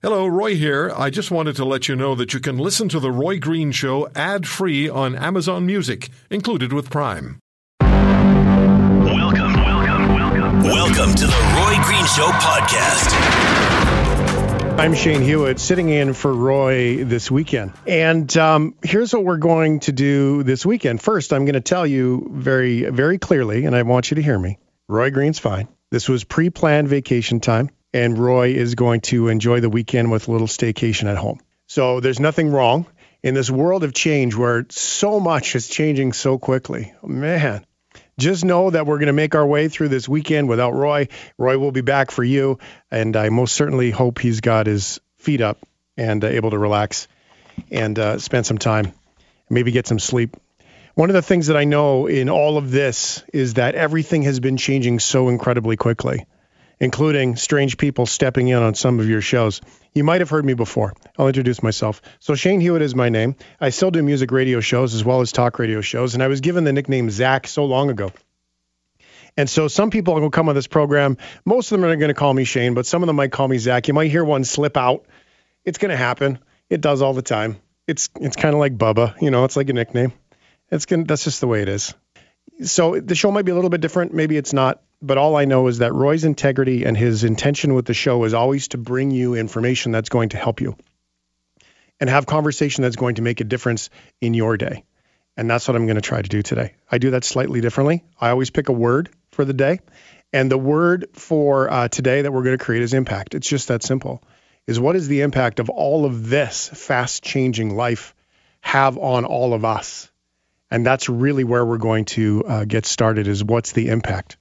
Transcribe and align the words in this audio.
Hello, 0.00 0.28
Roy 0.28 0.54
here. 0.54 0.92
I 0.96 1.10
just 1.10 1.32
wanted 1.32 1.56
to 1.56 1.64
let 1.64 1.88
you 1.88 1.96
know 1.96 2.14
that 2.14 2.32
you 2.32 2.38
can 2.38 2.56
listen 2.56 2.88
to 2.90 3.00
The 3.00 3.10
Roy 3.10 3.40
Green 3.40 3.72
Show 3.72 4.08
ad 4.14 4.46
free 4.46 4.88
on 4.88 5.16
Amazon 5.16 5.66
Music, 5.66 6.08
included 6.30 6.72
with 6.72 6.88
Prime. 6.88 7.40
Welcome, 7.80 9.54
welcome, 9.54 10.08
welcome. 10.14 10.62
Welcome 10.62 11.14
to 11.16 11.26
the 11.26 11.32
Roy 11.32 11.82
Green 11.82 12.06
Show 12.06 12.28
podcast. 12.30 13.12
I'm 14.78 14.94
Shane 14.94 15.20
Hewitt, 15.22 15.58
sitting 15.58 15.88
in 15.88 16.14
for 16.14 16.32
Roy 16.32 17.02
this 17.02 17.28
weekend. 17.28 17.72
And 17.84 18.36
um, 18.36 18.76
here's 18.84 19.12
what 19.12 19.24
we're 19.24 19.38
going 19.38 19.80
to 19.80 19.90
do 19.90 20.44
this 20.44 20.64
weekend. 20.64 21.02
First, 21.02 21.32
I'm 21.32 21.44
going 21.44 21.54
to 21.54 21.60
tell 21.60 21.84
you 21.84 22.30
very, 22.32 22.88
very 22.88 23.18
clearly, 23.18 23.64
and 23.64 23.74
I 23.74 23.82
want 23.82 24.12
you 24.12 24.14
to 24.14 24.22
hear 24.22 24.38
me 24.38 24.60
Roy 24.88 25.10
Green's 25.10 25.40
fine. 25.40 25.66
This 25.90 26.08
was 26.08 26.22
pre 26.22 26.50
planned 26.50 26.86
vacation 26.86 27.40
time 27.40 27.70
and 27.92 28.18
Roy 28.18 28.50
is 28.50 28.74
going 28.74 29.00
to 29.02 29.28
enjoy 29.28 29.60
the 29.60 29.70
weekend 29.70 30.10
with 30.10 30.28
a 30.28 30.32
little 30.32 30.46
staycation 30.46 31.10
at 31.10 31.16
home. 31.16 31.40
So 31.66 32.00
there's 32.00 32.20
nothing 32.20 32.50
wrong 32.50 32.86
in 33.22 33.34
this 33.34 33.50
world 33.50 33.84
of 33.84 33.92
change 33.92 34.34
where 34.34 34.66
so 34.70 35.20
much 35.20 35.54
is 35.56 35.68
changing 35.68 36.12
so 36.12 36.38
quickly. 36.38 36.92
Man, 37.02 37.64
just 38.18 38.44
know 38.44 38.70
that 38.70 38.86
we're 38.86 38.98
going 38.98 39.08
to 39.08 39.12
make 39.12 39.34
our 39.34 39.46
way 39.46 39.68
through 39.68 39.88
this 39.88 40.08
weekend 40.08 40.48
without 40.48 40.74
Roy. 40.74 41.08
Roy 41.36 41.58
will 41.58 41.72
be 41.72 41.80
back 41.80 42.10
for 42.10 42.24
you, 42.24 42.58
and 42.90 43.16
I 43.16 43.28
most 43.30 43.54
certainly 43.54 43.90
hope 43.90 44.18
he's 44.18 44.40
got 44.40 44.66
his 44.66 45.00
feet 45.18 45.40
up 45.40 45.58
and 45.96 46.24
uh, 46.24 46.28
able 46.28 46.50
to 46.50 46.58
relax 46.58 47.08
and 47.70 47.98
uh, 47.98 48.18
spend 48.18 48.46
some 48.46 48.58
time, 48.58 48.92
maybe 49.50 49.72
get 49.72 49.86
some 49.86 49.98
sleep. 49.98 50.36
One 50.94 51.10
of 51.10 51.14
the 51.14 51.22
things 51.22 51.46
that 51.46 51.56
I 51.56 51.64
know 51.64 52.06
in 52.06 52.28
all 52.28 52.56
of 52.56 52.70
this 52.70 53.22
is 53.32 53.54
that 53.54 53.74
everything 53.74 54.22
has 54.22 54.40
been 54.40 54.56
changing 54.56 54.98
so 54.98 55.28
incredibly 55.28 55.76
quickly 55.76 56.26
including 56.80 57.36
strange 57.36 57.76
people 57.76 58.06
stepping 58.06 58.48
in 58.48 58.62
on 58.62 58.74
some 58.74 59.00
of 59.00 59.08
your 59.08 59.20
shows. 59.20 59.60
You 59.94 60.04
might 60.04 60.20
have 60.20 60.30
heard 60.30 60.44
me 60.44 60.54
before. 60.54 60.94
I'll 61.18 61.26
introduce 61.26 61.62
myself. 61.62 62.02
So, 62.20 62.34
Shane 62.34 62.60
Hewitt 62.60 62.82
is 62.82 62.94
my 62.94 63.08
name. 63.08 63.36
I 63.60 63.70
still 63.70 63.90
do 63.90 64.02
music 64.02 64.30
radio 64.30 64.60
shows 64.60 64.94
as 64.94 65.04
well 65.04 65.20
as 65.20 65.32
talk 65.32 65.58
radio 65.58 65.80
shows, 65.80 66.14
and 66.14 66.22
I 66.22 66.28
was 66.28 66.40
given 66.40 66.64
the 66.64 66.72
nickname 66.72 67.10
Zach 67.10 67.46
so 67.46 67.64
long 67.64 67.90
ago. 67.90 68.12
And 69.38 69.48
so 69.48 69.68
some 69.68 69.90
people 69.90 70.14
will 70.14 70.30
come 70.30 70.48
on 70.48 70.56
this 70.56 70.66
program. 70.66 71.16
Most 71.44 71.70
of 71.70 71.80
them 71.80 71.88
are 71.88 71.94
going 71.94 72.08
to 72.08 72.14
call 72.14 72.34
me 72.34 72.42
Shane, 72.42 72.74
but 72.74 72.86
some 72.86 73.04
of 73.04 73.06
them 73.06 73.14
might 73.14 73.30
call 73.30 73.46
me 73.46 73.58
Zach. 73.58 73.86
You 73.86 73.94
might 73.94 74.10
hear 74.10 74.24
one 74.24 74.42
slip 74.42 74.76
out. 74.76 75.06
It's 75.64 75.78
going 75.78 75.92
to 75.92 75.96
happen. 75.96 76.40
It 76.68 76.80
does 76.80 77.02
all 77.02 77.14
the 77.14 77.22
time. 77.22 77.56
It's 77.86 78.10
it's 78.20 78.34
kind 78.36 78.54
of 78.54 78.58
like 78.58 78.76
Bubba, 78.76 79.20
you 79.22 79.30
know. 79.30 79.44
It's 79.44 79.56
like 79.56 79.70
a 79.70 79.72
nickname. 79.72 80.12
It's 80.70 80.86
going 80.86 81.04
that's 81.04 81.24
just 81.24 81.40
the 81.40 81.46
way 81.46 81.62
it 81.62 81.68
is. 81.68 81.94
So 82.62 82.98
the 82.98 83.14
show 83.14 83.30
might 83.30 83.44
be 83.44 83.52
a 83.52 83.54
little 83.54 83.70
bit 83.70 83.80
different. 83.80 84.12
Maybe 84.12 84.36
it's 84.36 84.52
not 84.52 84.82
but 85.00 85.18
all 85.18 85.36
I 85.36 85.44
know 85.44 85.68
is 85.68 85.78
that 85.78 85.94
Roy's 85.94 86.24
integrity 86.24 86.84
and 86.84 86.96
his 86.96 87.24
intention 87.24 87.74
with 87.74 87.86
the 87.86 87.94
show 87.94 88.24
is 88.24 88.34
always 88.34 88.68
to 88.68 88.78
bring 88.78 89.10
you 89.10 89.34
information 89.34 89.92
that's 89.92 90.08
going 90.08 90.30
to 90.30 90.36
help 90.36 90.60
you 90.60 90.76
and 92.00 92.10
have 92.10 92.26
conversation 92.26 92.82
that's 92.82 92.96
going 92.96 93.16
to 93.16 93.22
make 93.22 93.40
a 93.40 93.44
difference 93.44 93.90
in 94.20 94.34
your 94.34 94.56
day. 94.56 94.84
And 95.36 95.48
that's 95.48 95.68
what 95.68 95.76
I'm 95.76 95.86
going 95.86 95.96
to 95.96 96.02
try 96.02 96.20
to 96.20 96.28
do 96.28 96.42
today. 96.42 96.74
I 96.90 96.98
do 96.98 97.12
that 97.12 97.24
slightly 97.24 97.60
differently. 97.60 98.04
I 98.20 98.30
always 98.30 98.50
pick 98.50 98.68
a 98.68 98.72
word 98.72 99.10
for 99.30 99.44
the 99.44 99.52
day. 99.52 99.80
And 100.32 100.50
the 100.50 100.58
word 100.58 101.06
for 101.14 101.70
uh, 101.70 101.88
today 101.88 102.22
that 102.22 102.32
we're 102.32 102.42
going 102.42 102.58
to 102.58 102.64
create 102.64 102.82
is 102.82 102.92
impact. 102.92 103.34
It's 103.34 103.48
just 103.48 103.68
that 103.68 103.82
simple. 103.84 104.22
Is 104.66 104.80
what 104.80 104.96
is 104.96 105.08
the 105.08 105.22
impact 105.22 105.60
of 105.60 105.70
all 105.70 106.04
of 106.04 106.28
this 106.28 106.68
fast 106.68 107.22
changing 107.22 107.74
life 107.74 108.14
have 108.60 108.98
on 108.98 109.24
all 109.24 109.54
of 109.54 109.64
us? 109.64 110.10
And 110.70 110.84
that's 110.84 111.08
really 111.08 111.44
where 111.44 111.64
we're 111.64 111.78
going 111.78 112.04
to 112.06 112.44
uh, 112.44 112.64
get 112.64 112.86
started 112.86 113.26
is 113.26 113.42
what's 113.42 113.72
the 113.72 113.88
impact? 113.88 114.36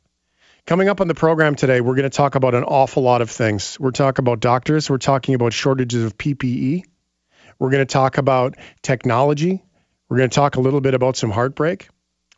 Coming 0.66 0.90
up 0.90 1.00
on 1.00 1.08
the 1.08 1.16
program 1.16 1.56
today, 1.56 1.80
we're 1.80 1.96
going 1.96 2.04
to 2.04 2.10
talk 2.10 2.36
about 2.36 2.54
an 2.54 2.66
awful 2.66 3.02
lot 3.02 3.22
of 3.22 3.30
things. 3.30 3.80
We're 3.80 3.92
talking 3.92 4.24
about 4.24 4.42
doctors, 4.42 4.90
we're 4.90 4.98
talking 4.98 5.34
about 5.34 5.54
shortages 5.54 6.04
of 6.04 6.18
PPE, 6.18 6.84
we're 7.58 7.70
going 7.70 7.86
to 7.86 7.92
talk 7.92 8.18
about 8.18 8.56
technology, 8.82 9.64
we're 10.10 10.18
going 10.18 10.30
to 10.30 10.36
talk 10.36 10.58
a 10.58 10.60
little 10.60 10.82
bit 10.82 10.94
about 10.94 11.16
some 11.16 11.32
heartbreak. 11.32 11.88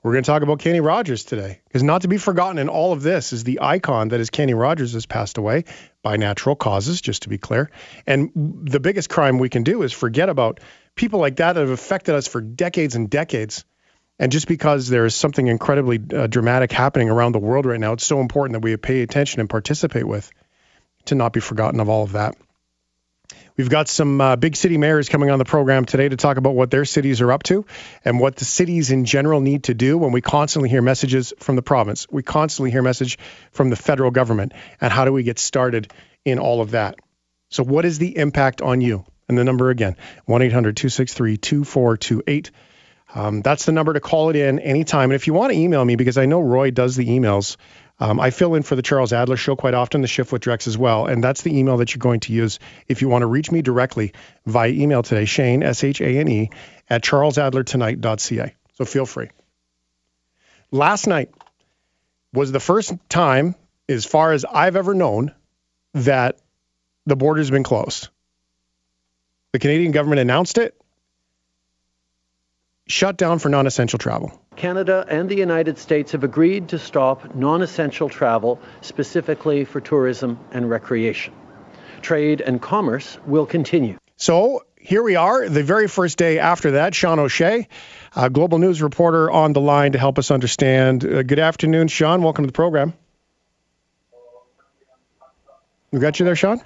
We're 0.01 0.13
going 0.13 0.23
to 0.23 0.27
talk 0.27 0.43
about 0.43 0.59
Kenny 0.59 0.79
Rogers 0.79 1.25
today. 1.25 1.59
Because 1.65 1.83
not 1.83 2.03
to 2.03 2.07
be 2.07 2.17
forgotten 2.17 2.57
in 2.57 2.69
all 2.69 2.93
of 2.93 3.01
this 3.01 3.33
is 3.33 3.43
the 3.43 3.59
icon 3.61 4.09
that 4.09 4.21
is 4.21 4.29
Kenny 4.29 4.53
Rogers 4.53 4.93
has 4.93 5.05
passed 5.05 5.37
away 5.37 5.65
by 6.01 6.15
natural 6.15 6.55
causes, 6.55 7.01
just 7.01 7.23
to 7.23 7.29
be 7.29 7.37
clear. 7.37 7.69
And 8.07 8.31
the 8.33 8.79
biggest 8.79 9.09
crime 9.09 9.39
we 9.39 9.49
can 9.49 9.63
do 9.63 9.81
is 9.81 9.91
forget 9.91 10.29
about 10.29 10.61
people 10.95 11.19
like 11.19 11.35
that 11.37 11.53
that 11.53 11.59
have 11.59 11.69
affected 11.69 12.15
us 12.15 12.27
for 12.27 12.39
decades 12.39 12.95
and 12.95 13.09
decades 13.09 13.65
and 14.19 14.31
just 14.31 14.47
because 14.47 14.89
there 14.89 15.05
is 15.05 15.15
something 15.15 15.47
incredibly 15.47 15.99
uh, 16.13 16.27
dramatic 16.27 16.71
happening 16.71 17.09
around 17.09 17.31
the 17.31 17.39
world 17.39 17.65
right 17.65 17.79
now, 17.79 17.93
it's 17.93 18.05
so 18.05 18.19
important 18.19 18.53
that 18.53 18.63
we 18.63 18.75
pay 18.75 19.01
attention 19.01 19.39
and 19.39 19.49
participate 19.49 20.05
with 20.05 20.29
to 21.05 21.15
not 21.15 21.31
be 21.31 21.39
forgotten 21.39 21.79
of 21.79 21.87
all 21.87 22.03
of 22.03 22.11
that. 22.11 22.35
We've 23.55 23.69
got 23.69 23.87
some 23.89 24.21
uh, 24.21 24.35
big 24.37 24.55
city 24.55 24.77
mayors 24.77 25.09
coming 25.09 25.29
on 25.29 25.39
the 25.39 25.45
program 25.45 25.85
today 25.85 26.07
to 26.07 26.15
talk 26.15 26.37
about 26.37 26.55
what 26.55 26.71
their 26.71 26.85
cities 26.85 27.19
are 27.19 27.31
up 27.31 27.43
to 27.43 27.65
and 28.05 28.19
what 28.19 28.37
the 28.37 28.45
cities 28.45 28.89
in 28.89 29.05
general 29.05 29.41
need 29.41 29.65
to 29.65 29.73
do 29.73 29.97
when 29.97 30.13
we 30.13 30.21
constantly 30.21 30.69
hear 30.69 30.81
messages 30.81 31.33
from 31.39 31.57
the 31.57 31.61
province. 31.61 32.07
We 32.09 32.23
constantly 32.23 32.71
hear 32.71 32.81
message 32.81 33.19
from 33.51 33.69
the 33.69 33.75
federal 33.75 34.11
government 34.11 34.53
and 34.79 34.93
how 34.93 35.03
do 35.03 35.11
we 35.11 35.23
get 35.23 35.39
started 35.39 35.91
in 36.23 36.39
all 36.39 36.61
of 36.61 36.71
that. 36.71 36.95
So 37.49 37.63
what 37.63 37.83
is 37.83 37.99
the 37.99 38.17
impact 38.17 38.61
on 38.61 38.79
you? 38.79 39.03
And 39.27 39.37
the 39.37 39.43
number 39.43 39.69
again, 39.69 39.97
1-800-263-2428. 40.27 42.51
Um, 43.13 43.41
that's 43.41 43.65
the 43.65 43.71
number 43.71 43.93
to 43.93 43.99
call 43.99 44.29
it 44.29 44.35
in 44.35 44.59
anytime. 44.59 45.09
And 45.09 45.15
if 45.15 45.27
you 45.27 45.33
want 45.33 45.51
to 45.51 45.57
email 45.57 45.83
me, 45.83 45.95
because 45.95 46.17
I 46.17 46.25
know 46.25 46.39
Roy 46.39 46.71
does 46.71 46.95
the 46.95 47.07
emails, 47.07 47.57
um, 47.99 48.19
I 48.19 48.29
fill 48.29 48.55
in 48.55 48.63
for 48.63 48.75
the 48.75 48.81
Charles 48.81 49.11
Adler 49.11 49.35
show 49.35 49.55
quite 49.55 49.73
often, 49.73 50.01
the 50.01 50.07
shift 50.07 50.31
with 50.31 50.41
Drex 50.41 50.67
as 50.67 50.77
well. 50.77 51.05
And 51.05 51.23
that's 51.23 51.41
the 51.41 51.57
email 51.57 51.77
that 51.77 51.93
you're 51.93 51.99
going 51.99 52.21
to 52.21 52.33
use 52.33 52.59
if 52.87 53.01
you 53.01 53.09
want 53.09 53.23
to 53.23 53.27
reach 53.27 53.51
me 53.51 53.61
directly 53.61 54.13
via 54.45 54.69
email 54.69 55.03
today, 55.03 55.25
Shane, 55.25 55.63
S 55.63 55.83
H 55.83 56.01
A 56.01 56.19
N 56.19 56.27
E, 56.27 56.49
at 56.89 57.03
charlesadlertonight.ca. 57.03 58.55
So 58.75 58.85
feel 58.85 59.05
free. 59.05 59.29
Last 60.71 61.07
night 61.07 61.31
was 62.31 62.51
the 62.51 62.59
first 62.59 62.93
time, 63.09 63.55
as 63.89 64.05
far 64.05 64.33
as 64.33 64.45
I've 64.45 64.75
ever 64.75 64.93
known, 64.93 65.33
that 65.95 66.37
the 67.05 67.15
border's 67.15 67.49
been 67.49 67.63
closed. 67.63 68.09
The 69.51 69.59
Canadian 69.59 69.91
government 69.91 70.19
announced 70.19 70.59
it 70.59 70.78
shut 72.89 73.15
down 73.15 73.39
for 73.39 73.47
non 73.47 73.67
essential 73.67 73.97
travel. 73.97 74.31
Canada 74.55 75.05
and 75.07 75.29
the 75.29 75.35
United 75.35 75.77
States 75.77 76.11
have 76.11 76.25
agreed 76.25 76.67
to 76.69 76.79
stop 76.79 77.33
non 77.35 77.61
essential 77.61 78.09
travel, 78.09 78.59
specifically 78.81 79.63
for 79.63 79.79
tourism 79.79 80.37
and 80.51 80.69
recreation. 80.69 81.33
Trade 82.01 82.41
and 82.41 82.61
commerce 82.61 83.17
will 83.25 83.45
continue. 83.45 83.97
So 84.17 84.63
here 84.79 85.03
we 85.03 85.15
are, 85.15 85.47
the 85.47 85.63
very 85.63 85.87
first 85.87 86.17
day 86.17 86.39
after 86.39 86.71
that. 86.71 86.95
Sean 86.95 87.19
O'Shea, 87.19 87.67
a 88.15 88.29
global 88.29 88.57
news 88.57 88.81
reporter, 88.81 89.29
on 89.29 89.53
the 89.53 89.61
line 89.61 89.93
to 89.93 89.99
help 89.99 90.17
us 90.19 90.31
understand. 90.31 91.05
Uh, 91.05 91.23
good 91.23 91.39
afternoon, 91.39 91.87
Sean. 91.87 92.21
Welcome 92.21 92.43
to 92.43 92.47
the 92.47 92.53
program. 92.53 92.93
We 95.91 95.99
got 95.99 96.19
you 96.19 96.25
there, 96.25 96.35
Sean? 96.35 96.61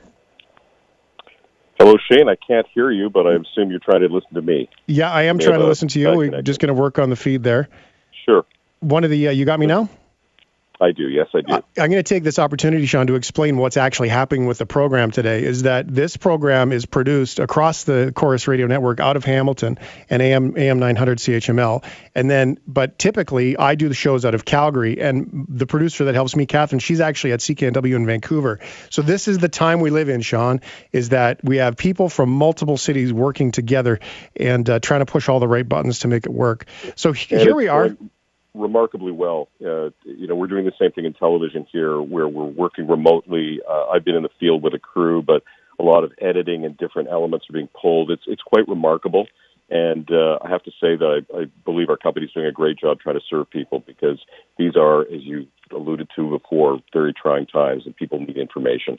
Hello, 1.94 2.02
Shane. 2.12 2.28
I 2.28 2.36
can't 2.36 2.66
hear 2.74 2.90
you, 2.90 3.10
but 3.10 3.28
I 3.28 3.34
assume 3.34 3.70
you're 3.70 3.80
trying 3.80 4.02
to 4.02 4.08
listen 4.08 4.34
to 4.34 4.42
me. 4.42 4.68
Yeah, 4.88 5.12
I 5.12 5.24
am 5.24 5.38
trying 5.38 5.60
to 5.60 5.68
listen 5.68 5.88
to 5.90 6.00
you. 6.00 6.12
We're 6.12 6.42
just 6.42 6.60
going 6.60 6.74
to 6.74 6.74
work 6.74 6.98
on 6.98 7.12
the 7.12 7.16
feed 7.16 7.44
there. 7.44 7.70
Sure. 8.26 8.46
One 8.80 9.04
of 9.04 9.12
the, 9.12 9.28
uh, 9.28 9.32
you 9.32 9.46
got 9.46 9.60
me 9.60 9.68
now? 9.68 9.90
I 10.84 10.92
do. 10.92 11.08
Yes, 11.08 11.28
I 11.34 11.42
do. 11.42 11.54
I'm 11.54 11.64
going 11.76 11.92
to 11.92 12.04
take 12.04 12.24
this 12.24 12.40
opportunity, 12.40 12.86
Sean, 12.86 13.08
to 13.08 13.16
explain 13.16 13.56
what's 13.58 13.78
actually 13.78 14.10
happening 14.10 14.48
with 14.48 14.58
the 14.58 14.66
program 14.66 15.12
today. 15.12 15.44
Is 15.44 15.64
that 15.64 15.88
this 15.88 16.18
program 16.18 16.74
is 16.74 16.86
produced 16.86 17.40
across 17.40 17.86
the 17.86 18.12
Corus 18.14 18.50
Radio 18.50 18.68
Network 18.68 19.00
out 19.00 19.16
of 19.16 19.24
Hamilton 19.24 19.80
and 20.10 20.22
AM 20.22 20.58
AM 20.58 20.80
900 20.80 21.20
CHML, 21.20 21.86
and 22.14 22.30
then 22.30 22.58
but 22.68 23.00
typically 23.00 23.56
I 23.56 23.76
do 23.76 23.88
the 23.88 23.96
shows 23.96 24.26
out 24.26 24.36
of 24.36 24.44
Calgary, 24.44 25.00
and 25.00 25.46
the 25.48 25.66
producer 25.66 26.06
that 26.06 26.16
helps 26.16 26.36
me, 26.36 26.46
Catherine, 26.46 26.80
she's 26.80 27.00
actually 27.00 27.32
at 27.32 27.40
CKNW 27.40 27.96
in 27.96 28.06
Vancouver. 28.06 28.60
So 28.90 29.02
this 29.02 29.30
is 29.30 29.38
the 29.38 29.50
time 29.50 29.80
we 29.80 29.90
live 29.90 30.10
in, 30.10 30.20
Sean. 30.20 30.60
Is 30.92 31.10
that 31.10 31.42
we 31.46 31.58
have 31.58 31.78
people 31.78 32.10
from 32.10 32.30
multiple 32.30 32.78
cities 32.78 33.14
working 33.14 33.52
together 33.52 34.02
and 34.36 34.70
uh, 34.70 34.80
trying 34.80 35.00
to 35.00 35.06
push 35.06 35.30
all 35.30 35.40
the 35.40 35.48
right 35.48 35.68
buttons 35.68 36.00
to 36.00 36.10
make 36.10 36.26
it 36.26 36.34
work. 36.34 36.66
So 36.96 37.14
here 37.14 37.56
we 37.56 37.70
are 37.70 37.96
remarkably 38.54 39.12
well. 39.12 39.50
Uh, 39.62 39.90
you 40.04 40.28
know, 40.28 40.36
we're 40.36 40.48
doing 40.48 40.66
the 40.66 40.74
same 40.80 40.92
thing 40.92 41.06
in 41.06 41.14
television 41.14 41.66
here, 41.72 42.02
where 42.02 42.28
we're 42.28 42.44
working 42.44 42.88
remotely. 42.88 43.60
Uh, 43.68 43.88
I've 43.88 44.06
been 44.06 44.16
in 44.16 44.24
the 44.24 44.30
field 44.40 44.64
with 44.64 44.74
a 44.74 44.80
crew, 44.80 45.22
but 45.22 45.44
a 45.80 45.84
lot 45.84 46.04
of 46.04 46.12
editing 46.22 46.66
and 46.66 46.78
different 46.78 47.10
elements 47.10 47.48
are 47.50 47.54
being 47.54 47.70
pulled. 47.80 48.12
It's 48.12 48.24
it's 48.28 48.42
quite 48.44 48.68
remarkable, 48.68 49.28
and 49.70 50.10
uh, 50.12 50.38
I 50.42 50.50
have 50.50 50.64
to 50.64 50.72
say 50.72 50.96
that 50.96 51.24
I, 51.34 51.38
I 51.42 51.46
believe 51.66 51.90
our 51.90 51.98
company 51.98 52.28
is 52.28 52.32
doing 52.32 52.46
a 52.46 52.52
great 52.52 52.78
job 52.78 53.00
trying 53.00 53.16
to 53.16 53.26
serve 53.30 53.50
people 53.50 53.80
because 53.80 54.20
these 54.58 54.76
are, 54.76 55.02
as 55.02 55.24
you 55.24 55.48
alluded 55.72 56.10
to 56.16 56.30
before, 56.30 56.80
very 56.94 57.14
trying 57.14 57.48
times, 57.48 57.84
and 57.86 57.96
people 57.96 58.20
need 58.20 58.38
information. 58.38 58.98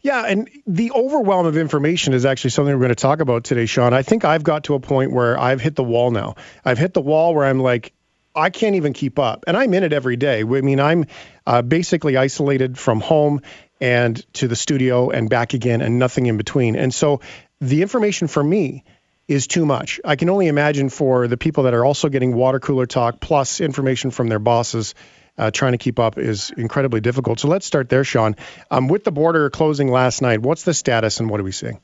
Yeah, 0.00 0.24
and 0.26 0.50
the 0.66 0.92
overwhelm 0.92 1.46
of 1.46 1.56
information 1.56 2.14
is 2.14 2.24
actually 2.24 2.50
something 2.50 2.74
we're 2.74 2.80
going 2.80 2.88
to 2.90 2.94
talk 2.94 3.20
about 3.20 3.44
today, 3.44 3.66
Sean. 3.66 3.92
I 3.92 4.02
think 4.02 4.24
I've 4.24 4.44
got 4.44 4.64
to 4.64 4.74
a 4.74 4.80
point 4.80 5.12
where 5.12 5.38
I've 5.38 5.60
hit 5.60 5.76
the 5.76 5.84
wall 5.84 6.10
now. 6.10 6.36
I've 6.64 6.78
hit 6.78 6.94
the 6.94 7.00
wall 7.00 7.34
where 7.34 7.44
I'm 7.44 7.60
like, 7.60 7.92
I 8.34 8.50
can't 8.50 8.76
even 8.76 8.92
keep 8.92 9.18
up, 9.18 9.44
and 9.46 9.56
I'm 9.56 9.72
in 9.74 9.84
it 9.84 9.92
every 9.92 10.16
day. 10.16 10.40
I 10.40 10.44
mean, 10.44 10.80
I'm 10.80 11.06
uh, 11.46 11.62
basically 11.62 12.16
isolated 12.16 12.78
from 12.78 13.00
home, 13.00 13.40
and 13.80 14.24
to 14.34 14.48
the 14.48 14.56
studio 14.56 15.10
and 15.10 15.28
back 15.28 15.52
again 15.54 15.82
and 15.82 15.98
nothing 15.98 16.26
in 16.26 16.36
between. 16.36 16.76
And 16.76 16.92
so 16.94 17.20
the 17.60 17.82
information 17.82 18.28
for 18.28 18.42
me 18.42 18.84
is 19.28 19.46
too 19.46 19.66
much. 19.66 20.00
I 20.04 20.16
can 20.16 20.30
only 20.30 20.48
imagine 20.48 20.88
for 20.88 21.28
the 21.28 21.36
people 21.36 21.64
that 21.64 21.74
are 21.74 21.84
also 21.84 22.08
getting 22.08 22.34
water 22.34 22.60
cooler 22.60 22.86
talk 22.86 23.20
plus 23.20 23.60
information 23.60 24.10
from 24.10 24.28
their 24.28 24.38
bosses. 24.38 24.94
Uh, 25.36 25.50
trying 25.50 25.72
to 25.72 25.78
keep 25.78 25.98
up 25.98 26.16
is 26.16 26.52
incredibly 26.56 27.00
difficult. 27.00 27.40
So 27.40 27.48
let's 27.48 27.66
start 27.66 27.88
there, 27.88 28.04
Sean. 28.04 28.36
Um, 28.70 28.86
with 28.86 29.02
the 29.02 29.10
border 29.10 29.50
closing 29.50 29.88
last 29.88 30.22
night, 30.22 30.40
what's 30.40 30.62
the 30.62 30.72
status 30.72 31.18
and 31.18 31.28
what 31.28 31.40
are 31.40 31.42
we 31.42 31.50
seeing? 31.50 31.80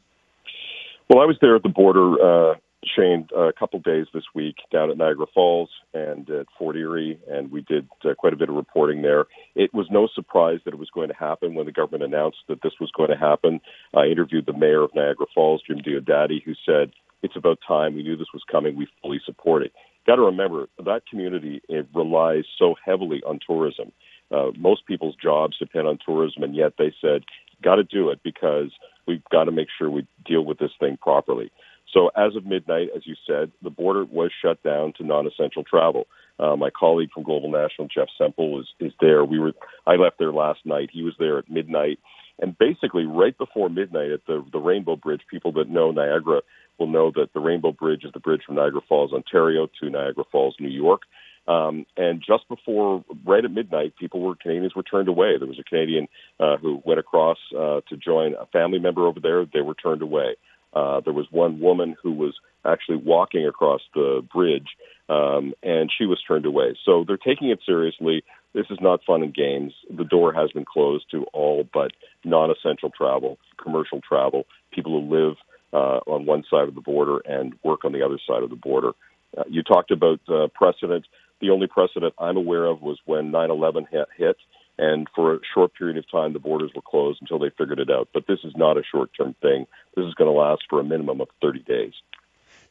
Well, 1.08 1.18
I 1.18 1.24
was 1.24 1.36
there 1.40 1.56
at 1.56 1.64
the 1.64 1.68
border 1.68 2.50
uh, 2.52 2.54
Shane, 2.84 3.28
a 3.36 3.52
couple 3.52 3.78
days 3.80 4.06
this 4.14 4.24
week 4.34 4.56
down 4.72 4.90
at 4.90 4.96
Niagara 4.96 5.26
Falls 5.34 5.68
and 5.92 6.28
at 6.30 6.46
Fort 6.58 6.76
Erie, 6.76 7.20
and 7.28 7.52
we 7.52 7.60
did 7.60 7.86
uh, 8.04 8.14
quite 8.14 8.32
a 8.32 8.36
bit 8.36 8.48
of 8.48 8.54
reporting 8.54 9.02
there. 9.02 9.26
It 9.54 9.74
was 9.74 9.86
no 9.90 10.08
surprise 10.14 10.60
that 10.64 10.72
it 10.72 10.80
was 10.80 10.88
going 10.94 11.08
to 11.08 11.14
happen 11.14 11.54
when 11.54 11.66
the 11.66 11.72
government 11.72 12.04
announced 12.04 12.38
that 12.48 12.62
this 12.62 12.72
was 12.80 12.90
going 12.96 13.10
to 13.10 13.16
happen. 13.16 13.60
I 13.94 14.06
interviewed 14.06 14.46
the 14.46 14.54
mayor 14.54 14.82
of 14.82 14.94
Niagara 14.94 15.26
Falls, 15.34 15.62
Jim 15.66 15.78
Diodati, 15.78 16.42
who 16.42 16.54
said, 16.64 16.92
It's 17.22 17.36
about 17.36 17.58
time. 17.68 17.94
We 17.94 18.02
knew 18.02 18.16
this 18.16 18.32
was 18.32 18.44
coming. 18.50 18.76
We 18.76 18.88
fully 19.02 19.20
support 19.26 19.62
it. 19.62 19.72
Got 20.06 20.16
to 20.16 20.22
remember, 20.22 20.66
that 20.82 21.02
community 21.08 21.60
it 21.68 21.86
relies 21.94 22.44
so 22.58 22.74
heavily 22.82 23.22
on 23.26 23.40
tourism. 23.46 23.92
Uh, 24.30 24.52
most 24.56 24.86
people's 24.86 25.16
jobs 25.22 25.58
depend 25.58 25.86
on 25.86 25.98
tourism, 26.04 26.44
and 26.44 26.54
yet 26.54 26.74
they 26.78 26.94
said, 27.00 27.24
Got 27.62 27.76
to 27.76 27.84
do 27.84 28.08
it 28.08 28.20
because 28.24 28.70
we've 29.06 29.22
got 29.30 29.44
to 29.44 29.52
make 29.52 29.68
sure 29.76 29.90
we 29.90 30.06
deal 30.24 30.46
with 30.46 30.58
this 30.58 30.70
thing 30.80 30.96
properly. 30.96 31.52
So 31.92 32.10
as 32.16 32.36
of 32.36 32.46
midnight, 32.46 32.88
as 32.94 33.06
you 33.06 33.14
said, 33.26 33.50
the 33.62 33.70
border 33.70 34.04
was 34.04 34.30
shut 34.42 34.62
down 34.62 34.92
to 34.98 35.04
non-essential 35.04 35.64
travel. 35.64 36.06
Uh, 36.38 36.56
my 36.56 36.70
colleague 36.70 37.10
from 37.12 37.24
Global 37.24 37.50
National, 37.50 37.88
Jeff 37.88 38.08
Semple, 38.16 38.60
is 38.60 38.66
is 38.78 38.92
there. 39.00 39.24
We 39.24 39.38
were 39.38 39.52
I 39.86 39.96
left 39.96 40.18
there 40.18 40.32
last 40.32 40.60
night. 40.64 40.90
He 40.92 41.02
was 41.02 41.14
there 41.18 41.38
at 41.38 41.50
midnight, 41.50 41.98
and 42.40 42.56
basically 42.56 43.04
right 43.04 43.36
before 43.36 43.68
midnight 43.68 44.10
at 44.10 44.24
the 44.26 44.44
the 44.52 44.58
Rainbow 44.58 44.96
Bridge. 44.96 45.22
People 45.30 45.52
that 45.52 45.68
know 45.68 45.90
Niagara 45.90 46.40
will 46.78 46.86
know 46.86 47.12
that 47.14 47.32
the 47.34 47.40
Rainbow 47.40 47.72
Bridge 47.72 48.04
is 48.04 48.12
the 48.12 48.20
bridge 48.20 48.42
from 48.46 48.56
Niagara 48.56 48.80
Falls, 48.88 49.12
Ontario, 49.12 49.68
to 49.80 49.90
Niagara 49.90 50.24
Falls, 50.32 50.56
New 50.58 50.70
York. 50.70 51.02
Um, 51.48 51.84
and 51.96 52.22
just 52.24 52.48
before, 52.48 53.04
right 53.26 53.44
at 53.44 53.50
midnight, 53.50 53.94
people 53.98 54.20
were 54.20 54.36
Canadians 54.36 54.74
were 54.74 54.82
turned 54.82 55.08
away. 55.08 55.36
There 55.36 55.48
was 55.48 55.58
a 55.58 55.64
Canadian 55.64 56.06
uh, 56.38 56.56
who 56.58 56.80
went 56.84 57.00
across 57.00 57.38
uh, 57.56 57.80
to 57.88 57.96
join 57.96 58.34
a 58.34 58.46
family 58.46 58.78
member 58.78 59.06
over 59.06 59.20
there. 59.20 59.44
They 59.44 59.60
were 59.60 59.74
turned 59.74 60.02
away. 60.02 60.36
Uh, 60.72 61.00
there 61.00 61.12
was 61.12 61.26
one 61.30 61.60
woman 61.60 61.96
who 62.02 62.12
was 62.12 62.34
actually 62.64 62.96
walking 62.96 63.46
across 63.46 63.80
the 63.94 64.26
bridge, 64.32 64.68
um, 65.08 65.54
and 65.62 65.90
she 65.96 66.06
was 66.06 66.22
turned 66.26 66.46
away. 66.46 66.76
So 66.84 67.04
they're 67.06 67.16
taking 67.16 67.50
it 67.50 67.60
seriously. 67.66 68.22
This 68.54 68.66
is 68.70 68.78
not 68.80 69.00
fun 69.06 69.22
and 69.22 69.34
games. 69.34 69.72
The 69.88 70.04
door 70.04 70.32
has 70.32 70.50
been 70.52 70.64
closed 70.64 71.06
to 71.12 71.24
all 71.32 71.68
but 71.72 71.92
non-essential 72.24 72.90
travel, 72.90 73.38
commercial 73.62 74.00
travel, 74.00 74.44
people 74.72 75.00
who 75.00 75.14
live 75.14 75.36
uh, 75.72 76.00
on 76.06 76.26
one 76.26 76.44
side 76.50 76.68
of 76.68 76.74
the 76.74 76.80
border 76.80 77.18
and 77.24 77.54
work 77.62 77.84
on 77.84 77.92
the 77.92 78.02
other 78.04 78.18
side 78.26 78.42
of 78.42 78.50
the 78.50 78.56
border. 78.56 78.90
Uh, 79.36 79.44
you 79.48 79.62
talked 79.62 79.90
about 79.90 80.20
uh, 80.28 80.48
precedent. 80.54 81.06
The 81.40 81.50
only 81.50 81.68
precedent 81.68 82.14
I'm 82.18 82.36
aware 82.36 82.64
of 82.64 82.82
was 82.82 82.98
when 83.06 83.30
9/11 83.30 83.86
hit, 83.90 84.08
hit 84.16 84.36
and 84.80 85.06
for 85.14 85.34
a 85.34 85.38
short 85.52 85.74
period 85.74 85.98
of 85.98 86.10
time, 86.10 86.32
the 86.32 86.38
borders 86.38 86.70
were 86.74 86.80
closed 86.80 87.18
until 87.20 87.38
they 87.38 87.50
figured 87.50 87.80
it 87.80 87.90
out. 87.90 88.08
But 88.14 88.26
this 88.26 88.38
is 88.44 88.54
not 88.56 88.78
a 88.78 88.82
short 88.90 89.10
term 89.14 89.34
thing. 89.42 89.66
This 89.94 90.06
is 90.06 90.14
going 90.14 90.32
to 90.32 90.36
last 90.36 90.62
for 90.70 90.80
a 90.80 90.84
minimum 90.84 91.20
of 91.20 91.28
30 91.42 91.60
days. 91.60 91.92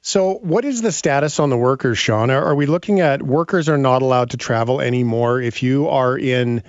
So, 0.02 0.34
what 0.34 0.66
is 0.66 0.82
the 0.82 0.92
status 0.92 1.40
on 1.40 1.52
the 1.52 1.58
workers, 1.58 2.00
Sean? 2.00 2.32
Are, 2.32 2.56
we 2.56 2.66
looking 2.66 3.00
at 3.00 3.22
workers 3.22 3.70
are 3.70 3.78
not 3.78 4.02
allowed 4.02 4.32
to 4.32 4.38
travel 4.38 4.82
anymore? 4.82 5.40
If 5.40 5.62
you 5.62 5.90
are 5.90 6.18
in, 6.18 6.64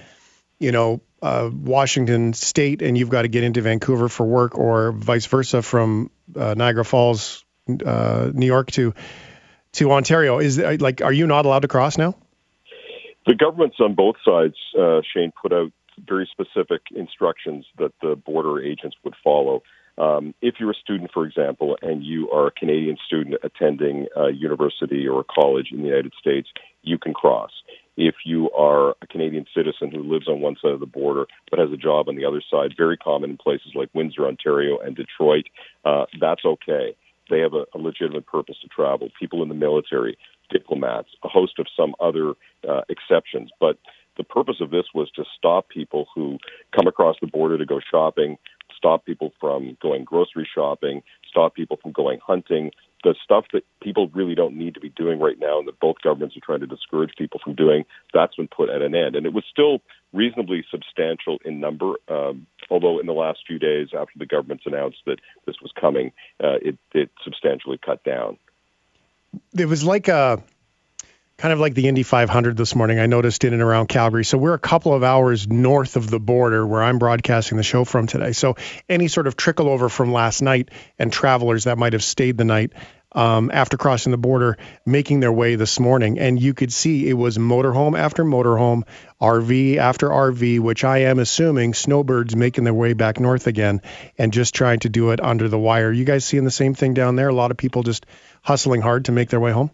you 0.58 0.72
know, 0.72 1.00
uh, 1.22 1.48
Washington 1.50 2.34
State 2.34 2.82
and 2.82 2.98
you've 2.98 3.08
got 3.08 3.22
to 3.22 3.28
get 3.28 3.42
into 3.42 3.62
Vancouver 3.62 4.10
for 4.10 4.26
work, 4.26 4.58
or 4.58 4.92
vice 4.92 5.26
versa 5.26 5.62
from 5.62 6.10
uh, 6.36 6.54
Niagara 6.54 6.84
Falls, 6.84 7.44
uh, 7.86 8.30
New 8.34 8.46
York 8.46 8.72
to 8.72 8.94
to 9.72 9.92
Ontario, 9.92 10.38
is 10.40 10.58
like, 10.58 11.00
are 11.00 11.12
you 11.12 11.26
not 11.26 11.46
allowed 11.46 11.62
to 11.62 11.68
cross 11.68 11.96
now? 11.96 12.16
The 13.26 13.34
governments 13.34 13.76
on 13.80 13.94
both 13.94 14.16
sides, 14.24 14.56
uh, 14.78 15.00
Shane, 15.12 15.32
put 15.40 15.52
out 15.52 15.72
very 16.06 16.28
specific 16.30 16.82
instructions 16.94 17.66
that 17.78 17.92
the 18.00 18.16
border 18.16 18.62
agents 18.62 18.96
would 19.04 19.14
follow. 19.22 19.62
Um, 19.98 20.34
if 20.40 20.54
you're 20.58 20.70
a 20.70 20.74
student, 20.74 21.10
for 21.12 21.26
example, 21.26 21.76
and 21.82 22.02
you 22.02 22.30
are 22.30 22.46
a 22.46 22.50
Canadian 22.50 22.96
student 23.06 23.36
attending 23.42 24.06
a 24.16 24.30
university 24.30 25.06
or 25.06 25.20
a 25.20 25.24
college 25.24 25.68
in 25.72 25.82
the 25.82 25.88
United 25.88 26.14
States, 26.18 26.48
you 26.82 26.96
can 26.96 27.12
cross. 27.12 27.50
If 27.96 28.14
you 28.24 28.50
are 28.52 28.94
a 29.02 29.06
Canadian 29.06 29.44
citizen 29.54 29.90
who 29.90 30.02
lives 30.02 30.26
on 30.26 30.40
one 30.40 30.56
side 30.62 30.70
of 30.70 30.80
the 30.80 30.86
border 30.86 31.26
but 31.50 31.58
has 31.58 31.70
a 31.70 31.76
job 31.76 32.08
on 32.08 32.16
the 32.16 32.24
other 32.24 32.42
side, 32.50 32.72
very 32.78 32.96
common 32.96 33.30
in 33.30 33.36
places 33.36 33.72
like 33.74 33.90
Windsor, 33.92 34.26
Ontario, 34.26 34.78
and 34.78 34.96
Detroit, 34.96 35.44
uh, 35.84 36.06
that's 36.18 36.44
okay. 36.46 36.96
They 37.28 37.40
have 37.40 37.52
a, 37.52 37.66
a 37.74 37.78
legitimate 37.78 38.26
purpose 38.26 38.56
to 38.62 38.68
travel. 38.68 39.10
People 39.18 39.42
in 39.42 39.50
the 39.50 39.54
military, 39.54 40.16
diplomats, 40.50 41.08
a 41.24 41.28
host 41.28 41.58
of 41.58 41.66
some 41.76 41.94
other 42.00 42.34
uh, 42.68 42.82
exceptions. 42.88 43.50
But 43.60 43.78
the 44.16 44.24
purpose 44.24 44.56
of 44.60 44.70
this 44.70 44.86
was 44.94 45.10
to 45.12 45.24
stop 45.36 45.68
people 45.68 46.06
who 46.14 46.38
come 46.76 46.86
across 46.86 47.16
the 47.20 47.26
border 47.26 47.56
to 47.56 47.64
go 47.64 47.80
shopping, 47.90 48.36
stop 48.76 49.04
people 49.04 49.32
from 49.40 49.76
going 49.80 50.04
grocery 50.04 50.48
shopping, 50.52 51.02
stop 51.28 51.54
people 51.54 51.78
from 51.80 51.92
going 51.92 52.18
hunting. 52.26 52.70
The 53.02 53.14
stuff 53.24 53.46
that 53.54 53.64
people 53.82 54.10
really 54.12 54.34
don't 54.34 54.58
need 54.58 54.74
to 54.74 54.80
be 54.80 54.90
doing 54.90 55.18
right 55.20 55.38
now, 55.38 55.58
and 55.58 55.66
that 55.68 55.80
both 55.80 55.96
governments 56.02 56.36
are 56.36 56.44
trying 56.44 56.60
to 56.60 56.66
discourage 56.66 57.12
people 57.16 57.40
from 57.42 57.54
doing, 57.54 57.84
that's 58.12 58.36
been 58.36 58.48
put 58.48 58.68
at 58.68 58.82
an 58.82 58.94
end. 58.94 59.16
And 59.16 59.24
it 59.24 59.32
was 59.32 59.44
still 59.50 59.80
reasonably 60.12 60.64
substantial 60.70 61.38
in 61.44 61.60
number, 61.60 61.94
um, 62.08 62.46
although 62.68 62.98
in 62.98 63.06
the 63.06 63.14
last 63.14 63.38
few 63.46 63.58
days 63.58 63.88
after 63.98 64.18
the 64.18 64.26
government's 64.26 64.66
announced 64.66 64.98
that 65.06 65.20
this 65.46 65.56
was 65.62 65.72
coming, 65.80 66.12
uh, 66.44 66.58
it, 66.60 66.76
it 66.92 67.10
substantially 67.24 67.78
cut 67.78 68.04
down 68.04 68.36
it 69.56 69.66
was 69.66 69.84
like 69.84 70.08
a 70.08 70.42
kind 71.40 71.54
of 71.54 71.58
like 71.58 71.74
the 71.74 71.88
Indy 71.88 72.02
500 72.02 72.56
this 72.56 72.74
morning. 72.74 72.98
I 72.98 73.06
noticed 73.06 73.44
in 73.44 73.54
and 73.54 73.62
around 73.62 73.86
Calgary. 73.86 74.26
So 74.26 74.36
we're 74.36 74.52
a 74.52 74.58
couple 74.58 74.92
of 74.92 75.02
hours 75.02 75.48
north 75.48 75.96
of 75.96 76.10
the 76.10 76.20
border 76.20 76.66
where 76.66 76.82
I'm 76.82 76.98
broadcasting 76.98 77.56
the 77.56 77.64
show 77.64 77.84
from 77.84 78.06
today. 78.06 78.32
So 78.32 78.56
any 78.90 79.08
sort 79.08 79.26
of 79.26 79.36
trickle 79.36 79.68
over 79.68 79.88
from 79.88 80.12
last 80.12 80.42
night 80.42 80.70
and 80.98 81.10
travelers 81.10 81.64
that 81.64 81.78
might 81.78 81.94
have 81.94 82.04
stayed 82.04 82.36
the 82.36 82.44
night 82.44 82.72
um, 83.12 83.50
after 83.52 83.76
crossing 83.76 84.12
the 84.12 84.18
border, 84.18 84.58
making 84.86 85.20
their 85.20 85.32
way 85.32 85.56
this 85.56 85.80
morning, 85.80 86.18
and 86.18 86.40
you 86.40 86.54
could 86.54 86.72
see 86.72 87.08
it 87.08 87.14
was 87.14 87.38
motorhome 87.38 87.98
after 87.98 88.24
motorhome, 88.24 88.84
RV 89.20 89.78
after 89.78 90.08
RV, 90.08 90.60
which 90.60 90.84
I 90.84 90.98
am 90.98 91.18
assuming 91.18 91.74
snowbirds 91.74 92.36
making 92.36 92.64
their 92.64 92.74
way 92.74 92.92
back 92.92 93.18
north 93.18 93.46
again 93.46 93.82
and 94.16 94.32
just 94.32 94.54
trying 94.54 94.80
to 94.80 94.88
do 94.88 95.10
it 95.10 95.20
under 95.20 95.48
the 95.48 95.58
wire. 95.58 95.90
You 95.90 96.04
guys 96.04 96.24
seeing 96.24 96.44
the 96.44 96.50
same 96.50 96.74
thing 96.74 96.94
down 96.94 97.16
there? 97.16 97.28
A 97.28 97.34
lot 97.34 97.50
of 97.50 97.56
people 97.56 97.82
just 97.82 98.06
hustling 98.42 98.80
hard 98.80 99.06
to 99.06 99.12
make 99.12 99.28
their 99.28 99.40
way 99.40 99.52
home? 99.52 99.70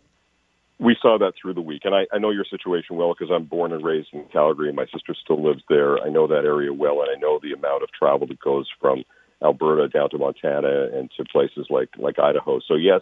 We 0.79 0.97
saw 1.01 1.17
that 1.19 1.33
through 1.41 1.55
the 1.55 1.63
week, 1.63 1.83
and 1.85 1.95
I, 1.95 2.07
I 2.13 2.19
know 2.19 2.31
your 2.31 2.45
situation 2.45 2.97
well 2.97 3.15
because 3.15 3.33
I'm 3.35 3.45
born 3.45 3.73
and 3.73 3.83
raised 3.83 4.09
in 4.13 4.25
Calgary, 4.31 4.69
and 4.69 4.77
my 4.77 4.85
sister 4.93 5.15
still 5.15 5.43
lives 5.43 5.63
there. 5.71 5.99
I 5.99 6.11
know 6.11 6.27
that 6.27 6.45
area 6.45 6.73
well, 6.73 7.01
and 7.01 7.09
I 7.11 7.19
know 7.19 7.41
the 7.43 7.53
amount 7.53 7.83
of 7.83 7.89
travel 7.99 8.27
that 8.27 8.41
goes 8.41 8.69
from 8.79 9.05
Alberta 9.43 9.89
down 9.89 10.11
to 10.11 10.19
Montana 10.19 10.89
and 10.93 11.11
to 11.17 11.25
places 11.25 11.67
like 11.71 11.89
like 11.97 12.19
Idaho. 12.19 12.61
So 12.67 12.75
yes, 12.75 13.01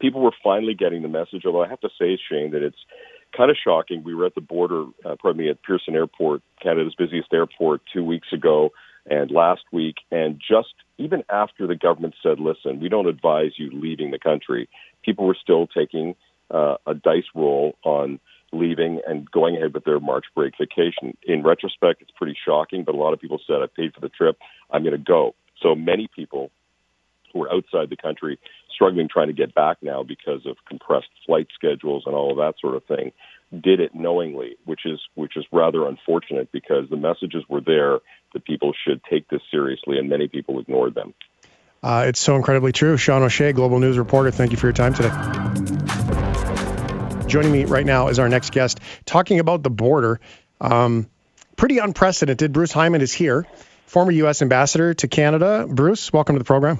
people 0.00 0.20
were 0.20 0.34
finally 0.42 0.74
getting 0.74 1.00
the 1.00 1.08
message. 1.08 1.44
Although 1.46 1.64
I 1.64 1.68
have 1.68 1.80
to 1.80 1.90
say, 1.98 2.18
Shane, 2.30 2.50
that 2.50 2.62
it's 2.62 2.84
kind 3.34 3.50
of 3.50 3.56
shocking. 3.62 4.04
We 4.04 4.14
were 4.14 4.26
at 4.26 4.34
the 4.34 4.42
border, 4.42 4.84
uh, 5.04 5.16
pardon 5.20 5.42
me, 5.42 5.50
at 5.50 5.62
Pearson 5.62 5.94
Airport, 5.94 6.42
Canada's 6.62 6.94
busiest 6.94 7.32
airport, 7.32 7.80
two 7.92 8.04
weeks 8.04 8.28
ago 8.32 8.70
and 9.06 9.30
last 9.30 9.62
week, 9.70 9.96
and 10.10 10.40
just 10.40 10.74
even 10.96 11.24
after 11.28 11.66
the 11.66 11.76
government 11.76 12.14
said, 12.22 12.40
"Listen, 12.40 12.80
we 12.80 12.88
don't 12.88 13.06
advise 13.06 13.58
you 13.58 13.70
leaving 13.70 14.10
the 14.10 14.18
country," 14.18 14.68
people 15.04 15.26
were 15.26 15.36
still 15.40 15.66
taking 15.66 16.14
uh, 16.50 16.76
a 16.86 16.94
dice 16.94 17.24
roll 17.34 17.76
on 17.84 18.20
leaving 18.52 19.00
and 19.06 19.30
going 19.30 19.56
ahead 19.56 19.74
with 19.74 19.84
their 19.84 20.00
March 20.00 20.26
break 20.34 20.54
vacation. 20.58 21.16
In 21.24 21.42
retrospect, 21.42 22.02
it's 22.02 22.10
pretty 22.16 22.36
shocking, 22.44 22.84
but 22.84 22.94
a 22.94 22.98
lot 22.98 23.12
of 23.12 23.20
people 23.20 23.40
said, 23.46 23.56
I 23.62 23.66
paid 23.66 23.94
for 23.94 24.00
the 24.00 24.08
trip, 24.08 24.38
I'm 24.70 24.82
going 24.82 24.92
to 24.92 24.98
go. 24.98 25.34
So 25.60 25.74
many 25.74 26.08
people 26.14 26.50
who 27.32 27.42
are 27.42 27.52
outside 27.52 27.90
the 27.90 27.96
country 27.96 28.38
struggling 28.72 29.08
trying 29.08 29.26
to 29.26 29.32
get 29.32 29.54
back 29.54 29.78
now 29.82 30.02
because 30.02 30.46
of 30.46 30.56
compressed 30.68 31.08
flight 31.26 31.48
schedules 31.54 32.04
and 32.06 32.14
all 32.14 32.30
of 32.30 32.36
that 32.36 32.54
sort 32.60 32.76
of 32.76 32.84
thing 32.84 33.12
did 33.62 33.80
it 33.80 33.94
knowingly, 33.94 34.56
which 34.64 34.80
is 34.84 35.00
which 35.14 35.36
is 35.36 35.44
rather 35.52 35.86
unfortunate 35.86 36.50
because 36.50 36.88
the 36.90 36.96
messages 36.96 37.44
were 37.48 37.60
there 37.60 38.00
that 38.32 38.44
people 38.44 38.72
should 38.72 39.00
take 39.04 39.28
this 39.28 39.42
seriously, 39.50 39.98
and 39.98 40.08
many 40.08 40.26
people 40.26 40.58
ignored 40.58 40.94
them. 40.94 41.14
Uh, 41.84 42.06
it's 42.06 42.18
so 42.18 42.34
incredibly 42.34 42.72
true. 42.72 42.96
Sean 42.96 43.22
O'Shea, 43.22 43.52
Global 43.52 43.78
News 43.78 43.98
reporter, 43.98 44.30
thank 44.30 44.52
you 44.52 44.56
for 44.56 44.66
your 44.66 44.72
time 44.72 44.94
today. 44.94 45.10
Joining 47.26 47.52
me 47.52 47.66
right 47.66 47.84
now 47.84 48.08
is 48.08 48.18
our 48.18 48.28
next 48.30 48.52
guest, 48.52 48.80
talking 49.04 49.38
about 49.38 49.62
the 49.62 49.68
border. 49.68 50.18
Um, 50.62 51.10
pretty 51.56 51.76
unprecedented. 51.78 52.54
Bruce 52.54 52.72
Heyman 52.72 53.02
is 53.02 53.12
here, 53.12 53.46
former 53.84 54.12
U.S. 54.12 54.40
ambassador 54.40 54.94
to 54.94 55.08
Canada. 55.08 55.66
Bruce, 55.68 56.10
welcome 56.10 56.36
to 56.36 56.38
the 56.38 56.46
program. 56.46 56.78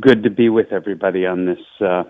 Good 0.00 0.24
to 0.24 0.30
be 0.30 0.48
with 0.48 0.72
everybody 0.72 1.24
on 1.24 1.46
this 1.46 1.60
uh, 1.80 2.02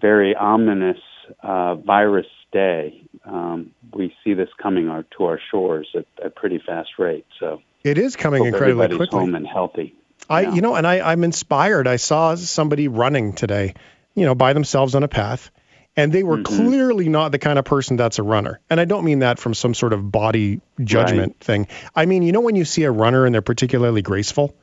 very 0.00 0.34
ominous 0.34 1.00
uh, 1.42 1.74
virus 1.74 2.28
day. 2.50 3.02
Um, 3.26 3.72
we 3.92 4.14
see 4.24 4.32
this 4.32 4.48
coming 4.62 4.88
our, 4.88 5.04
to 5.18 5.24
our 5.24 5.38
shores 5.50 5.86
at 5.94 6.06
a 6.24 6.30
pretty 6.30 6.62
fast 6.64 6.92
rate. 6.98 7.26
So 7.38 7.60
It 7.82 7.98
is 7.98 8.16
coming 8.16 8.46
incredibly 8.46 8.84
everybody's 8.84 8.96
quickly. 8.96 9.18
home 9.18 9.34
and 9.34 9.46
healthy. 9.46 9.94
I, 10.28 10.42
Yeah. 10.42 10.54
you 10.54 10.60
know, 10.62 10.74
and 10.74 10.86
I, 10.86 11.00
I'm 11.12 11.24
inspired. 11.24 11.86
I 11.86 11.96
saw 11.96 12.34
somebody 12.34 12.88
running 12.88 13.32
today, 13.34 13.74
you 14.14 14.24
know, 14.24 14.34
by 14.34 14.52
themselves 14.52 14.94
on 14.94 15.02
a 15.02 15.08
path, 15.08 15.50
and 15.96 16.12
they 16.12 16.22
were 16.22 16.38
Mm-hmm. 16.38 16.56
clearly 16.68 17.08
not 17.08 17.30
the 17.32 17.38
kind 17.38 17.58
of 17.58 17.64
person 17.64 17.96
that's 17.96 18.18
a 18.18 18.22
runner. 18.22 18.60
And 18.70 18.80
I 18.80 18.84
don't 18.84 19.04
mean 19.04 19.20
that 19.20 19.38
from 19.38 19.54
some 19.54 19.74
sort 19.74 19.92
of 19.92 20.10
body 20.10 20.60
judgment 20.82 21.38
thing. 21.40 21.68
I 21.94 22.06
mean, 22.06 22.22
you 22.22 22.32
know, 22.32 22.40
when 22.40 22.56
you 22.56 22.64
see 22.64 22.84
a 22.84 22.90
runner 22.90 23.26
and 23.26 23.34
they're 23.34 23.42
particularly 23.42 24.02
graceful, 24.02 24.54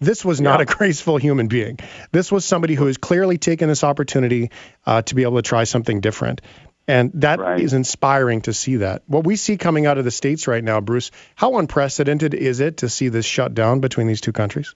this 0.00 0.24
was 0.24 0.40
not 0.40 0.60
Yeah. 0.60 0.62
a 0.62 0.66
graceful 0.76 1.16
human 1.16 1.48
being. 1.48 1.78
This 2.12 2.30
was 2.30 2.44
somebody 2.44 2.74
who 2.74 2.86
has 2.86 2.96
clearly 2.98 3.38
taken 3.38 3.68
this 3.68 3.82
opportunity 3.82 4.50
uh, 4.86 5.02
to 5.02 5.14
be 5.14 5.22
able 5.22 5.36
to 5.36 5.42
try 5.42 5.64
something 5.64 6.00
different. 6.00 6.40
And 6.86 7.10
that 7.14 7.38
is 7.38 7.42
Right. 7.42 7.72
inspiring 7.72 8.42
to 8.42 8.52
see 8.54 8.76
that. 8.76 9.02
What 9.06 9.24
we 9.24 9.36
see 9.36 9.56
coming 9.58 9.84
out 9.86 9.98
of 9.98 10.04
the 10.04 10.10
States 10.10 10.46
right 10.48 10.62
now, 10.64 10.80
Bruce, 10.80 11.10
how 11.34 11.58
unprecedented 11.58 12.32
is 12.34 12.60
it 12.60 12.78
to 12.78 12.88
see 12.88 13.08
this 13.08 13.26
shutdown 13.26 13.80
between 13.80 14.06
these 14.06 14.20
two 14.22 14.32
countries? 14.32 14.74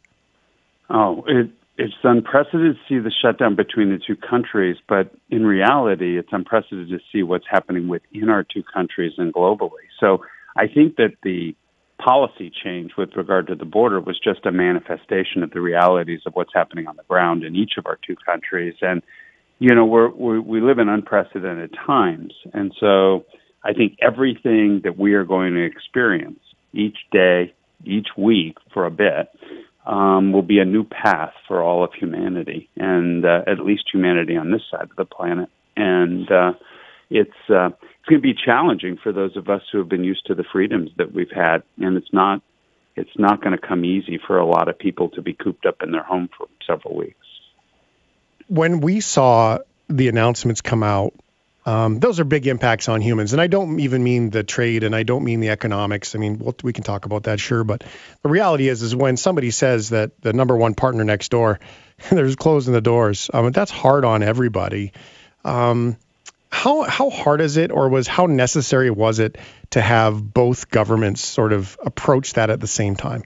Oh, 0.91 1.25
it, 1.27 1.51
it's 1.79 1.95
unprecedented 2.03 2.77
to 2.77 2.81
see 2.89 2.99
the 2.99 3.13
shutdown 3.23 3.57
between 3.57 3.91
the 3.91 3.99
two 4.05 4.17
countries, 4.17 4.77
but 4.89 5.13
in 5.31 5.47
reality, 5.47 6.19
it's 6.19 6.29
unprecedented 6.33 6.91
to 6.91 6.99
see 7.11 7.23
what's 7.23 7.47
happening 7.51 7.89
within 7.89 8.29
our 8.29 8.45
two 8.45 8.63
countries 8.63 9.13
and 9.17 9.33
globally. 9.33 9.89
So 9.99 10.23
I 10.57 10.67
think 10.67 10.97
that 10.97 11.15
the 11.23 11.55
policy 11.99 12.53
change 12.63 12.93
with 12.99 13.11
regard 13.17 13.47
to 13.47 13.55
the 13.55 13.65
border 13.65 14.01
was 14.01 14.19
just 14.23 14.45
a 14.45 14.53
manifestation 14.53 15.43
of 15.43 15.51
the 15.53 15.61
realities 15.61 16.21
of 16.27 16.35
what's 16.35 16.53
happening 16.53 16.87
on 16.87 16.97
the 16.97 17.05
ground 17.05 17.45
in 17.45 17.55
each 17.55 17.73
of 17.79 17.87
our 17.87 17.99
two 18.07 18.17
countries. 18.27 18.75
And, 18.83 19.03
you 19.59 19.75
know, 19.75 19.85
we're, 19.85 20.11
we 20.11 20.41
we 20.41 20.61
live 20.61 20.79
in 20.79 20.89
unprecedented 20.89 21.75
times. 21.87 22.35
And 22.53 22.75
so 22.79 23.25
I 23.65 23.73
think 23.73 23.97
everything 24.03 24.81
that 24.85 24.99
we 24.99 25.15
are 25.15 25.25
going 25.25 25.55
to 25.55 25.65
experience 25.65 26.41
each 26.73 26.99
day, 27.13 27.55
each 27.85 28.09
week 28.19 28.57
for 28.75 28.85
a 28.85 28.91
bit, 28.91 29.29
um, 29.87 30.33
will 30.33 30.43
be 30.43 30.59
a 30.59 30.65
new 30.65 30.85
path 30.85 31.33
for 31.49 31.63
all 31.63 31.85
of 31.85 31.93
humanity, 31.95 32.69
and 32.77 33.25
uh, 33.25 33.43
at 33.47 33.59
least 33.61 33.85
humanity 33.93 34.37
on 34.37 34.51
this 34.51 34.63
side 34.71 34.89
of 34.91 34.97
the 34.97 35.05
planet. 35.05 35.49
And 35.77 36.31
uh, 36.31 36.53
it's 37.11 37.31
uh, 37.51 37.69
it's 37.69 38.09
going 38.09 38.21
to 38.21 38.23
be 38.23 38.35
challenging 38.35 38.97
for 39.03 39.13
those 39.13 39.37
of 39.37 39.49
us 39.49 39.63
who 39.71 39.79
have 39.79 39.89
been 39.89 40.05
used 40.05 40.27
to 40.27 40.35
the 40.35 40.45
freedoms 40.53 40.91
that 40.99 41.13
we've 41.13 41.31
had, 41.35 41.63
and 41.79 41.97
it's 41.97 42.13
not 42.13 42.43
it's 42.95 43.17
not 43.17 43.43
going 43.43 43.59
to 43.59 43.67
come 43.67 43.85
easy 43.85 44.19
for 44.27 44.39
a 44.39 44.47
lot 44.47 44.69
of 44.69 44.79
people 44.79 45.09
to 45.11 45.23
be 45.23 45.33
cooped 45.33 45.67
up 45.67 45.83
in 45.83 45.93
their 45.93 46.03
home 46.03 46.29
for 46.37 46.47
several 46.67 46.95
weeks. 46.95 47.27
when 48.49 48.81
we 48.81 49.01
saw 49.01 49.59
the 49.89 50.09
announcements 50.09 50.61
come 50.61 50.83
out, 50.83 51.15
um, 51.65 52.01
those 52.01 52.19
are 52.19 52.25
big 52.25 52.47
impacts 52.47 52.89
on 52.89 53.01
humans. 53.01 53.33
And 53.33 53.41
I 53.41 53.47
don't 53.47 53.79
even 53.81 54.03
mean 54.03 54.31
the 54.31 54.43
trade 54.43 54.83
and 54.83 54.97
I 54.97 55.05
don't 55.05 55.23
mean 55.23 55.41
the 55.41 55.51
economics. 55.51 56.15
I 56.15 56.19
mean, 56.19 56.39
we'll, 56.39 56.57
we 56.63 56.73
can 56.73 56.83
talk 56.83 57.07
about 57.07 57.25
that, 57.25 57.39
sure. 57.39 57.63
But 57.63 57.85
the 58.23 58.29
reality 58.29 58.69
is, 58.69 58.83
is 58.83 58.97
when 58.97 59.17
somebody 59.17 59.51
says 59.51 59.91
that 59.91 60.21
the 60.21 60.33
number 60.33 60.57
one 60.57 60.75
partner 60.75 61.05
next 61.05 61.31
door, 61.31 61.61
there's 62.11 62.37
closing 62.37 62.73
the 62.73 62.81
doors, 62.81 63.31
um, 63.33 63.53
that's 63.53 63.71
hard 63.71 64.05
on 64.05 64.23
everybody. 64.23 64.93
Um, 65.45 65.97
how, 66.51 66.83
how 66.83 67.11
hard 67.11 67.41
is 67.41 67.57
it 67.57 67.71
or 67.71 67.89
was 67.89 68.07
how 68.07 68.27
necessary 68.27 68.91
was 68.91 69.21
it 69.21 69.39
to 69.71 69.81
have 69.81 70.35
both 70.35 70.69
governments 70.69 71.25
sort 71.25 71.53
of 71.53 71.79
approach 71.85 72.35
that 72.35 72.51
at 72.51 72.61
the 72.61 72.67
same 72.67 72.97
time? 72.97 73.23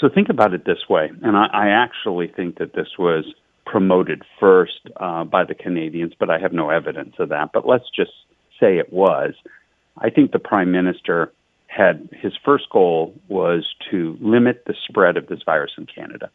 So 0.00 0.08
think 0.08 0.28
about 0.28 0.54
it 0.54 0.64
this 0.64 0.88
way, 0.88 1.10
and 1.22 1.36
I, 1.36 1.46
I 1.46 1.68
actually 1.70 2.28
think 2.28 2.58
that 2.58 2.72
this 2.72 2.86
was 2.98 3.24
promoted 3.70 4.22
first 4.40 4.80
uh, 4.96 5.24
by 5.24 5.44
the 5.44 5.54
Canadians, 5.54 6.14
but 6.18 6.30
I 6.30 6.38
have 6.38 6.52
no 6.52 6.70
evidence 6.70 7.14
of 7.18 7.28
that. 7.28 7.50
But 7.52 7.66
let's 7.66 7.84
just 7.94 8.12
say 8.58 8.78
it 8.78 8.92
was. 8.92 9.34
I 9.98 10.10
think 10.10 10.32
the 10.32 10.38
Prime 10.38 10.72
Minister 10.72 11.32
had 11.66 12.08
his 12.12 12.32
first 12.44 12.64
goal 12.70 13.14
was 13.28 13.66
to 13.90 14.16
limit 14.20 14.64
the 14.66 14.74
spread 14.88 15.16
of 15.16 15.26
this 15.26 15.40
virus 15.44 15.72
in 15.76 15.86
Canada 15.86 16.30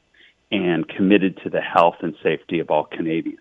and 0.52 0.88
committed 0.88 1.40
to 1.44 1.50
the 1.50 1.62
health 1.62 1.96
and 2.02 2.14
safety 2.22 2.60
of 2.60 2.70
all 2.70 2.86
Canadians. 2.86 3.40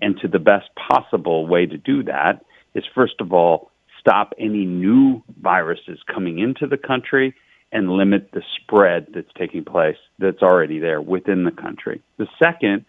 And 0.00 0.16
to 0.20 0.28
the 0.28 0.38
best 0.38 0.68
possible 0.76 1.46
way 1.46 1.66
to 1.66 1.76
do 1.76 2.04
that 2.04 2.44
is, 2.74 2.84
first 2.94 3.20
of 3.20 3.32
all, 3.32 3.70
stop 3.98 4.34
any 4.38 4.64
new 4.64 5.22
viruses 5.40 5.98
coming 6.06 6.38
into 6.38 6.66
the 6.66 6.76
country 6.76 7.34
and 7.72 7.90
limit 7.90 8.30
the 8.32 8.42
spread 8.62 9.08
that's 9.12 9.32
taking 9.36 9.64
place 9.64 9.96
that's 10.20 10.42
already 10.42 10.78
there 10.78 11.00
within 11.00 11.44
the 11.44 11.50
country. 11.50 12.00
The 12.18 12.28
second, 12.38 12.84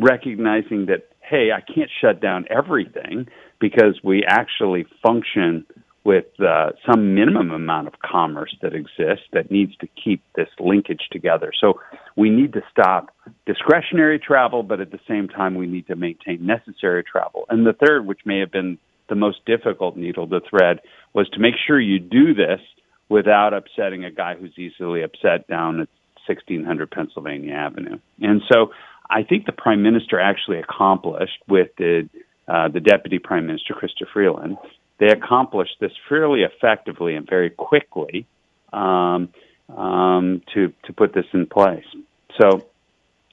recognizing 0.00 0.86
that, 0.86 1.08
hey, 1.20 1.50
I 1.54 1.60
can't 1.60 1.90
shut 2.00 2.20
down 2.20 2.46
everything 2.50 3.28
because 3.60 4.00
we 4.02 4.24
actually 4.26 4.86
function 5.06 5.66
with 6.02 6.24
uh, 6.40 6.70
some 6.90 7.14
minimum 7.14 7.50
amount 7.50 7.86
of 7.86 7.94
commerce 8.00 8.56
that 8.62 8.72
exists 8.74 9.26
that 9.32 9.50
needs 9.50 9.76
to 9.76 9.86
keep 10.02 10.22
this 10.34 10.48
linkage 10.58 11.08
together. 11.12 11.52
So 11.60 11.74
we 12.16 12.30
need 12.30 12.54
to 12.54 12.62
stop 12.70 13.14
discretionary 13.46 14.18
travel, 14.18 14.62
but 14.62 14.80
at 14.80 14.92
the 14.92 15.00
same 15.06 15.28
time, 15.28 15.54
we 15.54 15.66
need 15.66 15.86
to 15.88 15.96
maintain 15.96 16.46
necessary 16.46 17.04
travel. 17.04 17.44
And 17.50 17.66
the 17.66 17.74
third, 17.74 18.06
which 18.06 18.20
may 18.24 18.38
have 18.40 18.50
been 18.50 18.78
the 19.10 19.14
most 19.14 19.44
difficult 19.44 19.96
needle 19.96 20.26
to 20.28 20.40
thread, 20.48 20.80
was 21.12 21.28
to 21.30 21.38
make 21.38 21.54
sure 21.66 21.78
you 21.78 21.98
do 21.98 22.32
this 22.32 22.60
without 23.10 23.52
upsetting 23.52 24.04
a 24.04 24.10
guy 24.10 24.36
who's 24.36 24.56
easily 24.56 25.02
upset 25.02 25.46
down 25.48 25.80
at 25.80 25.88
1600 26.26 26.90
Pennsylvania 26.90 27.52
Avenue. 27.52 27.98
And 28.20 28.40
so 28.50 28.70
I 29.10 29.24
think 29.24 29.46
the 29.46 29.52
prime 29.52 29.82
minister 29.82 30.20
actually 30.20 30.58
accomplished 30.58 31.38
with 31.48 31.68
the 31.76 32.08
uh, 32.48 32.68
the 32.68 32.80
deputy 32.80 33.18
prime 33.18 33.46
minister, 33.46 33.74
Chrystia 33.74 34.08
Freeland, 34.12 34.56
they 34.98 35.08
accomplished 35.08 35.76
this 35.80 35.92
fairly 36.08 36.42
effectively 36.42 37.14
and 37.14 37.28
very 37.28 37.50
quickly 37.50 38.26
um, 38.72 39.28
um, 39.76 40.42
to 40.54 40.72
to 40.84 40.92
put 40.92 41.14
this 41.14 41.26
in 41.32 41.46
place. 41.46 41.84
So 42.40 42.66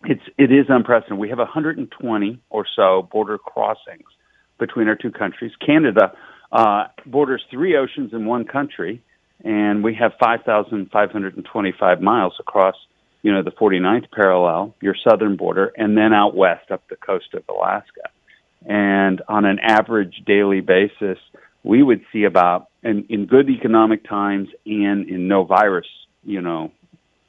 it's 0.04 0.24
it 0.38 0.52
is 0.52 0.66
unprecedented. 0.70 1.20
We 1.20 1.30
have 1.30 1.40
120 1.40 2.40
or 2.50 2.66
so 2.76 3.08
border 3.12 3.38
crossings 3.38 4.08
between 4.60 4.88
our 4.88 4.96
two 4.96 5.12
countries. 5.12 5.52
Canada 5.64 6.14
uh, 6.52 6.86
borders 7.06 7.44
three 7.52 7.76
oceans 7.76 8.14
in 8.14 8.26
one 8.26 8.46
country, 8.46 9.02
and 9.44 9.84
we 9.84 9.94
have 9.96 10.14
5,525 10.20 12.02
miles 12.02 12.34
across, 12.40 12.76
you 13.22 13.32
know, 13.32 13.44
the 13.44 13.52
49th 13.52 14.12
parallel, 14.12 14.76
your 14.82 14.96
southern 15.08 15.36
border, 15.36 15.72
and 15.78 15.98
then 15.98 16.14
out 16.14 16.36
west 16.36 16.72
up 16.72 16.88
the 16.90 16.96
coast 16.96 17.34
of 17.34 17.44
Alaska. 17.50 18.10
And 18.66 19.22
on 19.28 19.46
an 19.46 19.60
average 19.60 20.24
daily 20.26 20.62
basis, 20.62 21.18
we 21.64 21.84
would 21.84 22.02
see 22.12 22.24
about, 22.24 22.68
in, 22.84 23.06
in 23.10 23.26
good 23.26 23.50
economic 23.50 24.08
times 24.08 24.50
and 24.66 25.10
in 25.10 25.28
no 25.28 25.44
virus, 25.44 25.88
you 26.24 26.42
know, 26.42 26.72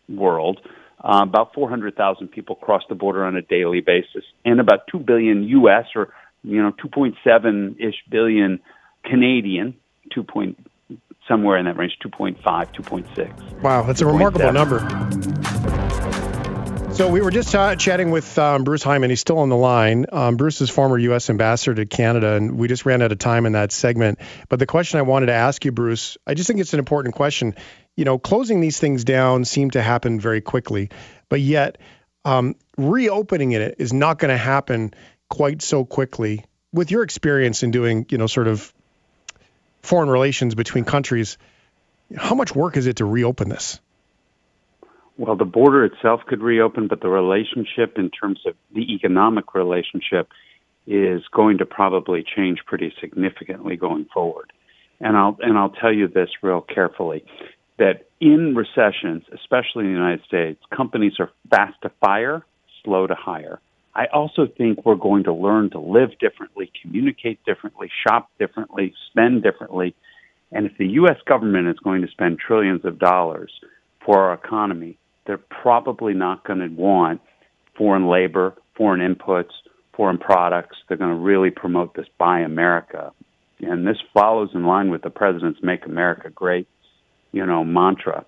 world, 0.08 0.60
uh, 1.02 1.20
about 1.22 1.54
400,000 1.54 2.28
people 2.28 2.56
cross 2.56 2.82
the 2.88 2.94
border 2.94 3.24
on 3.24 3.36
a 3.36 3.42
daily 3.42 3.80
basis, 3.80 4.24
and 4.44 4.60
about 4.60 4.80
2 4.90 4.98
billion 4.98 5.44
U.S. 5.44 5.86
or 5.94 6.12
you 6.42 6.62
know 6.62 6.72
2.7 6.72 7.76
ish 7.78 7.94
billion 8.10 8.60
Canadian, 9.04 9.74
2. 10.12 10.22
Point, 10.24 10.58
somewhere 11.28 11.56
in 11.58 11.66
that 11.66 11.76
range, 11.76 11.96
2.5, 12.04 12.42
2.6. 12.42 13.62
Wow, 13.62 13.82
that's 13.82 14.00
a 14.00 14.06
remarkable 14.06 14.46
2.7. 14.46 14.54
number. 14.54 15.47
So 16.98 17.08
we 17.08 17.20
were 17.20 17.30
just 17.30 17.54
uh, 17.54 17.76
chatting 17.76 18.10
with 18.10 18.36
um, 18.40 18.64
Bruce 18.64 18.82
Heyman. 18.82 19.08
He's 19.08 19.20
still 19.20 19.38
on 19.38 19.50
the 19.50 19.56
line. 19.56 20.06
Um, 20.10 20.36
Bruce 20.36 20.60
is 20.60 20.68
former 20.68 20.98
U.S. 20.98 21.30
ambassador 21.30 21.76
to 21.76 21.86
Canada, 21.86 22.34
and 22.34 22.58
we 22.58 22.66
just 22.66 22.84
ran 22.86 23.02
out 23.02 23.12
of 23.12 23.18
time 23.18 23.46
in 23.46 23.52
that 23.52 23.70
segment. 23.70 24.18
But 24.48 24.58
the 24.58 24.66
question 24.66 24.98
I 24.98 25.02
wanted 25.02 25.26
to 25.26 25.32
ask 25.32 25.64
you, 25.64 25.70
Bruce, 25.70 26.18
I 26.26 26.34
just 26.34 26.48
think 26.48 26.58
it's 26.58 26.72
an 26.72 26.80
important 26.80 27.14
question. 27.14 27.54
You 27.94 28.04
know, 28.04 28.18
closing 28.18 28.60
these 28.60 28.80
things 28.80 29.04
down 29.04 29.44
seem 29.44 29.70
to 29.70 29.80
happen 29.80 30.18
very 30.18 30.40
quickly, 30.40 30.90
but 31.28 31.40
yet 31.40 31.78
um, 32.24 32.56
reopening 32.76 33.52
it 33.52 33.76
is 33.78 33.92
not 33.92 34.18
going 34.18 34.30
to 34.30 34.36
happen 34.36 34.92
quite 35.30 35.62
so 35.62 35.84
quickly. 35.84 36.46
With 36.72 36.90
your 36.90 37.04
experience 37.04 37.62
in 37.62 37.70
doing, 37.70 38.06
you 38.08 38.18
know, 38.18 38.26
sort 38.26 38.48
of 38.48 38.74
foreign 39.82 40.10
relations 40.10 40.56
between 40.56 40.82
countries, 40.82 41.38
how 42.16 42.34
much 42.34 42.56
work 42.56 42.76
is 42.76 42.88
it 42.88 42.96
to 42.96 43.04
reopen 43.04 43.48
this? 43.48 43.78
Well, 45.18 45.34
the 45.34 45.44
border 45.44 45.84
itself 45.84 46.20
could 46.28 46.42
reopen, 46.42 46.86
but 46.86 47.00
the 47.00 47.08
relationship 47.08 47.98
in 47.98 48.08
terms 48.08 48.40
of 48.46 48.54
the 48.72 48.94
economic 48.94 49.52
relationship 49.52 50.28
is 50.86 51.22
going 51.32 51.58
to 51.58 51.66
probably 51.66 52.24
change 52.24 52.60
pretty 52.64 52.94
significantly 53.00 53.76
going 53.76 54.06
forward. 54.14 54.52
And 55.00 55.16
I'll 55.16 55.36
and 55.40 55.58
I'll 55.58 55.70
tell 55.70 55.92
you 55.92 56.06
this 56.06 56.30
real 56.40 56.60
carefully 56.60 57.24
that 57.78 58.06
in 58.20 58.54
recessions, 58.54 59.24
especially 59.32 59.84
in 59.84 59.92
the 59.92 59.98
United 59.98 60.24
States, 60.24 60.60
companies 60.74 61.14
are 61.18 61.30
fast 61.50 61.80
to 61.82 61.90
fire, 62.00 62.44
slow 62.84 63.06
to 63.06 63.14
hire. 63.14 63.60
I 63.94 64.06
also 64.06 64.46
think 64.46 64.84
we're 64.84 64.94
going 64.94 65.24
to 65.24 65.32
learn 65.32 65.70
to 65.70 65.80
live 65.80 66.10
differently, 66.20 66.70
communicate 66.80 67.44
differently, 67.44 67.90
shop 68.06 68.30
differently, 68.38 68.94
spend 69.10 69.42
differently. 69.42 69.94
And 70.52 70.66
if 70.66 70.78
the 70.78 70.86
US 71.02 71.18
government 71.26 71.68
is 71.68 71.78
going 71.80 72.02
to 72.02 72.08
spend 72.08 72.38
trillions 72.38 72.84
of 72.84 72.98
dollars 72.98 73.52
for 74.04 74.20
our 74.20 74.34
economy, 74.34 74.96
they're 75.28 75.38
probably 75.38 76.14
not 76.14 76.42
going 76.44 76.58
to 76.58 76.68
want 76.68 77.20
foreign 77.76 78.08
labor, 78.08 78.54
foreign 78.74 79.00
inputs, 79.00 79.50
foreign 79.94 80.18
products. 80.18 80.78
They're 80.88 80.96
going 80.96 81.14
to 81.14 81.22
really 81.22 81.50
promote 81.50 81.94
this 81.94 82.06
Buy 82.18 82.40
America. 82.40 83.12
And 83.60 83.86
this 83.86 83.98
follows 84.14 84.48
in 84.54 84.64
line 84.64 84.90
with 84.90 85.02
the 85.02 85.10
president's 85.10 85.60
Make 85.62 85.84
America 85.84 86.30
Great, 86.30 86.66
you 87.32 87.44
know, 87.44 87.62
mantra. 87.62 88.24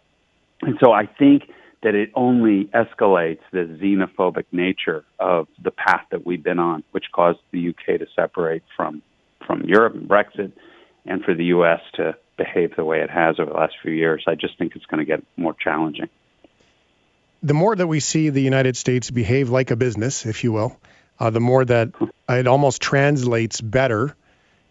And 0.61 0.77
so 0.79 0.93
I 0.93 1.07
think 1.07 1.45
that 1.83 1.95
it 1.95 2.11
only 2.15 2.67
escalates 2.75 3.41
the 3.51 3.79
xenophobic 3.83 4.45
nature 4.53 5.03
of 5.19 5.49
the 5.63 5.71
path 5.71 6.05
that 6.11 6.27
we've 6.27 6.43
been 6.43 6.59
on, 6.59 6.85
which 6.91 7.07
caused 7.13 7.39
the 7.51 7.71
UK 7.71 7.99
to 7.99 8.07
separate 8.15 8.63
from 8.77 9.03
from 9.47 9.63
Europe 9.63 9.95
and 9.95 10.07
Brexit, 10.07 10.53
and 11.07 11.25
for 11.25 11.35
the 11.35 11.47
US 11.47 11.81
to 11.95 12.15
behave 12.37 12.77
the 12.77 12.85
way 12.85 13.01
it 13.01 13.09
has 13.09 13.41
over 13.41 13.51
the 13.51 13.57
last 13.57 13.75
few 13.83 13.91
years. 13.91 14.23
I 14.29 14.35
just 14.35 14.59
think 14.59 14.77
it's 14.77 14.85
going 14.85 14.99
to 14.99 15.07
get 15.07 15.25
more 15.39 15.55
challenging. 15.55 16.11
The 17.43 17.55
more 17.55 17.75
that 17.75 17.87
we 17.87 18.01
see 18.01 18.29
the 18.29 18.43
United 18.43 18.77
States 18.77 19.11
behave 19.11 19.51
like 19.51 19.71
a 19.71 19.77
business, 19.77 20.27
if 20.27 20.45
you 20.45 20.53
will, 20.53 20.79
uh, 21.19 21.31
the 21.31 21.41
more 21.41 21.65
that 21.65 21.89
it 22.29 22.47
almost 22.47 22.83
translates 22.83 23.61
better 23.61 24.15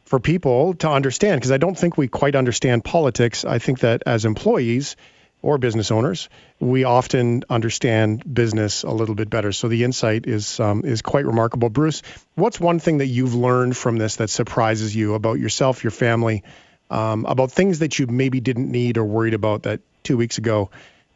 for 0.06 0.20
people 0.20 0.74
to 0.76 0.90
understand. 0.90 1.40
Because 1.40 1.52
I 1.52 1.58
don't 1.58 1.78
think 1.78 1.98
we 1.98 2.08
quite 2.08 2.36
understand 2.36 2.84
politics. 2.84 3.46
I 3.46 3.60
think 3.60 3.80
that 3.80 4.04
as 4.06 4.26
employees, 4.26 4.96
or 5.42 5.58
business 5.58 5.92
owners, 5.92 6.30
we 6.60 6.84
often 6.84 7.44
understand 7.50 8.34
business 8.34 8.84
a 8.84 8.92
little 8.92 9.16
bit 9.16 9.30
better. 9.30 9.52
So 9.52 9.68
the 9.68 9.84
insight 9.84 10.28
is 10.28 10.60
um, 10.60 10.84
is 10.84 11.02
quite 11.02 11.26
remarkable. 11.26 11.70
Bruce, 11.70 12.02
what's 12.36 12.60
one 12.60 12.80
thing 12.80 12.98
that 12.98 13.08
you've 13.08 13.36
learned 13.36 13.78
from 13.78 13.98
this 13.98 14.18
that 14.18 14.30
surprises 14.30 14.96
you 14.96 15.14
about 15.14 15.40
yourself, 15.40 15.84
your 15.84 15.92
family, 15.92 16.44
um, 16.90 17.26
about 17.26 17.52
things 17.52 17.80
that 17.80 18.00
you 18.00 18.08
maybe 18.08 18.42
didn't 18.42 18.70
need 18.70 18.98
or 18.98 19.06
worried 19.06 19.34
about 19.34 19.64
that 19.64 19.80
two 20.04 20.18
weeks 20.18 20.38
ago 20.38 20.70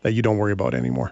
that 0.03 0.13
you 0.13 0.21
don't 0.21 0.37
worry 0.37 0.53
about 0.53 0.73
anymore? 0.73 1.11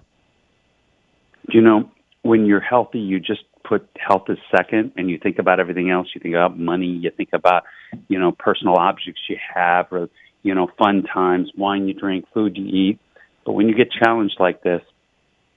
You 1.50 1.62
know, 1.62 1.92
when 2.22 2.46
you're 2.46 2.60
healthy, 2.62 3.00
you 3.00 3.20
just 3.20 3.44
put 3.64 3.88
health 3.98 4.24
as 4.30 4.38
second, 4.56 4.94
and 4.98 5.10
you 5.10 5.18
think 5.18 5.40
about 5.40 5.60
everything 5.60 5.90
else. 5.90 6.08
You 6.14 6.22
think 6.22 6.36
about 6.36 6.58
money. 6.58 6.88
You 6.88 7.12
think 7.16 7.30
about 7.34 7.64
you 8.08 8.20
know 8.20 8.32
personal 8.32 8.76
objects 8.76 9.22
you 9.30 9.38
have 9.54 9.88
or 9.92 10.10
you 10.44 10.56
know, 10.56 10.70
fun 10.78 11.04
times, 11.04 11.52
wine 11.56 11.88
you 11.88 11.94
drink, 11.94 12.26
food 12.34 12.58
you 12.58 12.66
eat. 12.66 13.00
But 13.46 13.54
when 13.54 13.68
you 13.68 13.76
get 13.76 13.90
challenged 13.92 14.38
like 14.40 14.64
this, 14.64 14.82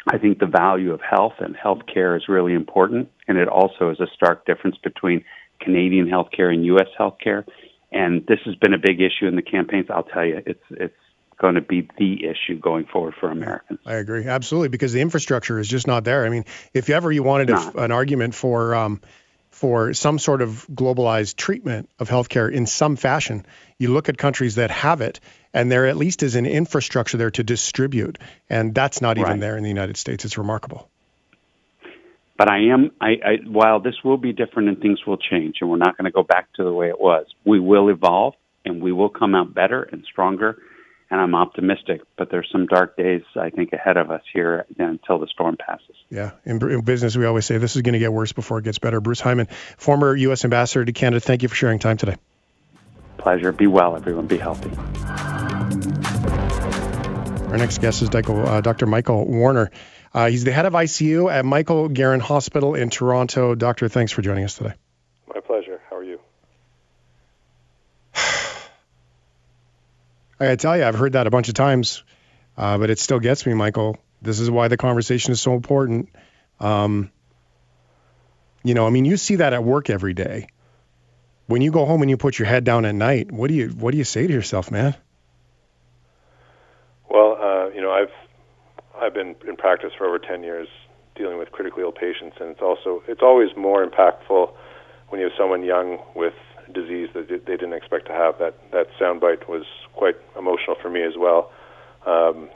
I 0.06 0.18
think 0.18 0.38
the 0.38 0.46
value 0.46 0.92
of 0.92 1.00
health 1.00 1.34
and 1.38 1.56
health 1.56 1.80
care 1.92 2.16
is 2.16 2.28
really 2.28 2.52
important. 2.52 3.10
And 3.26 3.38
it 3.38 3.48
also 3.48 3.90
is 3.90 4.00
a 4.00 4.06
stark 4.14 4.44
difference 4.44 4.76
between 4.82 5.24
Canadian 5.60 6.06
healthcare 6.06 6.52
and 6.52 6.64
U.S. 6.66 6.88
healthcare. 6.98 7.44
And 7.92 8.26
this 8.26 8.40
has 8.44 8.54
been 8.56 8.74
a 8.74 8.78
big 8.78 9.00
issue 9.00 9.26
in 9.26 9.36
the 9.36 9.42
campaigns. 9.42 9.86
I'll 9.88 10.02
tell 10.02 10.24
you, 10.24 10.42
it's 10.44 10.64
it's 10.70 10.94
going 11.38 11.54
to 11.54 11.60
be 11.60 11.88
the 11.98 12.24
issue 12.24 12.58
going 12.58 12.86
forward 12.86 13.14
for 13.18 13.30
Americans. 13.30 13.80
I 13.86 13.94
agree 13.94 14.26
absolutely 14.26 14.68
because 14.68 14.92
the 14.92 15.00
infrastructure 15.00 15.58
is 15.58 15.68
just 15.68 15.86
not 15.86 16.04
there. 16.04 16.24
I 16.24 16.28
mean, 16.28 16.44
if 16.72 16.90
ever 16.90 17.10
you 17.10 17.22
wanted 17.22 17.50
a, 17.50 17.78
an 17.78 17.92
argument 17.92 18.34
for 18.34 18.74
um, 18.74 19.00
for 19.54 19.94
some 19.94 20.18
sort 20.18 20.42
of 20.42 20.66
globalized 20.74 21.36
treatment 21.36 21.88
of 22.00 22.08
healthcare 22.08 22.50
in 22.50 22.66
some 22.66 22.96
fashion. 22.96 23.46
You 23.78 23.92
look 23.92 24.08
at 24.08 24.18
countries 24.18 24.56
that 24.56 24.72
have 24.72 25.00
it, 25.00 25.20
and 25.52 25.70
there 25.70 25.86
at 25.86 25.96
least 25.96 26.24
is 26.24 26.34
an 26.34 26.44
infrastructure 26.44 27.16
there 27.16 27.30
to 27.30 27.44
distribute, 27.44 28.18
and 28.50 28.74
that's 28.74 29.00
not 29.00 29.16
even 29.16 29.30
right. 29.30 29.40
there 29.40 29.56
in 29.56 29.62
the 29.62 29.68
United 29.68 29.96
States. 29.96 30.24
It's 30.24 30.36
remarkable. 30.36 30.88
But 32.36 32.50
I 32.50 32.64
am, 32.72 32.90
I, 33.00 33.10
I, 33.24 33.36
while 33.46 33.78
this 33.78 33.94
will 34.02 34.16
be 34.16 34.32
different 34.32 34.70
and 34.70 34.80
things 34.80 35.06
will 35.06 35.18
change, 35.18 35.58
and 35.60 35.70
we're 35.70 35.76
not 35.76 35.96
going 35.96 36.06
to 36.06 36.10
go 36.10 36.24
back 36.24 36.52
to 36.54 36.64
the 36.64 36.72
way 36.72 36.88
it 36.88 37.00
was, 37.00 37.26
we 37.44 37.60
will 37.60 37.88
evolve 37.90 38.34
and 38.64 38.82
we 38.82 38.90
will 38.90 39.08
come 39.08 39.36
out 39.36 39.54
better 39.54 39.84
and 39.84 40.04
stronger 40.10 40.58
and 41.14 41.22
I'm 41.22 41.36
optimistic. 41.36 42.00
But 42.18 42.28
there's 42.32 42.48
some 42.50 42.66
dark 42.66 42.96
days 42.96 43.22
I 43.36 43.50
think 43.50 43.72
ahead 43.72 43.96
of 43.96 44.10
us 44.10 44.22
here 44.32 44.66
until 44.78 45.20
the 45.20 45.28
storm 45.28 45.56
passes. 45.56 45.94
Yeah, 46.10 46.32
in, 46.44 46.60
in 46.68 46.80
business 46.80 47.16
we 47.16 47.24
always 47.24 47.46
say 47.46 47.56
this 47.58 47.76
is 47.76 47.82
going 47.82 47.92
to 47.92 48.00
get 48.00 48.12
worse 48.12 48.32
before 48.32 48.58
it 48.58 48.64
gets 48.64 48.80
better. 48.80 49.00
Bruce 49.00 49.20
Heyman, 49.20 49.48
former 49.78 50.16
U.S. 50.16 50.44
ambassador 50.44 50.84
to 50.84 50.92
Canada, 50.92 51.20
thank 51.20 51.44
you 51.44 51.48
for 51.48 51.54
sharing 51.54 51.78
time 51.78 51.98
today. 51.98 52.16
Pleasure. 53.16 53.52
Be 53.52 53.68
well, 53.68 53.94
everyone. 53.94 54.26
Be 54.26 54.38
healthy. 54.38 54.72
Our 57.46 57.58
next 57.58 57.80
guest 57.80 58.02
is 58.02 58.10
uh, 58.12 58.60
Dr. 58.60 58.86
Michael 58.86 59.24
Warner. 59.24 59.70
Uh, 60.12 60.30
he's 60.30 60.42
the 60.42 60.50
head 60.50 60.66
of 60.66 60.72
ICU 60.72 61.32
at 61.32 61.44
Michael 61.44 61.88
Garron 61.88 62.20
Hospital 62.20 62.74
in 62.74 62.90
Toronto. 62.90 63.54
Doctor, 63.54 63.88
thanks 63.88 64.10
for 64.10 64.22
joining 64.22 64.44
us 64.44 64.56
today. 64.56 64.74
I 70.38 70.44
gotta 70.46 70.56
tell 70.56 70.76
you, 70.76 70.84
I've 70.84 70.96
heard 70.96 71.12
that 71.12 71.26
a 71.26 71.30
bunch 71.30 71.48
of 71.48 71.54
times, 71.54 72.02
uh, 72.56 72.78
but 72.78 72.90
it 72.90 72.98
still 72.98 73.20
gets 73.20 73.46
me, 73.46 73.54
Michael. 73.54 73.98
This 74.20 74.40
is 74.40 74.50
why 74.50 74.68
the 74.68 74.76
conversation 74.76 75.32
is 75.32 75.40
so 75.40 75.54
important. 75.54 76.08
Um, 76.60 77.10
you 78.62 78.74
know, 78.74 78.86
I 78.86 78.90
mean, 78.90 79.04
you 79.04 79.16
see 79.16 79.36
that 79.36 79.52
at 79.52 79.62
work 79.62 79.90
every 79.90 80.14
day. 80.14 80.48
When 81.46 81.60
you 81.60 81.70
go 81.70 81.84
home 81.84 82.00
and 82.00 82.10
you 82.10 82.16
put 82.16 82.38
your 82.38 82.46
head 82.46 82.64
down 82.64 82.86
at 82.86 82.94
night, 82.94 83.30
what 83.30 83.48
do 83.48 83.54
you 83.54 83.68
what 83.68 83.92
do 83.92 83.98
you 83.98 84.04
say 84.04 84.26
to 84.26 84.32
yourself, 84.32 84.70
man? 84.70 84.96
Well, 87.08 87.36
uh, 87.40 87.68
you 87.68 87.82
know, 87.82 87.90
I've 87.90 88.12
I've 88.98 89.12
been 89.12 89.36
in 89.46 89.56
practice 89.56 89.92
for 89.96 90.06
over 90.06 90.18
ten 90.18 90.42
years 90.42 90.68
dealing 91.14 91.38
with 91.38 91.52
critically 91.52 91.82
ill 91.82 91.92
patients, 91.92 92.38
and 92.40 92.50
it's 92.50 92.62
also 92.62 93.02
it's 93.06 93.22
always 93.22 93.50
more 93.56 93.86
impactful 93.86 94.52
when 95.10 95.20
you 95.20 95.28
have 95.28 95.36
someone 95.38 95.62
young 95.62 95.98
with 96.16 96.34
disease 96.72 97.08
that 97.14 97.28
they 97.28 97.56
didn't 97.56 97.72
expect 97.72 98.06
to 98.06 98.12
have. 98.12 98.38
That 98.38 98.54
that 98.72 98.86
soundbite 99.00 99.48
was 99.48 99.64
quite 99.94 100.16
emotional 100.36 100.76
for 100.80 100.90
me 100.90 101.02
as 101.02 101.14
well. 101.16 101.52
Um, 102.06 102.50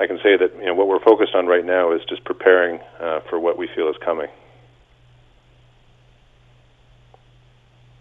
I 0.00 0.06
can 0.06 0.18
say 0.18 0.36
that 0.36 0.54
you 0.58 0.66
know 0.66 0.74
what 0.74 0.88
we're 0.88 1.02
focused 1.02 1.34
on 1.34 1.46
right 1.46 1.64
now 1.64 1.92
is 1.92 2.02
just 2.08 2.24
preparing 2.24 2.80
uh, 3.00 3.20
for 3.28 3.38
what 3.38 3.58
we 3.58 3.68
feel 3.74 3.88
is 3.88 3.96
coming. 4.04 4.28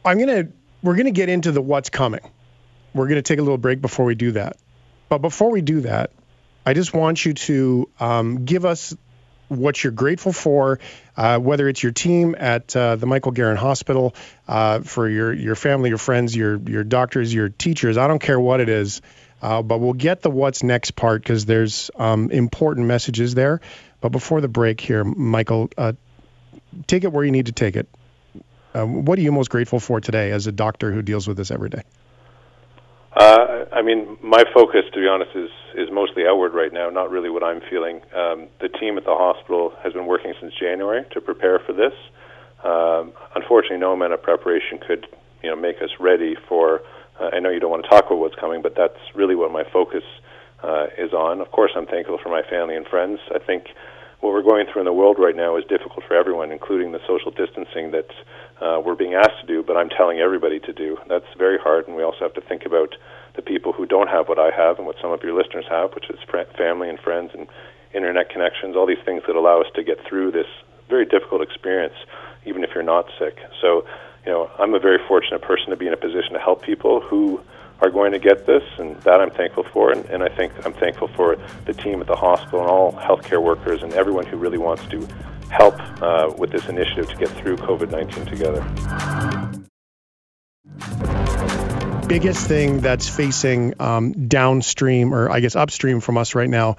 I'm 0.06 0.20
gonna 0.20 0.48
we're 0.84 0.96
gonna 0.96 1.12
get 1.12 1.30
into 1.30 1.52
the 1.52 1.62
what's 1.62 1.90
coming. 1.90 2.22
We're 2.94 3.08
gonna 3.08 3.22
take 3.22 3.40
a 3.40 3.42
little 3.42 3.58
break 3.58 3.82
before 3.82 4.06
we 4.06 4.16
do 4.16 4.32
that. 4.34 4.58
But 5.10 5.20
before 5.20 5.52
we 5.52 5.62
do 5.62 5.82
that, 5.82 6.12
I 6.66 6.74
just 6.74 6.94
want 6.94 7.26
you 7.26 7.34
to 7.34 7.90
um, 8.00 8.46
give 8.46 8.66
us 8.66 8.96
what 9.50 9.84
you're 9.84 9.92
grateful 9.94 10.34
for, 10.34 10.80
uh, 11.16 11.40
whether 11.40 11.68
it's 11.68 11.82
your 11.82 11.92
team 11.92 12.36
at 12.38 12.76
uh, 12.76 12.96
the 12.96 13.06
Michael 13.06 13.32
Garron 13.32 13.58
Hospital, 13.58 14.16
uh, 14.48 14.82
for 14.82 15.08
your 15.10 15.34
your 15.34 15.56
family, 15.56 15.90
your 15.90 15.98
friends, 15.98 16.36
your 16.36 16.58
your 16.58 16.84
doctors, 16.84 17.34
your 17.34 17.50
teachers. 17.50 17.98
I 17.98 18.08
don't 18.08 18.20
care 18.20 18.40
what 18.40 18.60
it 18.60 18.70
is, 18.70 19.02
uh, 19.42 19.62
but 19.62 19.80
we'll 19.80 19.94
get 19.94 20.22
the 20.22 20.30
what's 20.30 20.64
next 20.64 20.92
part 20.92 21.22
because 21.22 21.46
there's 21.46 21.92
um, 21.96 22.32
important 22.32 22.88
messages 22.88 23.34
there. 23.36 23.62
But 24.02 24.10
before 24.10 24.42
the 24.42 24.48
break 24.48 24.80
here, 24.80 25.04
Michael, 25.04 25.70
uh, 25.78 25.94
take 26.86 27.04
it 27.04 27.12
where 27.12 27.24
you 27.24 27.32
need 27.32 27.48
to 27.48 27.52
take 27.52 27.76
it. 27.76 27.88
Uh, 28.74 28.86
what 28.86 29.18
are 29.18 29.22
you 29.22 29.32
most 29.32 29.50
grateful 29.50 29.80
for 29.80 30.00
today 30.02 30.32
as 30.32 30.46
a 30.46 30.52
doctor 30.52 30.92
who 30.92 31.02
deals 31.02 31.28
with 31.28 31.38
this 31.38 31.52
every 31.52 31.70
day? 31.70 31.82
Uh, 33.16 33.66
I 33.72 33.82
mean, 33.82 34.18
my 34.22 34.44
focus, 34.54 34.84
to 34.94 35.00
be 35.00 35.08
honest, 35.08 35.32
is 35.36 35.50
is 35.76 35.90
mostly 35.92 36.26
outward 36.28 36.54
right 36.54 36.74
now. 36.74 36.90
Not 36.90 37.10
really 37.10 37.30
what 37.30 37.44
I'm 37.44 37.62
feeling. 37.70 38.02
Um, 38.16 38.48
the 38.60 38.70
team 38.80 38.98
at 38.98 39.06
the 39.06 39.16
hospital 39.16 39.74
has 39.84 39.94
been 39.94 40.06
working 40.06 40.34
since 40.42 40.54
January 40.60 41.06
to 41.14 41.22
prepare 41.22 41.60
for 41.60 41.74
this. 41.74 41.94
Um, 42.64 43.14
unfortunately, 43.36 43.78
no 43.78 43.94
amount 43.94 44.14
of 44.14 44.22
preparation 44.22 44.80
could, 44.86 45.08
you 45.44 45.50
know, 45.50 45.56
make 45.56 45.78
us 45.82 45.90
ready 46.00 46.36
for. 46.50 46.82
Uh, 47.20 47.30
I 47.34 47.40
know 47.40 47.50
you 47.50 47.60
don't 47.60 47.72
want 47.72 47.84
to 47.84 47.90
talk 47.90 48.06
about 48.06 48.20
what's 48.20 48.36
coming, 48.36 48.62
but 48.62 48.74
that's 48.76 49.00
really 49.16 49.36
what 49.36 49.52
my 49.52 49.64
focus 49.72 50.04
uh, 50.64 50.88
is 50.98 51.14
on. 51.14 51.42
Of 51.42 51.52
course, 51.52 51.72
I'm 51.76 51.86
thankful 51.86 52.18
for 52.22 52.30
my 52.30 52.42
family 52.50 52.76
and 52.76 52.86
friends. 52.88 53.20
I 53.34 53.40
think 53.40 53.66
what 54.20 54.34
we're 54.34 54.44
going 54.44 54.66
through 54.72 54.82
in 54.82 54.86
the 54.86 54.94
world 54.94 55.18
right 55.20 55.36
now 55.36 55.58
is 55.58 55.64
difficult 55.70 56.04
for 56.08 56.16
everyone, 56.16 56.52
including 56.52 56.92
the 56.92 57.00
social 57.08 57.32
distancing 57.32 57.92
that 57.92 58.10
uh, 58.62 58.82
we're 58.84 58.96
being 58.96 59.14
asked 59.14 59.40
to 59.42 59.48
do, 59.48 59.64
but 59.64 59.78
I'm 59.78 59.90
telling 59.90 60.20
everybody 60.20 60.60
to 60.62 60.74
do. 60.74 60.98
That's 61.08 61.26
very 61.38 61.58
hard, 61.58 61.88
and 61.88 61.96
we 61.96 62.04
also 62.04 62.20
have 62.22 62.34
to 62.34 62.42
think 62.42 62.66
about 62.66 62.96
the 63.36 63.42
people 63.42 63.72
who 63.72 63.86
don't 63.86 64.08
have 64.08 64.28
what 64.28 64.40
I 64.40 64.50
have 64.50 64.78
and 64.78 64.88
what 64.88 64.96
some 65.02 65.12
of 65.12 65.22
your 65.22 65.34
listeners 65.34 65.66
have, 65.70 65.94
which 65.94 66.10
is 66.10 66.18
fr- 66.30 66.40
family 66.58 66.90
and 66.90 67.00
friends 67.00 67.32
and 67.34 67.48
internet 67.94 68.30
connections, 68.30 68.76
all 68.76 68.88
these 68.88 69.04
things 69.06 69.24
that 69.28 69.36
allow 69.36 69.62
us 69.62 69.68
to 69.76 69.84
get 69.84 70.04
through 70.06 70.32
this 70.32 70.48
very 70.90 71.06
difficult 71.06 71.42
experience, 71.42 71.94
even 72.46 72.64
if 72.64 72.72
you're 72.74 72.84
not 72.84 73.06
sick. 73.20 73.38
So, 73.62 73.86
you 74.26 74.32
know, 74.32 74.50
I'm 74.58 74.74
a 74.74 74.80
very 74.80 75.00
fortunate 75.08 75.42
person 75.42 75.70
to 75.70 75.76
be 75.76 75.88
in 75.88 75.94
a 75.94 75.98
position 75.98 76.34
to 76.34 76.40
help 76.40 76.64
people 76.64 77.00
who 77.02 77.40
are 77.82 77.92
going 77.92 78.12
to 78.12 78.20
get 78.20 78.48
this, 78.48 78.64
and 78.80 78.96
that 79.02 79.22
I'm 79.22 79.30
thankful 79.30 79.64
for. 79.64 79.92
And, 79.92 80.04
and 80.06 80.24
I 80.24 80.30
think 80.30 80.52
I'm 80.66 80.74
thankful 80.74 81.10
for 81.10 81.38
the 81.66 81.74
team 81.74 82.02
at 82.02 82.08
the 82.08 82.16
hospital 82.16 82.62
and 82.62 82.70
all 82.70 82.94
healthcare 82.94 83.42
workers 83.42 83.84
and 83.84 83.94
everyone 83.94 84.26
who 84.26 84.38
really 84.38 84.58
wants 84.58 84.84
to 84.88 85.08
help 85.50 85.80
uh, 86.02 86.34
with 86.38 86.52
this 86.52 86.68
initiative 86.68 87.10
to 87.10 87.16
get 87.16 87.30
through 87.30 87.58
COVID 87.58 87.92
19 87.92 88.26
together. 88.26 88.62
Biggest 92.08 92.48
thing 92.48 92.80
that's 92.80 93.10
facing 93.10 93.74
um, 93.82 94.28
downstream, 94.28 95.14
or 95.14 95.30
I 95.30 95.42
guess 95.42 95.56
upstream 95.56 96.00
from 96.00 96.18
us 96.18 96.36
right 96.36 96.50
now, 96.50 96.78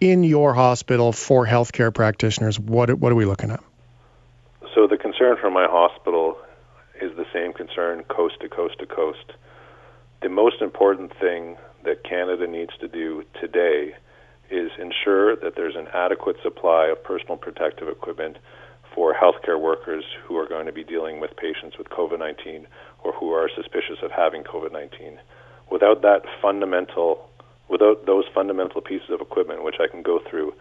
in 0.00 0.24
your 0.24 0.54
hospital 0.54 1.12
for 1.12 1.46
healthcare 1.46 1.92
practitioners, 1.92 2.58
what 2.58 2.92
what 2.94 3.12
are 3.12 3.16
we 3.16 3.26
looking 3.26 3.50
at? 3.50 3.62
So 4.74 4.86
the 4.86 4.96
concern 4.96 5.36
for 5.40 5.50
my 5.50 5.66
hospital 5.68 6.38
is 7.00 7.14
the 7.16 7.26
same 7.32 7.52
concern 7.52 8.04
coast 8.04 8.36
to 8.40 8.48
coast 8.48 8.78
to 8.78 8.86
coast 8.86 9.32
the 10.22 10.28
most 10.28 10.60
important 10.60 11.12
thing 11.18 11.56
that 11.84 12.04
Canada 12.04 12.46
needs 12.46 12.72
to 12.80 12.88
do 12.88 13.24
today 13.40 13.94
is 14.50 14.70
ensure 14.78 15.36
that 15.36 15.54
there's 15.56 15.76
an 15.76 15.88
adequate 15.94 16.36
supply 16.42 16.86
of 16.86 17.02
personal 17.02 17.36
protective 17.36 17.88
equipment 17.88 18.36
for 18.94 19.14
healthcare 19.14 19.60
workers 19.60 20.04
who 20.24 20.36
are 20.36 20.48
going 20.48 20.66
to 20.66 20.72
be 20.72 20.84
dealing 20.84 21.20
with 21.20 21.36
patients 21.36 21.78
with 21.78 21.88
COVID 21.88 22.18
19 22.18 22.66
or 23.04 23.12
who 23.12 23.32
are 23.32 23.48
suspicious 23.54 23.98
of 24.02 24.10
having 24.10 24.42
COVID 24.42 24.72
19. 24.72 25.18
Without 25.70 26.02
that 26.02 26.22
fundamental 26.42 27.30
without 27.70 28.04
those 28.04 28.24
fundamental 28.34 28.80
pieces 28.80 29.10
of 29.10 29.20
equipment, 29.20 29.62
which 29.62 29.76
I 29.80 29.86
can 29.88 30.02
go 30.02 30.18
through, 30.28 30.52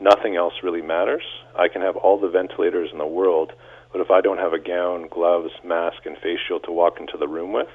nothing 0.00 0.36
else 0.36 0.54
really 0.62 0.80
matters. 0.80 1.22
I 1.54 1.68
can 1.68 1.82
have 1.82 1.96
all 1.96 2.18
the 2.18 2.30
ventilators 2.30 2.88
in 2.92 2.98
the 2.98 3.06
world, 3.06 3.52
but 3.92 4.00
if 4.00 4.10
I 4.10 4.22
don't 4.22 4.38
have 4.38 4.54
a 4.54 4.58
gown, 4.58 5.08
gloves, 5.08 5.52
mask, 5.62 6.06
and 6.06 6.16
face 6.16 6.38
shield 6.48 6.64
to 6.64 6.72
walk 6.72 6.98
into 6.98 7.18
the 7.18 7.28
room 7.28 7.52
with, 7.52 7.68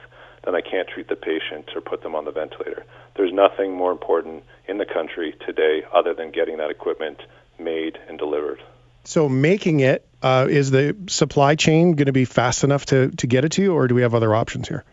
then 0.43 0.55
I 0.55 0.61
can't 0.61 0.87
treat 0.87 1.07
the 1.07 1.15
patient 1.15 1.69
or 1.75 1.81
put 1.81 2.01
them 2.01 2.15
on 2.15 2.25
the 2.25 2.31
ventilator. 2.31 2.85
There's 3.15 3.31
nothing 3.31 3.73
more 3.73 3.91
important 3.91 4.43
in 4.67 4.77
the 4.77 4.85
country 4.85 5.35
today 5.45 5.83
other 5.93 6.13
than 6.13 6.31
getting 6.31 6.57
that 6.57 6.71
equipment 6.71 7.19
made 7.59 7.97
and 8.07 8.17
delivered. 8.17 8.61
So 9.03 9.29
making 9.29 9.79
it 9.79 10.05
uh, 10.21 10.47
is 10.49 10.71
the 10.71 10.95
supply 11.07 11.55
chain 11.55 11.93
going 11.93 12.05
to 12.05 12.11
be 12.11 12.25
fast 12.25 12.63
enough 12.63 12.85
to 12.87 13.09
to 13.09 13.27
get 13.27 13.45
it 13.45 13.53
to 13.53 13.61
you, 13.61 13.73
or 13.73 13.87
do 13.87 13.95
we 13.95 14.03
have 14.03 14.13
other 14.13 14.33
options 14.35 14.67
here? 14.67 14.83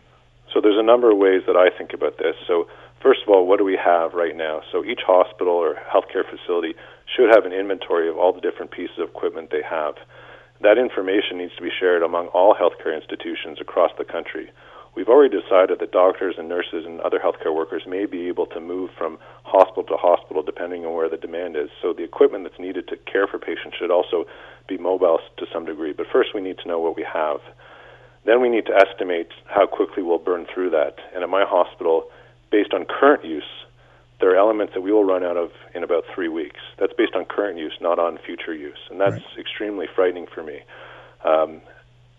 So 0.53 0.61
there's 0.61 0.79
a 0.79 0.83
number 0.83 1.11
of 1.11 1.17
ways 1.17 1.43
that 1.45 1.55
I 1.55 1.69
think 1.77 1.93
about 1.93 2.17
this. 2.17 2.35
So 2.47 2.67
first 3.01 3.21
of 3.21 3.29
all, 3.29 3.45
what 3.45 3.59
do 3.59 3.65
we 3.65 3.77
have 3.77 4.13
right 4.13 4.35
now? 4.35 4.61
So 4.71 4.83
each 4.83 5.01
hospital 5.05 5.53
or 5.53 5.75
healthcare 5.75 6.25
facility 6.27 6.73
should 7.15 7.29
have 7.29 7.45
an 7.45 7.53
inventory 7.53 8.09
of 8.09 8.17
all 8.17 8.33
the 8.33 8.41
different 8.41 8.71
pieces 8.71 8.97
of 8.97 9.09
equipment 9.09 9.51
they 9.51 9.61
have. 9.61 9.95
That 10.61 10.77
information 10.77 11.37
needs 11.37 11.55
to 11.55 11.61
be 11.61 11.71
shared 11.79 12.03
among 12.03 12.27
all 12.27 12.55
healthcare 12.55 12.93
institutions 12.93 13.61
across 13.61 13.91
the 13.97 14.03
country. 14.03 14.51
We've 14.95 15.07
already 15.07 15.35
decided 15.35 15.79
that 15.79 15.91
doctors 15.91 16.35
and 16.37 16.49
nurses 16.49 16.85
and 16.85 16.99
other 17.01 17.19
healthcare 17.19 17.55
workers 17.55 17.83
may 17.87 18.05
be 18.05 18.27
able 18.27 18.47
to 18.47 18.59
move 18.59 18.89
from 18.97 19.17
hospital 19.43 19.83
to 19.83 19.95
hospital 19.95 20.43
depending 20.43 20.85
on 20.85 20.93
where 20.93 21.09
the 21.09 21.17
demand 21.17 21.55
is. 21.55 21.69
So 21.81 21.93
the 21.93 22.03
equipment 22.03 22.43
that's 22.43 22.59
needed 22.59 22.87
to 22.89 22.97
care 22.97 23.27
for 23.27 23.39
patients 23.39 23.77
should 23.77 23.91
also 23.91 24.25
be 24.67 24.77
mobile 24.77 25.19
to 25.37 25.45
some 25.53 25.65
degree. 25.65 25.93
But 25.93 26.07
first, 26.11 26.29
we 26.33 26.41
need 26.41 26.57
to 26.59 26.67
know 26.67 26.79
what 26.79 26.95
we 26.95 27.05
have. 27.11 27.39
Then 28.25 28.41
we 28.41 28.49
need 28.49 28.65
to 28.65 28.75
estimate 28.75 29.29
how 29.45 29.65
quickly 29.65 30.03
we'll 30.03 30.19
burn 30.19 30.45
through 30.53 30.71
that. 30.71 30.95
And 31.13 31.23
at 31.23 31.29
my 31.29 31.45
hospital, 31.47 32.09
based 32.51 32.73
on 32.73 32.85
current 32.85 33.23
use, 33.23 33.43
there 34.19 34.31
are 34.31 34.35
elements 34.35 34.73
that 34.73 34.81
we 34.81 34.91
will 34.91 35.05
run 35.05 35.23
out 35.23 35.37
of 35.37 35.51
in 35.73 35.83
about 35.83 36.03
three 36.13 36.27
weeks. 36.27 36.59
That's 36.77 36.93
based 36.97 37.15
on 37.15 37.25
current 37.25 37.57
use, 37.57 37.73
not 37.79 37.99
on 37.99 38.17
future 38.25 38.53
use. 38.53 38.77
And 38.91 38.99
that's 38.99 39.13
right. 39.13 39.39
extremely 39.39 39.87
frightening 39.95 40.27
for 40.33 40.43
me. 40.43 40.59
Um, 41.23 41.61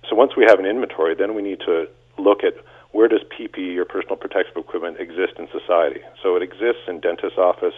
so 0.08 0.16
once 0.16 0.32
we 0.36 0.44
have 0.48 0.58
an 0.58 0.66
inventory, 0.66 1.14
then 1.14 1.34
we 1.34 1.42
need 1.42 1.60
to 1.66 1.88
look 2.22 2.44
at 2.44 2.54
where 2.92 3.08
does 3.08 3.20
PPE 3.38 3.76
or 3.76 3.84
personal 3.84 4.16
protective 4.16 4.56
equipment 4.56 4.98
exist 4.98 5.34
in 5.38 5.48
society. 5.52 6.00
So 6.22 6.36
it 6.36 6.42
exists 6.42 6.82
in 6.88 7.00
dentist 7.00 7.38
office, 7.38 7.74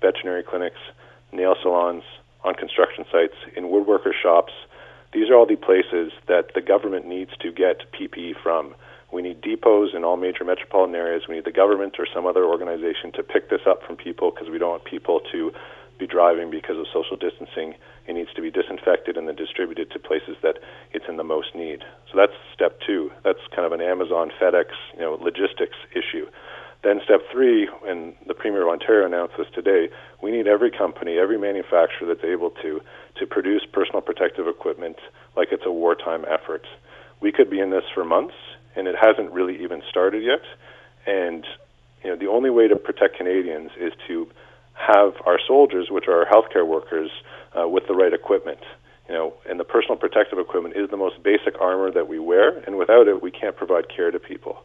veterinary 0.00 0.42
clinics, 0.42 0.80
nail 1.32 1.54
salons, 1.62 2.02
on 2.44 2.54
construction 2.54 3.04
sites, 3.10 3.34
in 3.56 3.64
woodworker 3.64 4.12
shops. 4.12 4.52
These 5.12 5.28
are 5.30 5.34
all 5.34 5.46
the 5.46 5.56
places 5.56 6.12
that 6.28 6.54
the 6.54 6.60
government 6.60 7.06
needs 7.06 7.32
to 7.40 7.52
get 7.52 7.90
PPE 7.92 8.40
from. 8.42 8.74
We 9.12 9.22
need 9.22 9.40
depots 9.40 9.94
in 9.94 10.04
all 10.04 10.16
major 10.16 10.44
metropolitan 10.44 10.94
areas. 10.94 11.24
We 11.28 11.34
need 11.34 11.44
the 11.44 11.52
government 11.52 11.96
or 11.98 12.06
some 12.14 12.26
other 12.26 12.44
organization 12.44 13.12
to 13.12 13.22
pick 13.22 13.50
this 13.50 13.62
up 13.66 13.82
from 13.84 13.96
people 13.96 14.30
because 14.30 14.48
we 14.48 14.58
don't 14.58 14.70
want 14.70 14.84
people 14.84 15.20
to 15.32 15.52
be 15.98 16.06
driving 16.06 16.50
because 16.50 16.78
of 16.78 16.86
social 16.92 17.16
distancing. 17.16 17.74
It 18.10 18.14
needs 18.14 18.34
to 18.34 18.42
be 18.42 18.50
disinfected 18.50 19.16
and 19.16 19.28
then 19.28 19.36
distributed 19.36 19.92
to 19.92 20.00
places 20.00 20.36
that 20.42 20.58
it's 20.90 21.04
in 21.08 21.16
the 21.16 21.22
most 21.22 21.54
need. 21.54 21.84
So 22.10 22.18
that's 22.18 22.32
step 22.52 22.80
two. 22.84 23.12
That's 23.22 23.38
kind 23.54 23.64
of 23.64 23.70
an 23.70 23.80
Amazon, 23.80 24.32
FedEx, 24.34 24.74
you 24.94 25.00
know, 25.02 25.12
logistics 25.14 25.76
issue. 25.92 26.26
Then 26.82 27.00
step 27.04 27.20
three, 27.30 27.68
and 27.86 28.14
the 28.26 28.34
Premier 28.34 28.62
of 28.62 28.68
Ontario 28.68 29.06
announced 29.06 29.34
this 29.38 29.46
today, 29.54 29.90
we 30.20 30.32
need 30.32 30.48
every 30.48 30.72
company, 30.72 31.18
every 31.18 31.38
manufacturer 31.38 32.08
that's 32.08 32.24
able 32.24 32.50
to, 32.62 32.80
to 33.20 33.26
produce 33.28 33.62
personal 33.72 34.00
protective 34.00 34.48
equipment 34.48 34.96
like 35.36 35.48
it's 35.52 35.64
a 35.64 35.70
wartime 35.70 36.24
effort. 36.28 36.66
We 37.20 37.30
could 37.30 37.48
be 37.48 37.60
in 37.60 37.70
this 37.70 37.84
for 37.94 38.04
months, 38.04 38.34
and 38.74 38.88
it 38.88 38.96
hasn't 39.00 39.30
really 39.30 39.62
even 39.62 39.82
started 39.88 40.24
yet. 40.24 40.42
And 41.06 41.46
you 42.02 42.10
know, 42.10 42.16
the 42.16 42.26
only 42.26 42.50
way 42.50 42.66
to 42.66 42.74
protect 42.74 43.16
Canadians 43.18 43.70
is 43.78 43.92
to 44.08 44.26
have 44.80 45.14
our 45.26 45.38
soldiers, 45.46 45.88
which 45.90 46.08
are 46.08 46.24
our 46.24 46.26
healthcare 46.26 46.66
workers, 46.66 47.10
uh, 47.58 47.68
with 47.68 47.86
the 47.86 47.94
right 47.94 48.12
equipment. 48.12 48.60
You 49.08 49.14
know, 49.14 49.34
and 49.48 49.58
the 49.58 49.64
personal 49.64 49.96
protective 49.96 50.38
equipment 50.38 50.76
is 50.76 50.88
the 50.88 50.96
most 50.96 51.22
basic 51.22 51.60
armor 51.60 51.90
that 51.90 52.08
we 52.08 52.18
wear, 52.18 52.58
and 52.58 52.76
without 52.76 53.08
it, 53.08 53.22
we 53.22 53.30
can't 53.30 53.56
provide 53.56 53.88
care 53.88 54.10
to 54.10 54.20
people. 54.20 54.62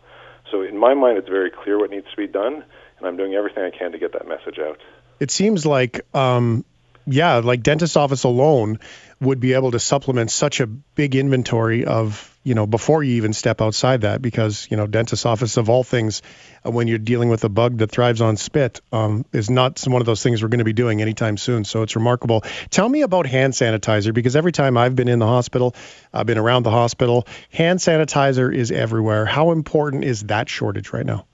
So, 0.52 0.62
in 0.62 0.78
my 0.78 0.94
mind, 0.94 1.18
it's 1.18 1.28
very 1.28 1.50
clear 1.50 1.80
what 1.80 1.90
needs 1.90 2.06
to 2.12 2.16
be 2.16 2.28
done, 2.28 2.64
and 2.98 3.08
I'm 3.08 3.18
doing 3.18 3.34
everything 3.34 3.64
I 3.64 3.76
can 3.76 3.92
to 3.92 3.98
get 3.98 4.14
that 4.14 4.28
message 4.28 4.60
out. 4.60 4.80
It 5.20 5.32
seems 5.32 5.66
like, 5.66 6.02
um, 6.14 6.64
yeah, 7.08 7.38
like 7.38 7.64
dentist 7.64 7.98
office 7.98 8.24
alone 8.24 8.80
would 9.26 9.40
be 9.40 9.54
able 9.54 9.72
to 9.72 9.80
supplement 9.80 10.32
such 10.32 10.60
a 10.60 10.68
big 10.68 11.16
inventory 11.16 11.86
of 11.86 12.36
you 12.46 12.54
know, 12.54 12.68
before 12.68 13.04
you 13.04 13.16
even 13.16 13.34
step 13.34 13.60
outside 13.60 14.02
that, 14.02 14.22
because 14.22 14.68
you 14.70 14.78
know, 14.78 14.86
dentist 14.86 15.26
office 15.26 15.58
of 15.58 15.68
all 15.68 15.84
things, 15.84 16.22
uh, 16.64 16.70
when 16.70 16.88
you're 16.88 17.00
dealing 17.00 17.28
with 17.28 17.44
a 17.44 17.50
bug 17.50 17.80
that 17.80 17.90
thrives 17.90 18.22
on 18.22 18.38
spit, 18.38 18.82
um, 18.92 19.26
is 19.34 19.50
not 19.50 19.82
one 19.88 20.00
of 20.00 20.06
those 20.06 20.22
things 20.22 20.44
we're 20.44 20.50
going 20.50 20.60
to 20.60 20.64
be 20.64 20.72
doing 20.72 21.02
anytime 21.02 21.38
soon. 21.38 21.66
So 21.66 21.82
it's 21.82 21.96
remarkable. 21.96 22.44
Tell 22.70 22.88
me 22.88 23.02
about 23.02 23.26
hand 23.26 23.54
sanitizer, 23.54 24.14
because 24.14 24.36
every 24.36 24.52
time 24.52 24.78
I've 24.78 24.96
been 24.96 25.08
in 25.08 25.18
the 25.18 25.26
hospital, 25.26 25.76
I've 26.14 26.28
been 26.28 26.38
around 26.38 26.64
the 26.64 26.72
hospital, 26.72 27.28
hand 27.52 27.80
sanitizer 27.80 28.56
is 28.56 28.72
everywhere. 28.72 29.26
How 29.26 29.50
important 29.50 30.04
is 30.04 30.22
that 30.26 30.48
shortage 30.48 30.94
right 30.94 31.06
now? 31.06 31.26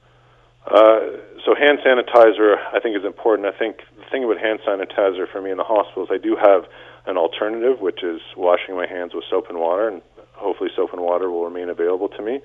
Uh, 0.65 0.99
so 1.43 1.55
hand 1.55 1.79
sanitizer, 1.85 2.55
I 2.73 2.79
think, 2.79 2.97
is 2.97 3.03
important. 3.03 3.53
I 3.53 3.57
think 3.57 3.81
the 3.97 4.05
thing 4.09 4.23
about 4.23 4.39
hand 4.39 4.61
sanitizer 4.65 5.29
for 5.29 5.41
me 5.41 5.51
in 5.51 5.57
the 5.57 5.65
hospital 5.65 6.05
is 6.05 6.09
I 6.09 6.19
do 6.19 6.37
have 6.37 6.67
an 7.05 7.17
alternative, 7.17 7.79
which 7.79 8.03
is 8.03 8.21
washing 8.37 8.75
my 8.75 8.87
hands 8.87 9.13
with 9.13 9.23
soap 9.29 9.45
and 9.49 9.59
water, 9.59 9.87
and 9.87 10.01
hopefully 10.33 10.69
soap 10.75 10.91
and 10.93 11.01
water 11.01 11.29
will 11.29 11.45
remain 11.45 11.69
available 11.69 12.09
to 12.09 12.21
me. 12.21 12.39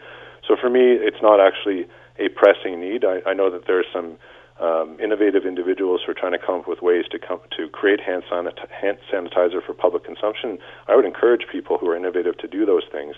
So 0.46 0.56
for 0.60 0.70
me, 0.70 0.92
it's 0.92 1.20
not 1.22 1.40
actually 1.40 1.86
a 2.18 2.28
pressing 2.28 2.80
need. 2.80 3.04
I, 3.04 3.20
I 3.26 3.34
know 3.34 3.50
that 3.50 3.66
there 3.66 3.78
are 3.78 3.90
some 3.92 4.16
um, 4.60 4.96
innovative 5.02 5.44
individuals 5.44 6.00
who 6.04 6.12
are 6.12 6.14
trying 6.14 6.32
to 6.32 6.38
come 6.38 6.60
up 6.60 6.68
with 6.68 6.80
ways 6.80 7.04
to 7.10 7.18
come 7.18 7.40
to 7.56 7.68
create 7.68 8.00
hand, 8.00 8.22
sanit- 8.30 8.70
hand 8.70 8.98
sanitizer 9.12 9.64
for 9.64 9.74
public 9.74 10.04
consumption. 10.04 10.58
I 10.88 10.96
would 10.96 11.04
encourage 11.04 11.42
people 11.50 11.76
who 11.78 11.88
are 11.90 11.96
innovative 11.96 12.38
to 12.38 12.48
do 12.48 12.64
those 12.64 12.84
things. 12.90 13.16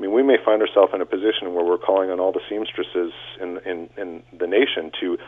I 0.00 0.02
mean, 0.02 0.12
we 0.12 0.22
may 0.22 0.36
find 0.42 0.62
ourselves 0.62 0.92
in 0.94 1.02
a 1.02 1.06
position 1.06 1.52
where 1.52 1.64
we're 1.64 1.76
calling 1.76 2.08
on 2.10 2.20
all 2.20 2.32
the 2.32 2.40
seamstresses 2.48 3.12
in, 3.38 3.58
in, 3.66 3.90
in 3.98 4.22
the 4.32 4.46
nation 4.46 4.90
to 5.00 5.18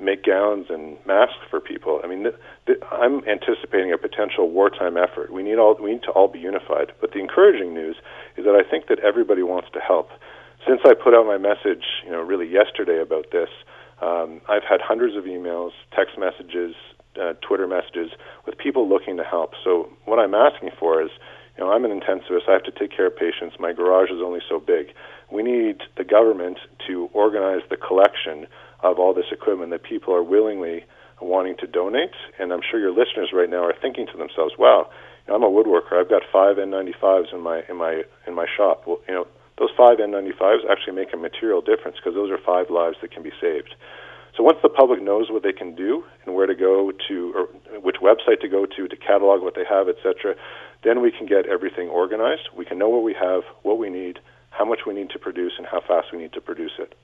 make 0.00 0.24
gowns 0.24 0.66
and 0.70 0.96
masks 1.06 1.42
for 1.50 1.60
people. 1.60 2.00
I 2.04 2.06
mean, 2.06 2.22
th- 2.24 2.36
th- 2.66 2.78
I'm 2.90 3.22
anticipating 3.26 3.92
a 3.92 3.98
potential 3.98 4.50
wartime 4.50 4.96
effort. 4.96 5.32
We 5.32 5.42
need 5.42 5.58
all 5.58 5.76
we 5.80 5.92
need 5.92 6.02
to 6.04 6.10
all 6.10 6.28
be 6.28 6.38
unified. 6.38 6.92
But 7.00 7.12
the 7.12 7.18
encouraging 7.18 7.74
news 7.74 7.96
is 8.36 8.44
that 8.44 8.54
I 8.54 8.68
think 8.68 8.86
that 8.88 9.00
everybody 9.00 9.42
wants 9.42 9.68
to 9.72 9.80
help. 9.80 10.10
Since 10.66 10.80
I 10.84 10.94
put 10.94 11.14
out 11.14 11.26
my 11.26 11.38
message, 11.38 11.84
you 12.04 12.12
know, 12.12 12.20
really 12.20 12.46
yesterday 12.46 13.00
about 13.00 13.30
this, 13.32 13.48
um, 14.00 14.40
I've 14.48 14.64
had 14.64 14.80
hundreds 14.80 15.16
of 15.16 15.24
emails, 15.24 15.70
text 15.94 16.18
messages, 16.18 16.74
uh, 17.20 17.34
Twitter 17.40 17.66
messages 17.66 18.10
with 18.46 18.56
people 18.58 18.88
looking 18.88 19.16
to 19.16 19.24
help. 19.24 19.54
So 19.64 19.88
what 20.04 20.18
I'm 20.18 20.34
asking 20.34 20.70
for 20.78 21.02
is, 21.02 21.10
you 21.56 21.64
know, 21.64 21.72
I'm 21.72 21.84
an 21.84 21.90
intensivist. 21.90 22.48
I 22.48 22.52
have 22.52 22.62
to 22.64 22.70
take 22.70 22.94
care 22.94 23.06
of 23.06 23.16
patients. 23.16 23.56
My 23.58 23.72
garage 23.72 24.10
is 24.10 24.20
only 24.22 24.40
so 24.48 24.60
big. 24.60 24.92
We 25.32 25.42
need 25.42 25.82
the 25.96 26.04
government 26.04 26.58
to 26.86 27.10
organize 27.12 27.62
the 27.68 27.76
collection 27.76 28.46
of 28.80 28.98
all 28.98 29.14
this 29.14 29.30
equipment 29.32 29.70
that 29.70 29.82
people 29.82 30.14
are 30.14 30.22
willingly 30.22 30.84
wanting 31.20 31.56
to 31.58 31.66
donate. 31.66 32.14
And 32.38 32.52
I'm 32.52 32.62
sure 32.70 32.78
your 32.78 32.92
listeners 32.92 33.30
right 33.32 33.50
now 33.50 33.64
are 33.64 33.74
thinking 33.80 34.06
to 34.06 34.16
themselves, 34.16 34.56
"Wow, 34.58 34.88
you 35.26 35.32
know, 35.32 35.36
I'm 35.36 35.42
a 35.42 35.50
woodworker. 35.50 35.94
I've 35.98 36.08
got 36.08 36.22
five 36.24 36.58
N95s 36.58 37.32
in 37.32 37.40
my 37.40 37.64
in 37.68 37.76
my 37.76 38.04
in 38.26 38.34
my 38.34 38.46
shop. 38.56 38.86
Well, 38.86 39.00
you 39.08 39.14
know, 39.14 39.26
those 39.58 39.70
five 39.76 39.98
N95s 39.98 40.64
actually 40.70 40.94
make 40.94 41.12
a 41.12 41.16
material 41.16 41.60
difference 41.60 41.96
because 41.96 42.14
those 42.14 42.30
are 42.30 42.38
five 42.38 42.70
lives 42.70 42.96
that 43.00 43.10
can 43.10 43.22
be 43.22 43.32
saved." 43.40 43.74
So 44.36 44.44
once 44.44 44.58
the 44.62 44.68
public 44.68 45.02
knows 45.02 45.30
what 45.30 45.42
they 45.42 45.52
can 45.52 45.74
do 45.74 46.04
and 46.24 46.36
where 46.36 46.46
to 46.46 46.54
go 46.54 46.92
to, 47.08 47.32
or 47.34 47.80
which 47.80 47.96
website 47.96 48.40
to 48.42 48.48
go 48.48 48.66
to 48.66 48.86
to 48.86 48.96
catalog 48.96 49.42
what 49.42 49.56
they 49.56 49.64
have, 49.64 49.88
etc., 49.88 50.36
then 50.82 51.00
we 51.00 51.10
can 51.10 51.26
get 51.26 51.46
everything 51.46 51.88
organized. 51.88 52.48
We 52.54 52.64
can 52.64 52.78
know 52.78 52.88
what 52.88 53.02
we 53.02 53.14
have, 53.14 53.42
what 53.62 53.78
we 53.78 53.90
need, 53.90 54.20
how 54.50 54.64
much 54.64 54.86
we 54.86 54.94
need 54.94 55.10
to 55.10 55.18
produce, 55.18 55.58
and 55.58 55.66
how 55.66 55.80
fast 55.80 56.12
we 56.12 56.18
need 56.18 56.32
to 56.34 56.40
produce 56.40 56.78
it 56.78 56.94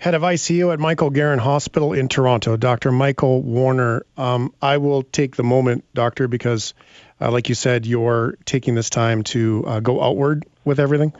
head 0.00 0.14
of 0.14 0.22
ICU 0.22 0.72
at 0.72 0.80
Michael 0.80 1.10
Garron 1.10 1.38
Hospital 1.38 1.92
in 1.92 2.08
Toronto, 2.08 2.56
Dr. 2.56 2.90
Michael 2.90 3.42
Warner. 3.42 4.06
Um, 4.16 4.54
I 4.60 4.78
will 4.78 5.02
take 5.02 5.36
the 5.36 5.42
moment, 5.42 5.84
Doctor, 5.92 6.26
because, 6.26 6.72
uh, 7.20 7.30
like 7.30 7.50
you 7.50 7.54
said, 7.54 7.84
you're 7.84 8.38
taking 8.46 8.74
this 8.74 8.88
time 8.88 9.24
to 9.24 9.62
uh, 9.66 9.80
go 9.80 10.02
outward 10.02 10.46
with 10.64 10.80
everything. 10.80 11.12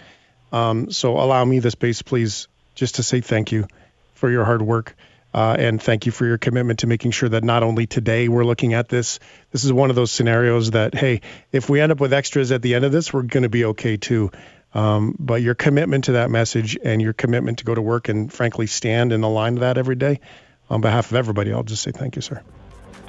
Um, 0.50 0.90
so 0.90 1.18
allow 1.18 1.44
me 1.44 1.58
the 1.58 1.70
space, 1.70 2.00
please, 2.00 2.48
just 2.74 2.94
to 2.94 3.02
say 3.02 3.20
thank 3.20 3.52
you 3.52 3.68
for 4.14 4.30
your 4.30 4.46
hard 4.46 4.62
work. 4.62 4.96
Uh, 5.32 5.54
and 5.58 5.80
thank 5.80 6.06
you 6.06 6.12
for 6.12 6.24
your 6.24 6.38
commitment 6.38 6.80
to 6.80 6.86
making 6.86 7.10
sure 7.10 7.28
that 7.28 7.44
not 7.44 7.62
only 7.62 7.86
today 7.86 8.28
we're 8.28 8.46
looking 8.46 8.72
at 8.72 8.88
this, 8.88 9.20
this 9.52 9.62
is 9.62 9.72
one 9.72 9.90
of 9.90 9.94
those 9.94 10.10
scenarios 10.10 10.70
that, 10.70 10.94
hey, 10.94 11.20
if 11.52 11.68
we 11.68 11.82
end 11.82 11.92
up 11.92 12.00
with 12.00 12.14
extras 12.14 12.50
at 12.50 12.62
the 12.62 12.74
end 12.74 12.86
of 12.86 12.92
this, 12.92 13.12
we're 13.12 13.22
going 13.22 13.42
to 13.42 13.50
be 13.50 13.66
okay 13.66 13.98
too. 13.98 14.30
Um, 14.72 15.16
but 15.18 15.42
your 15.42 15.54
commitment 15.54 16.04
to 16.04 16.12
that 16.12 16.30
message 16.30 16.78
and 16.83 17.02
your 17.02 17.12
commitment 17.12 17.59
to 17.59 17.64
go 17.64 17.74
to 17.74 17.83
work 17.83 18.09
and 18.09 18.33
frankly 18.33 18.66
stand 18.66 19.12
in 19.12 19.20
the 19.20 19.28
line 19.28 19.54
of 19.54 19.61
that 19.61 19.78
every 19.78 19.96
day, 19.96 20.20
on 20.68 20.80
behalf 20.80 21.11
of 21.11 21.16
everybody, 21.16 21.52
I'll 21.52 21.64
just 21.64 21.83
say 21.83 21.90
thank 21.90 22.14
you, 22.16 22.22
sir. 22.22 22.42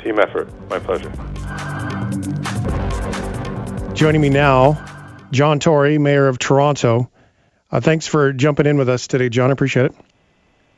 Team 0.04 0.20
effort. 0.20 0.50
My 0.70 0.80
pleasure. 0.80 1.12
Joining 3.94 4.22
me 4.22 4.30
now, 4.30 4.84
John 5.32 5.60
Tory, 5.60 6.00
Mayor 6.00 6.28
of 6.28 6.40
Toronto. 6.40 7.12
Uh, 7.72 7.80
thanks 7.80 8.08
for 8.08 8.34
jumping 8.34 8.66
in 8.66 8.78
with 8.78 8.90
us 8.90 9.06
today, 9.06 9.30
John. 9.30 9.52
I 9.52 9.54
appreciate 9.54 9.86
it. 9.88 9.96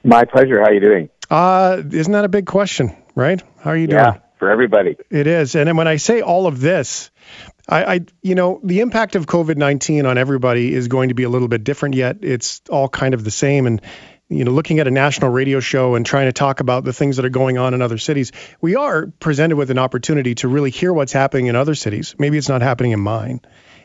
My 0.04 0.26
pleasure. 0.26 0.60
How 0.60 0.66
are 0.66 0.74
you 0.74 0.82
doing? 0.82 1.10
Uh, 1.30 1.82
isn't 1.92 2.12
that 2.12 2.26
a 2.26 2.30
big 2.30 2.46
question, 2.46 2.96
right? 3.16 3.42
How 3.60 3.72
are 3.72 3.78
you 3.78 3.88
doing? 3.88 4.04
Yeah, 4.04 4.18
for 4.44 4.52
everybody. 4.52 4.98
It 5.10 5.26
is. 5.26 5.56
And 5.56 5.78
when 5.78 5.88
I 5.88 5.96
say 5.96 6.20
all 6.20 6.48
of 6.48 6.60
this, 6.60 7.12
I, 7.70 7.84
I 7.86 8.00
you 8.22 8.36
know, 8.36 8.60
the 8.62 8.82
impact 8.82 9.16
of 9.16 9.26
COVID 9.26 9.56
19 9.56 10.06
on 10.06 10.18
everybody 10.18 10.74
is 10.74 10.90
going 10.90 11.10
to 11.10 11.16
be 11.16 11.24
a 11.24 11.30
little 11.30 11.48
bit 11.48 11.64
different, 11.64 11.96
yet 11.96 12.18
it's 12.22 12.62
all 12.70 12.90
kind 12.90 13.14
of 13.14 13.24
the 13.24 13.32
same. 13.32 13.68
And, 13.68 13.82
you 14.28 14.44
know, 14.44 14.52
looking 14.52 14.80
at 14.80 14.88
a 14.88 14.92
national 14.92 15.32
radio 15.32 15.62
show 15.62 15.96
and 15.96 16.06
trying 16.06 16.26
to 16.26 16.34
talk 16.34 16.60
about 16.60 16.84
the 16.84 16.92
things 16.92 17.16
that 17.16 17.26
are 17.26 17.30
going 17.30 17.58
on 17.58 17.74
in 17.74 17.82
other 17.82 17.98
cities, 17.98 18.34
we 18.60 18.76
are 18.76 19.08
presented 19.22 19.56
with 19.56 19.72
an 19.72 19.78
opportunity 19.78 20.36
to 20.36 20.50
really 20.50 20.72
hear 20.72 20.92
what's 20.92 21.14
happening 21.14 21.48
in 21.48 21.56
other 21.56 21.76
cities. 21.76 22.14
Maybe 22.20 22.38
it's 22.38 22.50
not 22.50 22.62
happening 22.62 22.92
in 22.92 23.00
mine 23.00 23.40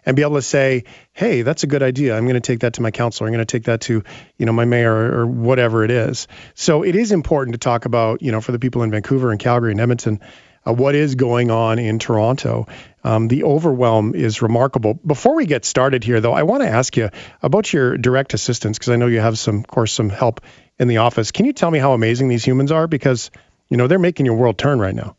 and 0.05 0.17
be 0.17 0.23
able 0.23 0.37
to 0.37 0.43
say, 0.43 0.85
hey, 1.13 1.43
that's 1.43 1.65
a 1.65 1.67
good 1.67 1.83
idea. 1.83 2.17
I'm 2.17 2.25
going 2.25 2.35
to 2.35 2.41
take 2.41 2.61
that 2.61 2.75
to 2.75 2.83
my 2.83 2.91
councillor. 2.91 3.29
I'm 3.29 3.35
going 3.35 3.47
to 3.47 3.53
take 3.59 3.65
that 3.65 3.83
to, 3.83 4.03
you 4.39 4.47
know, 4.47 4.53
my 4.53 4.65
mayor 4.65 4.93
or, 4.93 5.27
whatever 5.27 5.85
it 5.85 5.91
is. 5.91 6.27
So 6.55 6.83
it 6.83 6.97
is 6.97 7.13
important 7.13 7.55
to 7.55 7.59
talk 7.59 7.85
about, 7.85 8.23
you 8.23 8.33
know, 8.33 8.41
for 8.41 8.53
the 8.53 8.59
people 8.59 8.83
in 8.83 8.91
Vancouver 8.91 9.31
and 9.31 9.39
Calgary 9.39 9.73
and 9.73 9.81
Edmonton, 9.81 10.21
uh, 10.69 10.73
what 10.73 10.95
is 10.95 11.15
going 11.15 11.51
on 11.51 11.79
in 11.79 11.99
Toronto. 11.99 12.67
Um, 13.05 13.29
the 13.29 13.45
overwhelm 13.45 14.15
is 14.15 14.43
remarkable. 14.43 14.95
Before 14.95 15.35
we 15.35 15.47
get 15.47 15.65
started 15.65 16.05
here, 16.05 16.21
though, 16.21 16.33
I 16.33 16.43
want 16.43 16.63
to 16.63 16.69
ask 16.69 16.97
you 16.97 17.11
about 17.43 17.73
your 17.73 17.97
direct 17.97 18.35
assistants 18.35 18.79
because 18.79 18.91
I 18.91 18.97
know 18.97 19.07
you 19.07 19.21
have 19.21 19.39
some, 19.39 19.59
of 19.59 19.67
course, 19.67 19.93
some 19.93 20.11
help 20.11 20.41
in 20.79 20.89
the 20.89 20.99
office. 20.99 21.31
Can 21.31 21.47
you 21.47 21.53
tell 21.53 21.71
me 21.71 21.79
how 21.79 21.93
amazing 21.93 22.29
these 22.29 22.45
humans 22.45 22.73
are? 22.73 22.87
Because 22.87 23.31
you 23.69 23.77
know 23.77 23.87
they're 23.87 23.99
making 23.99 24.27
your 24.27 24.37
world 24.37 24.59
turn 24.59 24.79
right 24.79 24.95
now. 24.95 25.17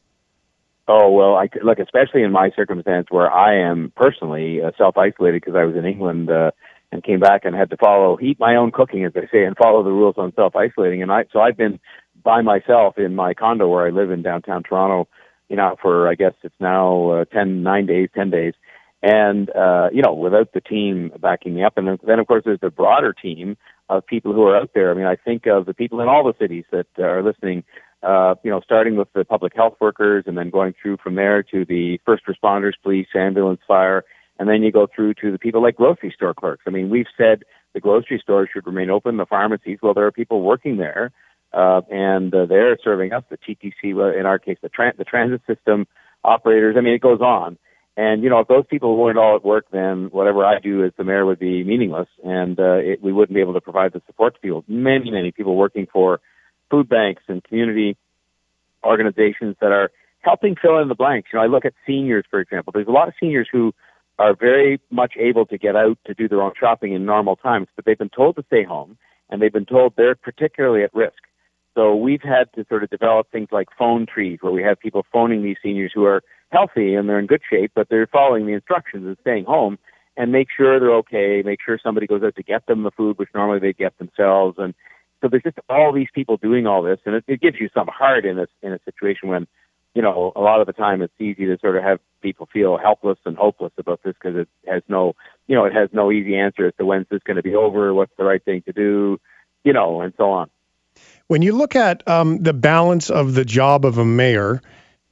Oh 0.87 1.11
well, 1.11 1.35
I 1.35 1.49
look 1.63 1.79
especially 1.79 2.23
in 2.23 2.31
my 2.31 2.51
circumstance 2.55 3.07
where 3.09 3.31
I 3.31 3.69
am 3.69 3.93
personally 3.95 4.61
uh, 4.61 4.71
self 4.77 4.97
isolated 4.97 5.41
because 5.41 5.55
I 5.55 5.63
was 5.63 5.75
in 5.75 5.85
England 5.85 6.31
uh, 6.31 6.51
and 6.91 7.03
came 7.03 7.19
back 7.19 7.45
and 7.45 7.55
had 7.55 7.69
to 7.69 7.77
follow 7.77 8.17
eat 8.21 8.39
my 8.39 8.55
own 8.55 8.71
cooking, 8.71 9.05
as 9.05 9.13
they 9.13 9.27
say, 9.31 9.43
and 9.45 9.55
follow 9.55 9.83
the 9.83 9.91
rules 9.91 10.15
on 10.17 10.33
self 10.35 10.55
isolating. 10.55 11.03
And 11.03 11.11
I 11.11 11.25
so 11.31 11.39
I've 11.39 11.57
been 11.57 11.79
by 12.23 12.41
myself 12.41 12.97
in 12.97 13.15
my 13.15 13.33
condo 13.33 13.67
where 13.67 13.85
I 13.85 13.91
live 13.91 14.11
in 14.11 14.21
downtown 14.21 14.63
Toronto, 14.63 15.07
you 15.49 15.55
know, 15.55 15.75
for 15.81 16.07
I 16.07 16.15
guess 16.15 16.33
it's 16.43 16.55
now 16.59 17.09
uh, 17.09 17.25
ten 17.25 17.63
nine 17.63 17.85
days, 17.85 18.09
ten 18.15 18.29
days, 18.29 18.53
and 19.01 19.49
uh, 19.55 19.89
you 19.91 20.01
know, 20.01 20.13
without 20.13 20.53
the 20.53 20.61
team 20.61 21.11
backing 21.19 21.55
me 21.55 21.63
up, 21.63 21.77
and 21.77 21.99
then 22.05 22.19
of 22.19 22.27
course 22.27 22.43
there's 22.45 22.59
the 22.61 22.69
broader 22.69 23.13
team 23.13 23.57
of 23.89 24.05
people 24.05 24.33
who 24.33 24.43
are 24.43 24.55
out 24.55 24.71
there. 24.73 24.91
I 24.91 24.93
mean, 24.93 25.05
I 25.05 25.15
think 25.15 25.47
of 25.47 25.65
the 25.65 25.73
people 25.73 25.99
in 25.99 26.07
all 26.07 26.23
the 26.23 26.35
cities 26.39 26.65
that 26.71 26.87
are 26.99 27.23
listening 27.23 27.63
uh, 28.01 28.35
you 28.43 28.51
know, 28.51 28.61
starting 28.61 28.95
with 28.95 29.11
the 29.13 29.25
public 29.25 29.53
health 29.55 29.75
workers 29.79 30.23
and 30.27 30.37
then 30.37 30.49
going 30.49 30.73
through 30.81 30.97
from 31.03 31.15
there 31.15 31.43
to 31.43 31.65
the 31.65 31.99
first 32.05 32.23
responders, 32.27 32.73
police, 32.81 33.07
ambulance, 33.13 33.59
fire, 33.67 34.05
and 34.37 34.47
then 34.47 34.63
you 34.63 34.71
go 34.71 34.87
through 34.93 35.13
to 35.15 35.31
the 35.31 35.37
people 35.37 35.61
like 35.61 35.75
grocery 35.75 36.13
store 36.15 36.33
clerks. 36.33 36.63
I 36.65 36.69
mean, 36.69 36.89
we've 36.89 37.07
said 37.17 37.43
the 37.73 37.81
grocery 37.81 38.19
stores 38.23 38.49
should 38.53 38.65
remain 38.65 38.89
open, 38.89 39.17
the 39.17 39.25
pharmacies. 39.25 39.79
Well, 39.81 39.93
there 39.93 40.05
are 40.05 40.11
people 40.11 40.41
working 40.41 40.77
there, 40.77 41.11
uh, 41.53 41.81
and 41.89 42.33
uh, 42.33 42.45
they're 42.45 42.77
serving 42.83 43.13
us. 43.13 43.23
The 43.29 43.37
TTC, 43.37 44.19
in 44.19 44.25
our 44.25 44.39
case, 44.39 44.57
the, 44.61 44.69
tra- 44.69 44.93
the 44.97 45.03
transit 45.03 45.41
system 45.47 45.87
operators. 46.23 46.75
I 46.77 46.81
mean, 46.81 46.93
it 46.93 47.01
goes 47.01 47.21
on. 47.21 47.57
And 47.97 48.23
you 48.23 48.29
know, 48.29 48.39
if 48.39 48.47
those 48.47 48.65
people 48.69 48.95
weren't 48.95 49.17
all 49.17 49.35
at 49.35 49.43
work, 49.43 49.65
then 49.71 50.05
whatever 50.11 50.45
I 50.45 50.59
do 50.59 50.85
as 50.85 50.91
the 50.97 51.03
mayor 51.03 51.25
would 51.25 51.39
be 51.39 51.65
meaningless, 51.65 52.07
and 52.23 52.57
uh, 52.57 52.75
it, 52.75 53.03
we 53.03 53.11
wouldn't 53.11 53.35
be 53.35 53.41
able 53.41 53.55
to 53.55 53.61
provide 53.61 53.91
the 53.91 54.01
support 54.07 54.35
to 54.35 54.39
people. 54.39 54.63
Many, 54.69 55.11
many 55.11 55.31
people 55.33 55.57
working 55.57 55.85
for 55.91 56.21
food 56.71 56.87
banks 56.87 57.23
and 57.27 57.43
community 57.43 57.97
organizations 58.85 59.57
that 59.59 59.71
are 59.71 59.91
helping 60.21 60.55
fill 60.55 60.79
in 60.79 60.87
the 60.87 60.95
blanks. 60.95 61.29
You 61.33 61.39
know, 61.39 61.43
I 61.43 61.47
look 61.47 61.65
at 61.65 61.73
seniors, 61.85 62.25
for 62.29 62.39
example. 62.39 62.71
There's 62.73 62.87
a 62.87 62.91
lot 62.91 63.07
of 63.09 63.15
seniors 63.19 63.49
who 63.51 63.73
are 64.17 64.35
very 64.35 64.79
much 64.91 65.13
able 65.17 65.45
to 65.47 65.57
get 65.57 65.75
out 65.75 65.97
to 66.05 66.13
do 66.13 66.27
their 66.27 66.41
own 66.41 66.51
shopping 66.59 66.93
in 66.93 67.05
normal 67.05 67.35
times, 67.35 67.67
but 67.75 67.85
they've 67.85 67.97
been 67.97 68.09
told 68.09 68.35
to 68.35 68.43
stay 68.47 68.63
home 68.63 68.97
and 69.29 69.41
they've 69.41 69.53
been 69.53 69.65
told 69.65 69.93
they're 69.95 70.15
particularly 70.15 70.83
at 70.83 70.93
risk. 70.93 71.19
So 71.75 71.95
we've 71.95 72.21
had 72.21 72.51
to 72.55 72.65
sort 72.67 72.83
of 72.83 72.89
develop 72.89 73.31
things 73.31 73.49
like 73.51 73.67
phone 73.77 74.05
trees 74.05 74.39
where 74.41 74.51
we 74.51 74.63
have 74.63 74.79
people 74.79 75.05
phoning 75.11 75.43
these 75.43 75.57
seniors 75.61 75.91
who 75.93 76.05
are 76.05 76.23
healthy 76.51 76.95
and 76.95 77.07
they're 77.07 77.19
in 77.19 77.27
good 77.27 77.41
shape, 77.49 77.71
but 77.75 77.87
they're 77.89 78.07
following 78.07 78.45
the 78.45 78.53
instructions 78.53 79.05
and 79.05 79.17
staying 79.21 79.45
home 79.45 79.77
and 80.17 80.31
make 80.31 80.47
sure 80.55 80.79
they're 80.79 80.93
okay, 80.95 81.41
make 81.45 81.59
sure 81.65 81.79
somebody 81.81 82.07
goes 82.07 82.23
out 82.23 82.35
to 82.35 82.43
get 82.43 82.65
them 82.65 82.83
the 82.83 82.91
food, 82.91 83.17
which 83.17 83.29
normally 83.33 83.59
they 83.59 83.71
get 83.71 83.97
themselves, 83.99 84.57
and 84.57 84.73
so 85.21 85.27
there's 85.27 85.43
just 85.43 85.59
all 85.69 85.91
these 85.93 86.07
people 86.13 86.37
doing 86.37 86.65
all 86.65 86.81
this, 86.81 86.99
and 87.05 87.15
it, 87.15 87.23
it 87.27 87.41
gives 87.41 87.57
you 87.59 87.69
some 87.73 87.87
heart 87.87 88.25
in 88.25 88.39
a 88.39 88.47
in 88.61 88.73
a 88.73 88.79
situation 88.85 89.29
when, 89.29 89.47
you 89.93 90.01
know, 90.01 90.31
a 90.35 90.39
lot 90.39 90.61
of 90.61 90.67
the 90.67 90.73
time 90.73 91.01
it's 91.01 91.13
easy 91.19 91.45
to 91.45 91.57
sort 91.59 91.75
of 91.75 91.83
have 91.83 91.99
people 92.21 92.47
feel 92.51 92.77
helpless 92.77 93.17
and 93.25 93.37
hopeless 93.37 93.73
about 93.77 94.01
this 94.03 94.13
because 94.21 94.37
it 94.37 94.47
has 94.67 94.81
no, 94.87 95.15
you 95.47 95.55
know, 95.55 95.65
it 95.65 95.73
has 95.73 95.89
no 95.91 96.11
easy 96.11 96.37
answer 96.37 96.67
as 96.67 96.73
to 96.77 96.85
when's 96.85 97.07
this 97.09 97.21
going 97.25 97.37
to 97.37 97.43
be 97.43 97.55
over, 97.55 97.93
what's 97.93 98.15
the 98.17 98.23
right 98.23 98.43
thing 98.43 98.61
to 98.63 98.71
do, 98.71 99.19
you 99.63 99.73
know, 99.73 100.01
and 100.01 100.13
so 100.17 100.31
on. 100.31 100.49
When 101.29 101.43
you 101.43 101.55
look 101.55 101.75
at 101.75 102.07
um, 102.07 102.41
the 102.41 102.53
balance 102.53 103.11
of 103.11 103.35
the 103.35 103.45
job 103.45 103.85
of 103.85 103.99
a 103.99 104.03
mayor, 104.03 104.63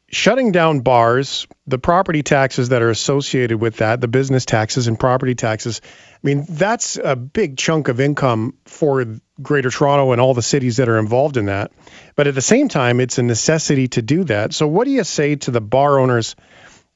shutting 0.09 0.51
down 0.51 0.79
bars, 0.79 1.45
the 1.67 1.77
property 1.77 2.23
taxes 2.23 2.69
that 2.69 2.81
are 2.81 2.89
associated 2.89 3.61
with 3.61 3.77
that, 3.77 4.01
the 4.01 4.07
business 4.07 4.43
taxes 4.43 4.87
and 4.87 4.99
property 4.99 5.35
taxes, 5.35 5.79
I 5.85 6.19
mean, 6.23 6.47
that's 6.49 6.97
a 6.97 7.15
big 7.15 7.55
chunk 7.55 7.87
of 7.87 7.99
income 7.99 8.55
for 8.65 9.05
Greater 9.43 9.69
Toronto 9.69 10.11
and 10.11 10.19
all 10.19 10.33
the 10.33 10.41
cities 10.41 10.77
that 10.77 10.89
are 10.89 10.97
involved 10.97 11.37
in 11.37 11.45
that. 11.45 11.71
But 12.15 12.25
at 12.25 12.33
the 12.33 12.41
same 12.41 12.67
time, 12.67 12.99
it's 12.99 13.19
a 13.19 13.23
necessity 13.23 13.87
to 13.89 14.01
do 14.01 14.23
that. 14.23 14.55
So, 14.55 14.65
what 14.65 14.85
do 14.85 14.91
you 14.91 15.03
say 15.03 15.35
to 15.35 15.51
the 15.51 15.61
bar 15.61 15.99
owners? 15.99 16.35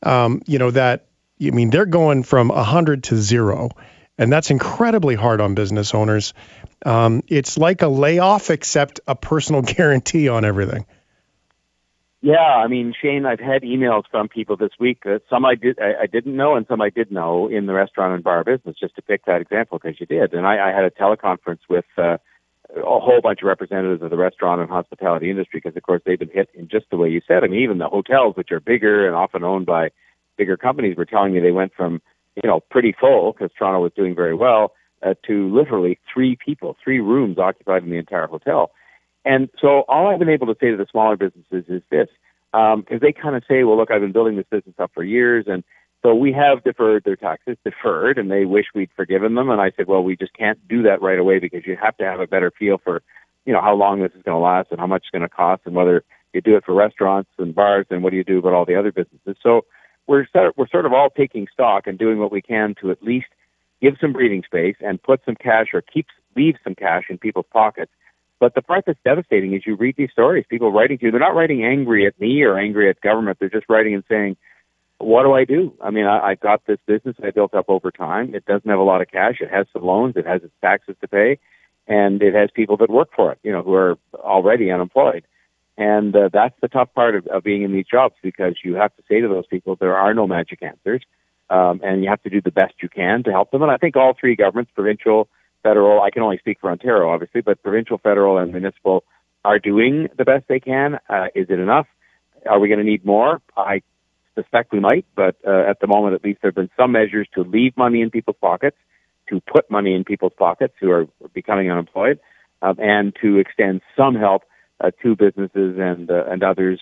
Um, 0.02 0.42
you 0.48 0.58
know 0.58 0.72
that 0.72 1.06
I 1.40 1.52
mean 1.52 1.70
they're 1.70 1.86
going 1.86 2.24
from 2.24 2.50
a 2.50 2.64
hundred 2.64 3.04
to 3.04 3.18
zero, 3.18 3.70
and 4.18 4.34
that's 4.34 4.50
incredibly 4.50 5.14
hard 5.14 5.42
on 5.42 5.54
business 5.54 5.94
owners. 5.94 6.34
Um, 6.86 7.24
it's 7.28 7.58
like 7.58 7.82
a 7.82 7.88
layoff, 7.88 8.50
except 8.50 9.00
a 9.08 9.16
personal 9.16 9.62
guarantee 9.62 10.30
on 10.30 10.46
everything. 10.46 10.86
Yeah, 12.24 12.36
I 12.38 12.68
mean, 12.68 12.94
Shane, 13.02 13.26
I've 13.26 13.40
had 13.40 13.64
emails 13.64 14.04
from 14.12 14.28
people 14.28 14.56
this 14.56 14.70
week 14.80 15.06
that 15.06 15.24
some 15.28 15.44
I 15.44 15.56
did 15.56 15.80
I, 15.80 16.04
I 16.04 16.06
didn't 16.06 16.36
know 16.36 16.56
and 16.56 16.68
some 16.68 16.80
I 16.80 16.92
did 16.92 17.12
know 17.12 17.48
in 17.48 17.66
the 17.66 17.74
restaurant 17.74 18.14
and 18.14 18.24
bar 18.24 18.44
business. 18.44 18.76
Just 18.80 18.96
to 18.96 19.02
pick 19.02 19.26
that 19.26 19.42
example, 19.42 19.80
because 19.82 20.00
you 20.00 20.06
did, 20.06 20.34
and 20.34 20.46
I, 20.46 20.70
I 20.70 20.72
had 20.72 20.84
a 20.84 20.92
teleconference 20.92 21.62
with 21.68 21.86
uh, 21.98 22.18
a 22.76 23.00
whole 23.00 23.22
bunch 23.24 23.40
of 23.42 23.48
representatives 23.48 24.04
of 24.04 24.12
the 24.12 24.18
restaurant 24.18 24.62
and 24.62 24.70
hospitality 24.70 25.32
industry, 25.32 25.62
because 25.64 25.76
of 25.76 25.82
course 25.82 26.04
they've 26.06 26.20
been 26.20 26.30
hit 26.30 26.50
in 26.54 26.68
just 26.68 26.86
the 26.92 26.98
way 26.98 27.10
you 27.10 27.22
said. 27.28 27.44
I 27.44 27.48
mean, 27.48 27.64
even 27.64 27.80
the 27.80 27.90
hotels, 27.90 28.36
which 28.36 28.52
are 28.52 28.60
bigger 28.60 29.08
and 29.08 29.16
often 29.16 29.44
owned 29.44 29.66
by 29.66 29.90
bigger 30.38 30.58
companies, 30.58 30.98
were 30.98 31.06
telling 31.06 31.34
me 31.34 31.40
they 31.40 31.52
went 31.52 31.74
from 31.76 32.04
you 32.36 32.48
know 32.48 32.60
pretty 32.70 32.94
full 33.00 33.34
because 33.34 33.50
Toronto 33.58 33.82
was 33.82 33.94
doing 33.96 34.14
very 34.14 34.36
well 34.36 34.74
uh, 35.04 35.14
to 35.28 35.54
literally 35.54 36.00
three 36.12 36.38
people, 36.44 36.76
three 36.84 37.00
rooms 37.00 37.38
occupied 37.38 37.84
in 37.84 37.90
the 37.90 37.98
entire 37.98 38.28
hotel. 38.28 38.72
And 39.24 39.50
so 39.60 39.84
all 39.88 40.08
I've 40.08 40.20
been 40.20 40.30
able 40.30 40.48
to 40.48 40.56
say 40.60 40.72
to 40.72 40.78
the 40.78 40.88
smaller 40.90 41.16
businesses 41.16 41.66
is 41.68 41.82
this, 41.90 42.08
because 42.52 42.76
um, 42.76 43.00
they 43.02 43.14
kind 43.14 43.36
of 43.36 43.44
say, 43.48 43.64
well, 43.64 43.78
look, 43.78 43.92
I've 43.92 44.02
been 44.02 44.12
building 44.12 44.36
this 44.36 44.46
business 44.50 44.76
up 44.80 44.92
for 44.94 45.04
years, 45.04 45.46
and 45.48 45.64
so 46.02 46.16
we 46.16 46.34
have 46.34 46.64
deferred 46.64 47.04
their 47.04 47.16
taxes, 47.16 47.58
deferred, 47.64 48.18
and 48.18 48.32
they 48.32 48.46
wish 48.46 48.66
we'd 48.74 48.90
forgiven 48.96 49.36
them. 49.36 49.50
And 49.50 49.62
I 49.62 49.72
said, 49.78 49.88
well, 49.88 50.04
we 50.04 50.16
just 50.16 50.34
can't 50.34 50.60
do 50.68 50.82
that 50.84 51.02
right 51.02 51.20
away 51.20 51.38
because 51.38 51.66
you 51.68 51.78
have 51.80 51.96
to 51.98 52.04
have 52.04 52.20
a 52.20 52.26
better 52.26 52.52
feel 52.58 52.80
for, 52.84 53.04
you 53.46 53.54
know, 53.54 53.62
how 53.62 53.76
long 53.76 54.02
this 54.02 54.12
is 54.16 54.24
going 54.24 54.36
to 54.36 54.44
last 54.44 54.70
and 54.72 54.80
how 54.80 54.88
much 54.88 55.04
it's 55.04 55.12
going 55.12 55.22
to 55.22 55.30
cost, 55.30 55.62
and 55.66 55.76
whether 55.76 56.04
you 56.34 56.42
do 56.42 56.56
it 56.56 56.66
for 56.66 56.74
restaurants 56.74 57.30
and 57.38 57.54
bars, 57.54 57.86
and 57.92 58.04
what 58.04 58.10
do 58.10 58.18
you 58.18 58.24
do 58.24 58.40
about 58.40 58.54
all 58.54 58.66
the 58.66 58.76
other 58.76 58.92
businesses. 58.92 59.36
So 59.44 59.66
we're 60.08 60.26
sort 60.34 60.58
we're 60.58 60.68
sort 60.68 60.86
of 60.86 60.94
all 60.94 61.10
taking 61.10 61.48
stock 61.54 61.86
and 61.86 61.98
doing 62.00 62.18
what 62.18 62.32
we 62.32 62.42
can 62.42 62.74
to 62.82 62.90
at 62.90 63.04
least 63.04 63.28
give 63.82 63.96
some 64.00 64.14
breathing 64.14 64.44
space 64.44 64.76
and 64.80 65.02
put 65.02 65.22
some 65.26 65.36
cash 65.36 65.68
or 65.74 65.82
keep 65.82 66.08
leave 66.36 66.56
some 66.64 66.76
cash 66.76 67.04
in 67.10 67.18
people's 67.18 67.46
pockets 67.52 67.92
but 68.42 68.56
the 68.56 68.64
part 68.64 68.86
that's 68.88 69.00
devastating 69.06 69.54
is 69.54 69.68
you 69.68 69.76
read 69.76 69.96
these 69.98 70.10
stories, 70.12 70.46
people 70.50 70.72
writing 70.72 70.98
to 70.98 71.06
you. 71.06 71.12
They're 71.12 71.20
not 71.20 71.36
writing 71.36 71.64
angry 71.64 72.08
at 72.08 72.20
me 72.20 72.42
or 72.42 72.58
angry 72.58 72.90
at 72.90 73.00
government. 73.00 73.38
They're 73.40 73.52
just 73.52 73.70
writing 73.70 73.94
and 73.94 74.04
saying, 74.10 74.36
what 74.98 75.24
do 75.24 75.34
I 75.34 75.46
do? 75.46 75.74
I 75.80 75.92
mean, 75.92 76.08
I, 76.08 76.32
I've 76.32 76.40
got 76.40 76.66
this 76.66 76.80
business 76.88 77.16
I 77.24 77.30
built 77.30 77.54
up 77.54 77.66
over 77.68 77.92
time. 77.92 78.34
It 78.34 78.46
doesn't 78.46 78.68
have 78.68 78.80
a 78.80 78.84
lot 78.84 79.00
of 79.00 79.12
cash. 79.12 79.36
It 79.42 79.52
has 79.52 79.68
some 79.72 79.84
loans. 79.84 80.16
It 80.16 80.26
has 80.26 80.42
its 80.42 80.54
taxes 80.60 80.96
to 81.02 81.08
pay, 81.08 81.38
and 81.88 82.20
it 82.24 82.34
has 82.34 82.50
people 82.52 82.78
that 82.78 82.90
work 82.90 83.10
for 83.16 83.32
it, 83.32 83.38
you 83.44 83.52
know, 83.52 83.62
who 83.62 83.76
are 83.76 84.00
already 84.16 84.72
unemployed. 84.72 85.24
And 85.78 86.16
uh, 86.16 86.30
that's 86.34 86.56
the 86.62 86.68
tough 86.68 86.90
part 86.96 87.16
of, 87.16 87.28
of 87.28 87.44
being 87.44 87.62
in 87.62 87.72
these 87.72 87.86
jobs 87.90 88.16
because 88.24 88.56
you 88.64 88.74
have 88.74 88.96
to 88.96 89.04
say 89.08 89.22
to 89.22 89.28
those 89.28 89.46
people 89.46 89.76
there 89.76 89.96
are 89.96 90.16
no 90.16 90.26
magic 90.26 90.64
answers, 90.64 91.04
um, 91.52 91.82
and 91.84 92.02
you 92.04 92.10
have 92.10 92.24
to 92.24 92.30
do 92.30 92.42
the 92.42 92.52
best 92.52 92.74
you 92.82 92.90
can 92.90 93.24
to 93.24 93.32
help 93.32 93.52
them. 93.52 93.62
And 93.62 93.70
I 93.70 93.78
think 93.78 93.98
all 93.98 94.14
three 94.18 94.36
governments, 94.36 94.72
provincial, 94.74 95.28
federal, 95.64 96.02
I 96.02 96.10
can 96.10 96.24
only 96.24 96.38
speak 96.38 96.60
for 96.62 96.72
Ontario, 96.72 97.10
obviously, 97.10 97.42
but 97.42 97.62
provincial, 97.62 97.98
federal, 97.98 98.38
and 98.38 98.52
municipal 98.52 99.04
are 99.44 99.60
doing 99.60 100.08
the 100.18 100.24
best 100.24 100.46
they 100.48 100.62
can. 100.62 100.98
Uh, 101.10 101.28
is 101.36 101.48
it 101.50 101.60
enough? 101.60 101.88
Are 102.50 102.60
we 102.60 102.70
going 102.70 102.80
to 102.80 102.86
need 102.86 103.06
more? 103.06 103.42
I 103.58 103.82
suspect 104.34 104.72
we 104.72 104.80
might, 104.80 105.06
but 105.16 105.36
uh, 105.46 105.70
at 105.70 105.82
the 105.82 105.88
moment, 105.88 106.16
at 106.16 106.24
least, 106.24 106.42
there 106.42 106.50
have 106.50 106.56
been 106.56 106.70
some 106.78 106.94
measures 106.94 107.28
to 107.36 107.42
leave 107.42 107.76
money 107.76 108.02
in 108.02 108.10
people's 108.10 108.38
pockets, 108.40 108.78
to 109.30 109.42
put 109.42 109.70
money 109.70 109.94
in 109.94 110.04
people's 110.06 110.34
pockets 110.38 110.74
who 110.80 110.90
are 110.90 111.06
becoming 111.34 111.70
unemployed, 111.70 112.20
um, 112.62 112.78
and 112.80 113.14
to 113.22 113.40
extend 113.40 113.82
some 113.98 114.16
help 114.16 114.44
uh, 114.80 114.92
to 115.04 115.16
businesses 115.16 115.78
and 115.78 116.10
uh, 116.10 116.24
and 116.32 116.44
others. 116.44 116.82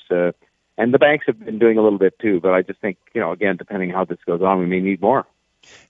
And 0.80 0.94
the 0.94 0.98
banks 0.98 1.26
have 1.28 1.38
been 1.38 1.60
doing 1.60 1.78
a 1.78 1.82
little 1.82 2.00
bit 2.00 2.18
too, 2.20 2.40
but 2.40 2.54
I 2.54 2.62
just 2.62 2.80
think, 2.80 2.98
you 3.14 3.20
know, 3.20 3.34
again, 3.34 3.58
depending 3.58 3.90
how 3.90 4.06
this 4.06 4.18
goes 4.26 4.42
on, 4.42 4.60
we 4.60 4.66
may 4.66 4.80
need 4.80 5.02
more. 5.02 5.26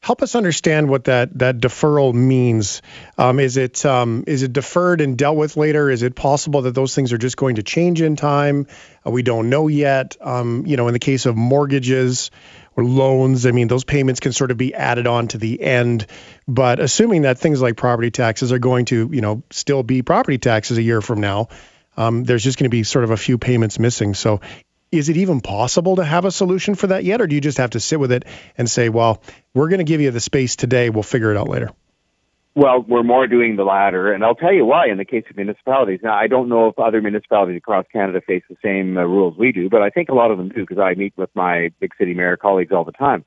Help 0.02 0.24
us 0.24 0.34
understand 0.34 0.90
what 0.90 1.04
that 1.04 1.38
that 1.38 1.60
deferral 1.60 2.12
means. 2.12 2.82
Um, 3.16 3.40
is 3.40 3.56
it 3.56 3.86
um, 3.86 4.24
is 4.26 4.42
it 4.42 4.52
deferred 4.52 5.00
and 5.00 5.16
dealt 5.16 5.38
with 5.38 5.58
later? 5.58 5.92
Is 5.92 6.02
it 6.02 6.16
possible 6.16 6.64
that 6.64 6.74
those 6.74 6.96
things 6.96 7.14
are 7.14 7.20
just 7.20 7.38
going 7.38 7.56
to 7.56 7.64
change 7.64 8.02
in 8.02 8.16
time? 8.16 8.66
Uh, 9.06 9.12
we 9.12 9.22
don't 9.22 9.52
know 9.52 9.68
yet. 9.68 10.18
Um, 10.20 10.66
you 10.66 10.76
know, 10.76 10.88
in 10.88 10.94
the 10.94 11.00
case 11.00 11.28
of 11.28 11.38
mortgages 11.38 12.32
or 12.76 12.84
loans, 12.84 13.46
I 13.46 13.52
mean, 13.52 13.68
those 13.68 13.84
payments 13.84 14.20
can 14.20 14.34
sort 14.34 14.50
of 14.50 14.58
be 14.58 14.74
added 14.74 15.06
on 15.06 15.28
to 15.30 15.38
the 15.38 15.62
end. 15.62 16.08
But 16.48 16.80
assuming 16.80 17.22
that 17.22 17.38
things 17.38 17.62
like 17.62 17.78
property 17.78 18.10
taxes 18.10 18.52
are 18.52 18.60
going 18.60 18.86
to, 18.86 19.08
you 19.14 19.22
know, 19.22 19.44
still 19.52 19.84
be 19.84 20.02
property 20.02 20.40
taxes 20.40 20.80
a 20.80 20.82
year 20.82 21.00
from 21.00 21.22
now, 21.22 21.50
um, 21.96 22.24
there's 22.24 22.44
just 22.44 22.58
going 22.58 22.66
to 22.66 22.76
be 22.76 22.84
sort 22.84 23.04
of 23.04 23.12
a 23.12 23.18
few 23.18 23.38
payments 23.38 23.78
missing. 23.78 24.14
So 24.16 24.40
is 24.92 25.10
it 25.10 25.18
even 25.18 25.42
possible 25.42 25.98
to 25.98 26.06
have 26.06 26.26
a 26.26 26.32
solution 26.32 26.76
for 26.76 26.88
that 26.88 27.04
yet, 27.04 27.22
or 27.22 27.28
do 27.28 27.36
you 27.36 27.42
just 27.42 27.58
have 27.58 27.72
to 27.72 27.80
sit 27.80 28.00
with 28.00 28.12
it 28.12 28.26
and 28.58 28.70
say, 28.70 28.90
well, 28.90 29.22
we're 29.54 29.70
going 29.70 29.80
to 29.80 29.84
give 29.84 30.02
you 30.02 30.12
the 30.12 30.20
space 30.20 30.56
today, 30.56 30.90
we'll 30.90 31.04
figure 31.04 31.32
it 31.32 31.38
out 31.38 31.48
later? 31.48 31.70
Well, 32.56 32.84
we're 32.86 33.04
more 33.04 33.28
doing 33.28 33.56
the 33.56 33.64
latter, 33.64 34.12
and 34.12 34.24
I'll 34.24 34.36
tell 34.36 34.52
you 34.52 34.66
why 34.66 34.88
in 34.88 34.98
the 34.98 35.06
case 35.06 35.24
of 35.30 35.38
municipalities. 35.38 36.00
Now, 36.04 36.16
I 36.16 36.28
don't 36.28 36.50
know 36.50 36.68
if 36.68 36.80
other 36.80 37.02
municipalities 37.02 37.58
across 37.58 37.86
Canada 37.94 38.22
face 38.26 38.44
the 38.50 38.58
same 38.64 38.98
uh, 38.98 39.02
rules 39.04 39.38
we 39.38 39.52
do, 39.52 39.70
but 39.70 39.82
I 39.82 39.90
think 39.90 40.10
a 40.10 40.16
lot 40.16 40.32
of 40.32 40.38
them 40.38 40.50
do 40.50 40.62
because 40.62 40.80
I 40.80 40.96
meet 40.96 41.14
with 41.16 41.30
my 41.36 41.70
big 41.80 41.92
city 41.98 42.14
mayor 42.14 42.38
colleagues 42.38 42.72
all 42.74 42.84
the 42.84 42.92
time. 42.92 43.24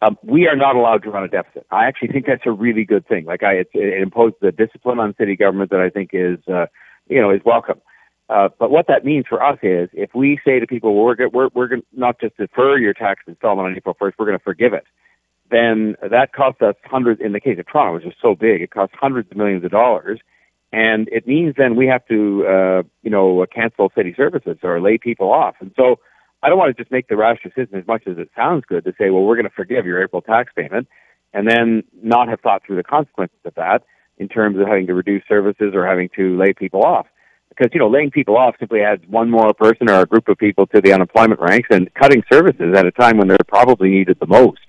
Um, 0.00 0.18
we 0.24 0.48
are 0.48 0.56
not 0.56 0.74
allowed 0.74 1.04
to 1.04 1.10
run 1.10 1.22
a 1.22 1.28
deficit. 1.28 1.64
I 1.70 1.84
actually 1.84 2.08
think 2.08 2.26
that's 2.26 2.42
a 2.44 2.50
really 2.50 2.84
good 2.84 3.06
thing. 3.06 3.24
Like 3.24 3.44
I, 3.44 3.52
it, 3.52 3.68
it 3.74 4.02
imposes 4.02 4.42
a 4.42 4.50
discipline 4.50 4.98
on 4.98 5.14
city 5.16 5.36
government 5.36 5.70
that 5.70 5.80
I 5.80 5.90
think 5.90 6.10
is, 6.12 6.38
uh, 6.48 6.66
you 7.08 7.20
know, 7.20 7.30
is 7.30 7.40
welcome. 7.44 7.80
Uh, 8.32 8.48
but 8.58 8.70
what 8.70 8.86
that 8.86 9.04
means 9.04 9.26
for 9.28 9.42
us 9.42 9.58
is 9.62 9.90
if 9.92 10.14
we 10.14 10.40
say 10.44 10.58
to 10.58 10.66
people, 10.66 10.94
well, 10.94 11.04
we're, 11.04 11.28
we're, 11.28 11.48
we're 11.54 11.68
going 11.68 11.82
to 11.82 11.86
not 11.92 12.18
just 12.18 12.36
defer 12.38 12.78
your 12.78 12.94
tax 12.94 13.22
installment 13.26 13.66
on 13.68 13.76
April 13.76 13.94
1st, 14.00 14.12
we're 14.18 14.24
going 14.24 14.38
to 14.38 14.42
forgive 14.42 14.72
it, 14.72 14.84
then 15.50 15.96
that 16.00 16.32
costs 16.32 16.62
us 16.62 16.74
hundreds, 16.84 17.20
in 17.20 17.32
the 17.32 17.40
case 17.40 17.58
of 17.58 17.66
Toronto, 17.66 17.94
which 17.94 18.06
is 18.06 18.14
so 18.22 18.34
big, 18.34 18.62
it 18.62 18.70
costs 18.70 18.94
hundreds 18.98 19.30
of 19.30 19.36
millions 19.36 19.64
of 19.64 19.70
dollars. 19.70 20.20
And 20.72 21.08
it 21.12 21.26
means 21.26 21.56
then 21.58 21.76
we 21.76 21.86
have 21.88 22.06
to, 22.06 22.46
uh, 22.46 22.82
you 23.02 23.10
know, 23.10 23.44
cancel 23.54 23.92
city 23.94 24.14
services 24.16 24.56
or 24.62 24.80
lay 24.80 24.96
people 24.96 25.30
off. 25.30 25.56
And 25.60 25.70
so 25.76 25.96
I 26.42 26.48
don't 26.48 26.56
want 26.56 26.74
to 26.74 26.82
just 26.82 26.90
make 26.90 27.08
the 27.08 27.16
rash 27.16 27.42
decision 27.42 27.74
as 27.74 27.86
much 27.86 28.04
as 28.06 28.16
it 28.16 28.30
sounds 28.34 28.64
good 28.66 28.84
to 28.84 28.94
say, 28.98 29.10
well, 29.10 29.24
we're 29.24 29.36
going 29.36 29.44
to 29.44 29.54
forgive 29.54 29.84
your 29.84 30.02
April 30.02 30.22
tax 30.22 30.50
payment 30.56 30.88
and 31.34 31.46
then 31.50 31.82
not 32.02 32.28
have 32.28 32.40
thought 32.40 32.62
through 32.66 32.76
the 32.76 32.82
consequences 32.82 33.36
of 33.44 33.54
that 33.56 33.82
in 34.16 34.28
terms 34.28 34.58
of 34.58 34.66
having 34.66 34.86
to 34.86 34.94
reduce 34.94 35.22
services 35.28 35.74
or 35.74 35.86
having 35.86 36.08
to 36.16 36.34
lay 36.38 36.54
people 36.54 36.82
off 36.82 37.06
because 37.56 37.72
you 37.72 37.80
know 37.80 37.88
laying 37.88 38.10
people 38.10 38.36
off 38.36 38.54
simply 38.58 38.80
adds 38.80 39.02
one 39.08 39.30
more 39.30 39.52
person 39.54 39.88
or 39.88 40.00
a 40.00 40.06
group 40.06 40.28
of 40.28 40.38
people 40.38 40.66
to 40.68 40.80
the 40.80 40.92
unemployment 40.92 41.40
ranks, 41.40 41.68
and 41.70 41.92
cutting 41.94 42.22
services 42.30 42.74
at 42.76 42.86
a 42.86 42.92
time 42.92 43.18
when 43.18 43.28
they're 43.28 43.38
probably 43.48 43.90
needed 43.90 44.18
the 44.20 44.26
most, 44.26 44.60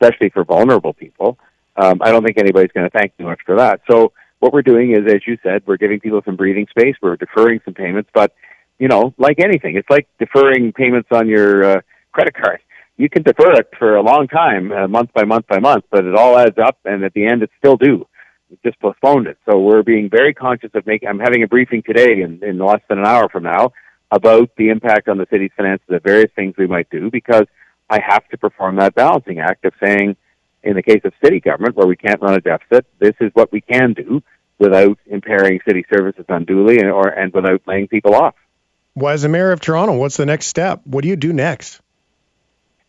especially 0.00 0.30
for 0.30 0.44
vulnerable 0.44 0.92
people. 0.92 1.38
Um, 1.76 1.98
I 2.02 2.10
don't 2.10 2.24
think 2.24 2.38
anybody's 2.38 2.72
going 2.72 2.88
to 2.88 2.98
thank 2.98 3.12
you 3.18 3.24
much 3.24 3.40
for 3.46 3.56
that. 3.56 3.80
So 3.90 4.12
what 4.40 4.52
we're 4.52 4.62
doing 4.62 4.92
is, 4.92 5.10
as 5.10 5.26
you 5.26 5.38
said, 5.42 5.62
we're 5.66 5.76
giving 5.76 6.00
people 6.00 6.20
some 6.24 6.36
breathing 6.36 6.66
space. 6.70 6.96
We're 7.00 7.16
deferring 7.16 7.60
some 7.64 7.74
payments, 7.74 8.10
but 8.12 8.34
you 8.78 8.88
know, 8.88 9.14
like 9.18 9.38
anything, 9.38 9.76
it's 9.76 9.88
like 9.90 10.08
deferring 10.18 10.72
payments 10.72 11.08
on 11.12 11.28
your 11.28 11.64
uh, 11.64 11.80
credit 12.12 12.34
card. 12.34 12.60
You 12.96 13.08
can 13.08 13.22
defer 13.22 13.52
it 13.52 13.68
for 13.78 13.96
a 13.96 14.02
long 14.02 14.28
time, 14.28 14.70
uh, 14.70 14.86
month 14.86 15.12
by 15.14 15.24
month 15.24 15.46
by 15.46 15.58
month, 15.58 15.84
but 15.90 16.04
it 16.04 16.14
all 16.14 16.36
adds 16.38 16.58
up, 16.58 16.78
and 16.84 17.04
at 17.04 17.14
the 17.14 17.24
end, 17.26 17.42
it's 17.42 17.52
still 17.58 17.76
due 17.76 18.06
just 18.64 18.78
postponed 18.80 19.26
it. 19.26 19.38
So 19.46 19.58
we're 19.58 19.82
being 19.82 20.08
very 20.10 20.34
conscious 20.34 20.70
of 20.74 20.86
making. 20.86 21.08
I'm 21.08 21.18
having 21.18 21.42
a 21.42 21.48
briefing 21.48 21.82
today 21.82 22.22
in, 22.22 22.42
in 22.42 22.58
less 22.58 22.80
than 22.88 22.98
an 22.98 23.06
hour 23.06 23.28
from 23.28 23.44
now 23.44 23.72
about 24.10 24.50
the 24.56 24.68
impact 24.68 25.08
on 25.08 25.18
the 25.18 25.26
city's 25.30 25.50
finances 25.56 25.86
of 25.88 26.02
various 26.02 26.30
things 26.36 26.54
we 26.58 26.66
might 26.66 26.90
do 26.90 27.10
because 27.10 27.46
I 27.88 27.98
have 28.06 28.26
to 28.28 28.38
perform 28.38 28.76
that 28.76 28.94
balancing 28.94 29.40
act 29.40 29.64
of 29.64 29.72
saying, 29.82 30.16
in 30.62 30.74
the 30.74 30.82
case 30.82 31.00
of 31.04 31.12
city 31.22 31.40
government 31.40 31.76
where 31.76 31.86
we 31.86 31.96
can't 31.96 32.20
run 32.20 32.34
a 32.34 32.40
deficit, 32.40 32.86
this 32.98 33.14
is 33.20 33.30
what 33.34 33.50
we 33.50 33.60
can 33.60 33.94
do 33.94 34.22
without 34.58 34.98
impairing 35.06 35.60
city 35.66 35.84
services 35.92 36.24
unduly 36.28 36.78
and, 36.78 36.88
or 36.88 37.08
and 37.08 37.32
without 37.32 37.62
laying 37.66 37.88
people 37.88 38.14
off. 38.14 38.34
Well, 38.94 39.12
as 39.12 39.22
the 39.22 39.28
mayor 39.28 39.52
of 39.52 39.60
Toronto, 39.60 39.96
what's 39.96 40.16
the 40.16 40.26
next 40.26 40.46
step? 40.46 40.82
What 40.84 41.02
do 41.02 41.08
you 41.08 41.16
do 41.16 41.32
next? 41.32 41.80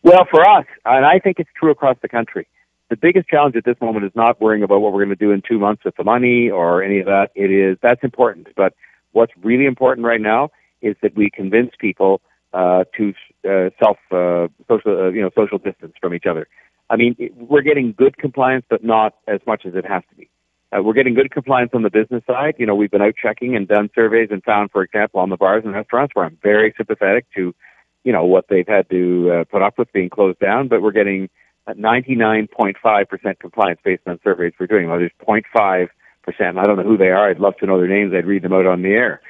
Well, 0.02 0.26
for 0.30 0.46
us, 0.46 0.66
and 0.84 1.04
I 1.04 1.18
think 1.18 1.40
it's 1.40 1.50
true 1.58 1.70
across 1.70 1.96
the 2.02 2.08
country, 2.08 2.46
the 2.90 2.96
biggest 2.96 3.28
challenge 3.28 3.56
at 3.56 3.64
this 3.64 3.76
moment 3.80 4.04
is 4.04 4.12
not 4.14 4.40
worrying 4.40 4.62
about 4.62 4.80
what 4.80 4.92
we're 4.92 5.04
going 5.04 5.16
to 5.16 5.24
do 5.24 5.32
in 5.32 5.42
two 5.46 5.58
months 5.58 5.84
with 5.84 5.96
the 5.96 6.04
money 6.04 6.50
or 6.50 6.82
any 6.82 7.00
of 7.00 7.06
that. 7.06 7.30
It 7.34 7.50
is 7.50 7.78
that's 7.82 8.04
important, 8.04 8.48
but 8.56 8.74
what's 9.12 9.32
really 9.42 9.66
important 9.66 10.06
right 10.06 10.20
now 10.20 10.50
is 10.82 10.96
that 11.02 11.16
we 11.16 11.30
convince 11.30 11.70
people 11.78 12.20
uh, 12.52 12.84
to 12.96 13.14
uh, 13.48 13.70
self 13.82 13.98
uh, 14.10 14.48
social 14.68 15.06
uh, 15.06 15.08
you 15.10 15.22
know 15.22 15.30
social 15.36 15.58
distance 15.58 15.94
from 16.00 16.14
each 16.14 16.26
other. 16.26 16.46
I 16.90 16.96
mean, 16.96 17.16
we're 17.34 17.62
getting 17.62 17.94
good 17.96 18.18
compliance, 18.18 18.66
but 18.68 18.84
not 18.84 19.14
as 19.26 19.40
much 19.46 19.64
as 19.64 19.74
it 19.74 19.86
has 19.86 20.02
to 20.10 20.16
be. 20.16 20.28
Uh, 20.70 20.82
we're 20.82 20.92
getting 20.92 21.14
good 21.14 21.30
compliance 21.30 21.70
on 21.74 21.82
the 21.82 21.90
business 21.90 22.22
side. 22.26 22.54
You 22.58 22.66
know, 22.66 22.74
we've 22.74 22.90
been 22.90 23.02
out 23.02 23.14
checking 23.20 23.56
and 23.56 23.66
done 23.66 23.90
surveys 23.94 24.28
and 24.30 24.42
found, 24.44 24.70
for 24.70 24.82
example, 24.82 25.20
on 25.20 25.30
the 25.30 25.36
bars 25.36 25.62
and 25.64 25.74
restaurants 25.74 26.14
where 26.14 26.26
I'm 26.26 26.38
very 26.42 26.74
sympathetic 26.76 27.26
to, 27.36 27.54
you 28.02 28.12
know, 28.12 28.24
what 28.24 28.46
they've 28.48 28.66
had 28.66 28.90
to 28.90 29.30
uh, 29.30 29.44
put 29.44 29.62
up 29.62 29.78
with 29.78 29.92
being 29.92 30.10
closed 30.10 30.40
down. 30.40 30.68
But 30.68 30.82
we're 30.82 30.92
getting 30.92 31.30
99.5% 31.68 33.38
compliance 33.38 33.80
based 33.84 34.02
on 34.06 34.20
surveys 34.22 34.52
we're 34.58 34.66
doing. 34.66 34.88
Well, 34.88 34.98
there's 34.98 35.12
0.5%. 35.26 35.88
I 36.58 36.64
don't 36.64 36.76
know 36.76 36.82
who 36.82 36.96
they 36.96 37.10
are. 37.10 37.30
I'd 37.30 37.40
love 37.40 37.56
to 37.58 37.66
know 37.66 37.78
their 37.78 37.88
names. 37.88 38.12
I'd 38.14 38.26
read 38.26 38.42
them 38.42 38.52
out 38.52 38.66
on 38.66 38.82
the 38.82 38.90
air 38.90 39.20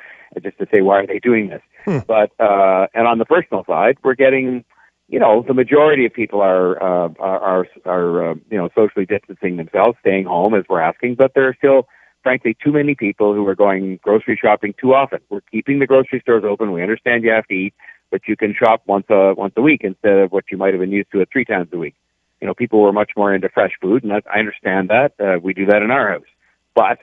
just 0.42 0.58
to 0.58 0.66
say, 0.72 0.80
why 0.80 1.00
are 1.00 1.06
they 1.06 1.20
doing 1.20 1.48
this? 1.48 1.62
Hmm. 1.84 1.98
But, 2.06 2.32
uh, 2.40 2.88
and 2.94 3.06
on 3.06 3.18
the 3.18 3.24
personal 3.24 3.64
side, 3.66 3.98
we're 4.02 4.14
getting, 4.14 4.64
you 5.08 5.20
know, 5.20 5.44
the 5.46 5.54
majority 5.54 6.06
of 6.06 6.12
people 6.12 6.40
are, 6.40 6.82
uh, 6.82 7.12
are, 7.20 7.40
are, 7.40 7.66
are 7.84 8.30
uh, 8.30 8.34
you 8.50 8.58
know, 8.58 8.68
socially 8.74 9.06
distancing 9.06 9.56
themselves, 9.56 9.96
staying 10.00 10.24
home 10.24 10.54
as 10.54 10.64
we're 10.68 10.80
asking, 10.80 11.14
but 11.14 11.32
there 11.34 11.46
are 11.46 11.54
still, 11.56 11.86
frankly, 12.22 12.56
too 12.64 12.72
many 12.72 12.96
people 12.96 13.32
who 13.34 13.46
are 13.46 13.54
going 13.54 14.00
grocery 14.02 14.38
shopping 14.40 14.74
too 14.80 14.94
often. 14.94 15.20
We're 15.28 15.42
keeping 15.42 15.78
the 15.78 15.86
grocery 15.86 16.20
stores 16.20 16.44
open. 16.44 16.72
We 16.72 16.82
understand 16.82 17.22
you 17.22 17.30
have 17.30 17.46
to 17.46 17.54
eat, 17.54 17.74
but 18.10 18.22
you 18.26 18.36
can 18.36 18.54
shop 18.54 18.82
once 18.86 19.06
a, 19.08 19.34
once 19.34 19.54
a 19.56 19.62
week 19.62 19.82
instead 19.84 20.18
of 20.18 20.32
what 20.32 20.44
you 20.50 20.56
might 20.56 20.74
have 20.74 20.80
been 20.80 20.92
used 20.92 21.12
to 21.12 21.20
at 21.20 21.28
three 21.30 21.44
times 21.44 21.68
a 21.72 21.78
week 21.78 21.94
you 22.44 22.48
know, 22.48 22.52
people 22.52 22.82
were 22.82 22.92
much 22.92 23.12
more 23.16 23.34
into 23.34 23.48
fresh 23.48 23.72
food, 23.80 24.04
and 24.04 24.12
I 24.12 24.38
understand 24.38 24.90
that. 24.90 25.12
Uh, 25.18 25.40
we 25.42 25.54
do 25.54 25.64
that 25.64 25.80
in 25.80 25.90
our 25.90 26.10
house. 26.12 26.28
But 26.74 26.98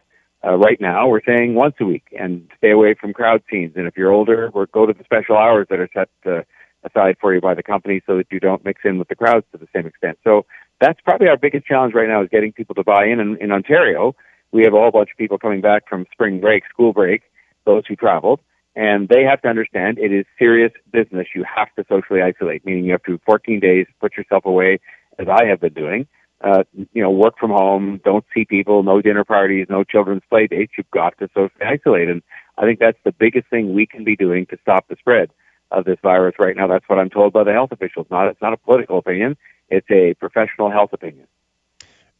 uh, 0.46 0.56
right 0.56 0.80
now, 0.80 1.08
we're 1.08 1.24
saying 1.26 1.56
once 1.56 1.74
a 1.80 1.86
week 1.86 2.04
and 2.16 2.48
stay 2.60 2.70
away 2.70 2.94
from 2.94 3.12
crowd 3.12 3.42
scenes. 3.50 3.74
And 3.76 3.88
if 3.88 3.98
you're 3.98 4.12
older, 4.12 4.52
we're 4.54 4.68
go 4.68 4.86
to 4.86 4.94
the 4.94 5.04
special 5.04 5.36
hours 5.36 5.66
that 5.72 5.80
are 5.80 5.90
set 5.96 6.10
uh, 6.28 6.44
aside 6.88 7.16
for 7.20 7.34
you 7.34 7.42
by 7.42 7.56
the 7.56 7.64
company 7.64 8.04
so 8.06 8.18
that 8.18 8.28
you 8.32 8.40
don't 8.40 8.64
mix 8.64 8.82
in 8.84 9.00
with 9.00 9.08
the 9.08 9.16
crowds 9.16 9.48
to 9.52 9.58
the 9.58 9.68
same 9.76 9.88
extent. 9.88 10.20
So 10.24 10.46
that's 10.80 11.02
probably 11.02 11.28
our 11.28 11.38
biggest 11.38 11.66
challenge 11.66 11.96
right 11.96 12.08
now 12.08 12.22
is 12.22 12.30
getting 12.30 12.54
people 12.54 12.76
to 12.76 12.84
buy 12.84 13.08
in. 13.08 13.20
And 13.20 13.42
in 13.42 13.52
Ontario, 13.52 14.16
we 14.52 14.64
have 14.66 14.76
a 14.76 14.78
whole 14.78 14.92
bunch 14.92 15.10
of 15.10 15.18
people 15.18 15.40
coming 15.40 15.62
back 15.62 15.90
from 15.90 16.06
spring 16.12 16.40
break, 16.40 16.66
school 16.72 16.94
break, 16.94 17.24
those 17.66 17.82
who 17.88 17.96
traveled. 17.96 18.42
And 18.76 19.10
they 19.10 19.24
have 19.24 19.42
to 19.42 19.50
understand 19.50 19.98
it 19.98 20.14
is 20.14 20.26
serious 20.38 20.72
business. 20.94 21.30
You 21.34 21.44
have 21.44 21.74
to 21.78 21.86
socially 21.90 22.22
isolate, 22.22 22.64
meaning 22.64 22.86
you 22.86 22.92
have 22.92 23.04
to 23.04 23.20
14 23.26 23.60
days, 23.60 23.88
put 24.00 24.16
yourself 24.16 24.46
away, 24.46 24.80
as 25.22 25.28
I 25.30 25.46
have 25.46 25.60
been 25.60 25.74
doing, 25.74 26.08
uh, 26.44 26.64
you 26.74 27.02
know, 27.02 27.12
work 27.12 27.38
from 27.40 27.52
home, 27.52 28.02
don't 28.04 28.26
see 28.34 28.46
people, 28.46 28.84
no 28.84 29.02
dinner 29.02 29.24
parties, 29.24 29.68
no 29.70 29.84
children's 29.84 30.24
play 30.30 30.48
dates. 30.48 30.74
You've 30.78 30.90
got 30.92 31.18
to 31.20 31.30
socially 31.34 31.66
isolate. 31.66 32.10
And 32.10 32.24
I 32.58 32.66
think 32.66 32.80
that's 32.80 32.98
the 33.04 33.12
biggest 33.12 33.48
thing 33.50 33.74
we 33.74 33.86
can 33.86 34.04
be 34.04 34.16
doing 34.16 34.46
to 34.48 34.58
stop 34.62 34.88
the 34.88 34.96
spread 34.98 35.30
of 35.70 35.86
this 35.86 35.98
virus 36.02 36.36
right 36.40 36.56
now. 36.56 36.68
That's 36.68 36.88
what 36.90 37.00
I'm 37.00 37.10
told 37.10 37.34
by 37.34 37.44
the 37.44 37.54
health 37.54 37.72
officials. 37.72 38.08
Not, 38.10 38.28
it's 38.28 38.42
not 38.42 38.54
a 38.54 38.58
political 38.58 38.98
opinion. 38.98 39.38
It's 39.70 39.90
a 39.90 40.16
professional 40.16 40.70
health 40.70 40.94
opinion. 40.94 41.28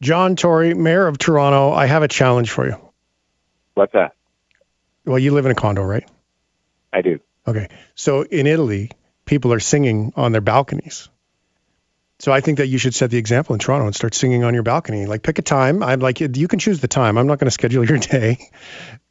John 0.00 0.36
Tory, 0.36 0.74
Mayor 0.74 1.06
of 1.06 1.18
Toronto, 1.18 1.72
I 1.72 1.86
have 1.86 2.02
a 2.02 2.08
challenge 2.08 2.50
for 2.50 2.66
you. 2.66 2.76
What's 3.74 3.92
that? 3.92 4.14
Well, 5.04 5.18
you 5.18 5.32
live 5.32 5.46
in 5.46 5.52
a 5.52 5.56
condo, 5.56 5.82
right? 5.82 6.08
I 6.92 7.02
do. 7.02 7.20
Okay. 7.46 7.68
So 7.94 8.22
in 8.22 8.46
Italy, 8.46 8.90
people 9.24 9.52
are 9.52 9.60
singing 9.60 10.12
on 10.16 10.32
their 10.32 10.40
balconies. 10.40 11.08
So 12.22 12.30
I 12.30 12.40
think 12.40 12.58
that 12.58 12.68
you 12.68 12.78
should 12.78 12.94
set 12.94 13.10
the 13.10 13.18
example 13.18 13.54
in 13.54 13.58
Toronto 13.58 13.86
and 13.86 13.96
start 13.96 14.14
singing 14.14 14.44
on 14.44 14.54
your 14.54 14.62
balcony. 14.62 15.06
Like 15.06 15.24
pick 15.24 15.40
a 15.40 15.42
time. 15.42 15.82
I'm 15.82 15.98
like 15.98 16.20
you 16.20 16.46
can 16.46 16.60
choose 16.60 16.78
the 16.78 16.86
time. 16.86 17.18
I'm 17.18 17.26
not 17.26 17.40
going 17.40 17.48
to 17.48 17.50
schedule 17.50 17.84
your 17.84 17.98
day, 18.14 18.38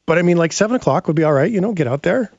but 0.06 0.18
I 0.18 0.22
mean 0.22 0.38
like 0.38 0.54
seven 0.54 0.78
o'clock 0.78 1.08
would 1.08 1.18
be 1.18 1.26
all 1.26 1.34
right. 1.34 1.52
You 1.52 1.60
know, 1.60 1.74
get 1.74 1.88
out 1.88 2.04
there, 2.04 2.32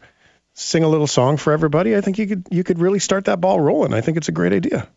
sing 0.55 0.83
a 0.83 0.89
little 0.89 1.07
song 1.07 1.37
for 1.37 1.53
everybody. 1.53 1.95
I 1.95 2.01
think 2.01 2.19
you 2.19 2.27
could 2.27 2.47
you 2.51 2.65
could 2.65 2.79
really 2.79 3.01
start 3.01 3.27
that 3.27 3.39
ball 3.39 3.61
rolling. 3.61 3.93
I 3.93 4.01
think 4.01 4.17
it's 4.17 4.29
a 4.29 4.33
great 4.33 4.55
idea. 4.55 4.89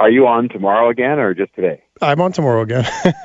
Are 0.00 0.10
you 0.10 0.26
on 0.26 0.48
tomorrow 0.48 0.90
again 0.90 1.20
or 1.20 1.34
just 1.34 1.54
today? 1.54 1.84
I'm 2.02 2.20
on 2.20 2.32
tomorrow 2.32 2.62
again. 2.62 2.84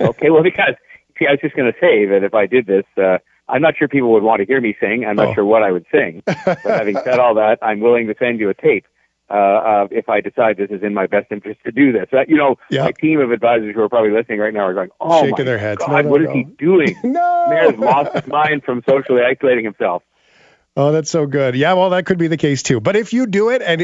okay, 0.00 0.30
well 0.30 0.42
because 0.42 0.74
see, 1.16 1.28
I 1.28 1.30
was 1.30 1.40
just 1.40 1.54
going 1.54 1.72
to 1.72 1.78
say 1.78 2.06
that 2.06 2.24
if 2.24 2.34
I 2.34 2.46
did 2.46 2.66
this. 2.66 2.86
Uh, 2.96 3.18
I'm 3.48 3.62
not 3.62 3.76
sure 3.76 3.86
people 3.86 4.12
would 4.12 4.24
want 4.24 4.40
to 4.40 4.46
hear 4.46 4.60
me 4.60 4.76
sing. 4.80 5.04
I'm 5.06 5.14
not 5.14 5.28
oh. 5.28 5.34
sure 5.34 5.44
what 5.44 5.62
I 5.62 5.70
would 5.70 5.86
sing. 5.92 6.24
But 6.26 6.58
having 6.64 6.96
said 6.96 7.20
all 7.20 7.34
that, 7.34 7.58
I'm 7.62 7.78
willing 7.78 8.08
to 8.08 8.16
send 8.18 8.40
you 8.40 8.48
a 8.48 8.54
tape 8.54 8.86
uh, 9.30 9.34
uh, 9.34 9.88
if 9.90 10.08
I 10.08 10.20
decide 10.20 10.56
this 10.56 10.70
is 10.70 10.82
in 10.82 10.92
my 10.94 11.06
best 11.06 11.30
interest 11.30 11.60
to 11.64 11.72
do 11.72 11.92
this. 11.92 12.08
Uh, 12.12 12.24
you 12.26 12.36
know, 12.36 12.56
yeah. 12.70 12.84
my 12.84 12.92
team 12.92 13.20
of 13.20 13.30
advisors 13.30 13.74
who 13.74 13.82
are 13.82 13.88
probably 13.88 14.10
listening 14.10 14.40
right 14.40 14.52
now 14.52 14.60
are 14.60 14.74
going, 14.74 14.90
"Oh 15.00 15.22
Shaking 15.22 15.38
my 15.38 15.44
their 15.44 15.58
heads. 15.58 15.78
God, 15.78 15.90
no, 15.90 16.02
no, 16.02 16.08
what 16.08 16.20
no. 16.22 16.30
is 16.30 16.34
he 16.34 16.44
doing? 16.44 16.96
no, 17.04 17.46
Mayor's 17.48 17.78
lost 17.78 18.12
his 18.14 18.26
mind 18.26 18.64
from 18.64 18.82
socially 18.88 19.22
isolating 19.22 19.64
himself." 19.64 20.02
Oh, 20.76 20.92
that's 20.92 21.10
so 21.10 21.26
good. 21.26 21.56
Yeah, 21.56 21.72
well, 21.72 21.90
that 21.90 22.06
could 22.06 22.18
be 22.18 22.28
the 22.28 22.36
case 22.36 22.62
too. 22.62 22.78
But 22.78 22.94
if 22.94 23.12
you 23.12 23.26
do 23.26 23.50
it, 23.50 23.60
and 23.60 23.80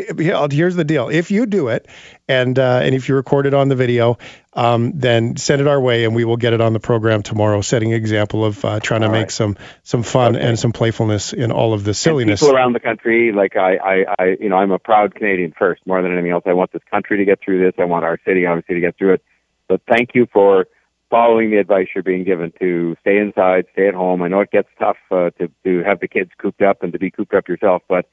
here's 0.52 0.76
the 0.76 0.84
deal: 0.84 1.08
if 1.08 1.32
you 1.32 1.44
do 1.44 1.68
it, 1.68 1.88
and 2.28 2.56
uh, 2.56 2.80
and 2.82 2.94
if 2.94 3.08
you 3.08 3.16
record 3.16 3.46
it 3.46 3.54
on 3.54 3.68
the 3.68 3.74
video, 3.74 4.18
um, 4.52 4.92
then 4.94 5.36
send 5.36 5.60
it 5.60 5.66
our 5.66 5.80
way, 5.80 6.04
and 6.04 6.14
we 6.14 6.24
will 6.24 6.36
get 6.36 6.52
it 6.52 6.60
on 6.60 6.72
the 6.72 6.78
program 6.78 7.24
tomorrow, 7.24 7.60
setting 7.60 7.92
an 7.92 7.96
example 7.98 8.44
of 8.44 8.64
uh, 8.64 8.78
trying 8.78 9.00
to 9.00 9.08
make 9.08 9.32
some 9.32 9.56
some 9.82 10.04
fun 10.04 10.36
okay. 10.36 10.46
and 10.46 10.58
some 10.58 10.70
playfulness 10.70 11.32
in 11.32 11.50
all 11.50 11.74
of 11.74 11.82
the 11.82 11.92
silliness. 11.92 12.40
And 12.40 12.48
people 12.50 12.56
around 12.56 12.72
the 12.74 12.80
country, 12.80 13.32
like 13.32 13.56
I, 13.56 13.76
I, 13.76 14.04
I, 14.18 14.24
you 14.38 14.48
know, 14.48 14.56
I'm 14.56 14.70
a 14.70 14.78
proud 14.78 15.12
Canadian 15.16 15.54
first, 15.58 15.84
more 15.86 16.00
than 16.02 16.12
anything 16.12 16.30
else. 16.30 16.44
I 16.46 16.52
want 16.52 16.72
this 16.72 16.82
country 16.88 17.18
to 17.18 17.24
get 17.24 17.40
through 17.44 17.64
this. 17.64 17.74
I 17.78 17.84
want 17.84 18.04
our 18.04 18.20
city, 18.24 18.46
obviously, 18.46 18.76
to 18.76 18.80
get 18.80 18.96
through 18.96 19.14
it. 19.14 19.24
But 19.68 19.80
thank 19.88 20.10
you 20.14 20.28
for 20.32 20.68
following 21.16 21.50
the 21.50 21.56
advice 21.56 21.86
you're 21.94 22.04
being 22.04 22.24
given 22.24 22.52
to 22.60 22.94
stay 23.00 23.16
inside, 23.16 23.64
stay 23.72 23.88
at 23.88 23.94
home. 23.94 24.20
I 24.20 24.28
know 24.28 24.40
it 24.40 24.50
gets 24.50 24.68
tough 24.78 24.98
uh, 25.10 25.30
to 25.38 25.50
to 25.64 25.82
have 25.82 26.00
the 26.00 26.08
kids 26.08 26.30
cooped 26.36 26.60
up 26.60 26.82
and 26.82 26.92
to 26.92 26.98
be 26.98 27.10
cooped 27.10 27.32
up 27.32 27.48
yourself, 27.48 27.82
but 27.88 28.04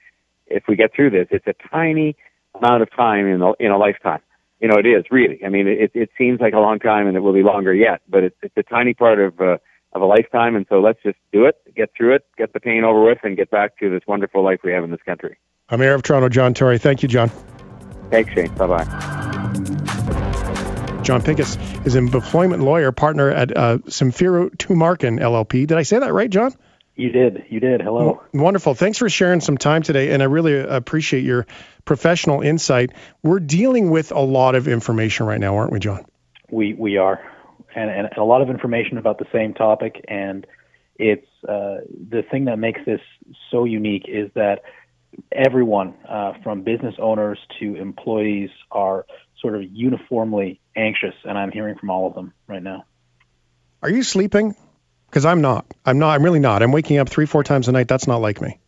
if 0.48 0.64
we 0.70 0.78
get 0.78 0.96
through 0.96 1.10
this, 1.10 1.28
it's 1.30 1.46
a 1.46 1.56
tiny 1.70 2.16
amount 2.56 2.82
of 2.82 2.90
time 2.96 3.28
in 3.28 3.42
a, 3.42 3.52
in 3.60 3.72
a 3.72 3.78
lifetime. 3.78 4.22
You 4.62 4.70
know, 4.70 4.78
it 4.78 4.86
is 4.86 5.04
really. 5.12 5.42
I 5.46 5.50
mean, 5.50 5.68
it 5.68 5.92
it 5.94 6.12
seems 6.18 6.40
like 6.40 6.54
a 6.54 6.60
long 6.60 6.80
time, 6.80 7.08
and 7.08 7.18
it 7.18 7.20
will 7.20 7.34
be 7.34 7.44
longer 7.44 7.74
yet, 7.74 8.00
but 8.08 8.24
it's 8.24 8.38
it's 8.42 8.56
a 8.56 8.64
tiny 8.64 8.94
part 8.94 9.20
of 9.20 9.42
uh, 9.42 9.58
of 9.92 10.02
a 10.02 10.06
lifetime, 10.06 10.56
and 10.56 10.66
so 10.70 10.80
let's 10.80 11.04
just 11.04 11.18
do 11.34 11.44
it, 11.44 11.58
get 11.76 11.90
through 11.98 12.16
it, 12.16 12.26
get 12.38 12.54
the 12.54 12.62
pain 12.62 12.86
over 12.86 13.04
with, 13.04 13.20
and 13.24 13.36
get 13.36 13.52
back 13.52 13.78
to 13.80 13.90
this 13.90 14.04
wonderful 14.08 14.46
life 14.46 14.62
we 14.64 14.72
have 14.72 14.86
in 14.86 14.92
this 14.92 15.04
country. 15.06 15.36
I'm 15.68 15.82
Mayor 15.82 15.96
of 15.96 16.04
Toronto, 16.04 16.30
John 16.30 16.54
Tory. 16.54 16.78
Thank 16.78 17.04
you, 17.04 17.10
John. 17.10 17.30
Thanks, 18.10 18.32
Shane. 18.34 18.54
Bye 18.56 18.68
bye. 18.68 19.40
John 21.04 21.22
Pinkus 21.22 21.86
is 21.86 21.96
an 21.96 22.08
employment 22.08 22.64
lawyer, 22.64 22.94
partner 22.94 23.30
at 23.30 23.56
uh, 23.56 23.80
Samfiru 23.80 24.56
Tumarkin 24.56 25.20
LLP. 25.20 25.68
Did 25.68 25.78
I 25.78 25.84
say 25.84 26.00
that 26.00 26.14
right, 26.14 26.30
John? 26.30 26.54
You 26.96 27.10
did. 27.10 27.44
You 27.50 27.60
did. 27.60 27.82
Hello. 27.82 28.22
wonderful. 28.34 28.74
Thanks 28.74 29.00
for 29.00 29.10
sharing 29.10 29.42
some 29.42 29.58
time 29.58 29.82
today, 29.82 30.12
and 30.12 30.24
I 30.24 30.28
really 30.28 30.58
appreciate 30.58 31.26
your 31.26 31.46
professional 31.84 32.42
insight. 32.42 32.92
We're 33.22 33.40
dealing 33.40 33.90
with 33.90 34.12
a 34.12 34.20
lot 34.20 34.56
of 34.56 34.68
information 34.68 35.26
right 35.26 35.40
now, 35.40 35.58
aren't 35.58 35.72
we, 35.72 35.80
John? 35.80 36.06
We 36.50 36.74
we 36.74 36.98
are, 36.98 37.20
and, 37.76 37.90
and 37.90 38.10
a 38.16 38.24
lot 38.24 38.42
of 38.42 38.50
information 38.50 38.98
about 38.98 39.18
the 39.18 39.28
same 39.34 39.54
topic. 39.54 40.06
And 40.08 40.48
it's 40.98 41.28
uh, 41.44 41.82
the 42.10 42.24
thing 42.32 42.46
that 42.46 42.60
makes 42.60 42.80
this 42.86 43.02
so 43.52 43.66
unique 43.66 44.06
is 44.08 44.30
that 44.36 44.62
everyone, 45.32 45.96
uh, 46.08 46.34
from 46.44 46.62
business 46.62 46.96
owners 47.00 47.40
to 47.60 47.76
employees, 47.76 48.52
are 48.72 49.06
sort 49.44 49.56
of 49.56 49.64
uniformly 49.72 50.60
anxious, 50.76 51.14
and 51.24 51.38
I'm 51.38 51.52
hearing 51.52 51.76
from 51.78 51.92
all 51.92 52.08
of 52.08 52.16
them 52.16 52.34
right 52.48 52.64
now. 52.64 52.86
Are 53.84 53.90
you 53.90 54.02
sleeping? 54.02 54.56
Because 55.08 55.26
I'm 55.26 55.42
not. 55.42 55.72
I'm 55.86 56.00
not. 56.00 56.16
I'm 56.16 56.24
really 56.24 56.40
not. 56.40 56.64
I'm 56.64 56.72
waking 56.72 56.98
up 56.98 57.10
three, 57.10 57.28
four 57.28 57.44
times 57.44 57.68
a 57.68 57.72
night. 57.72 57.88
That's 57.88 58.08
not 58.08 58.22
like 58.22 58.42
me. 58.42 58.60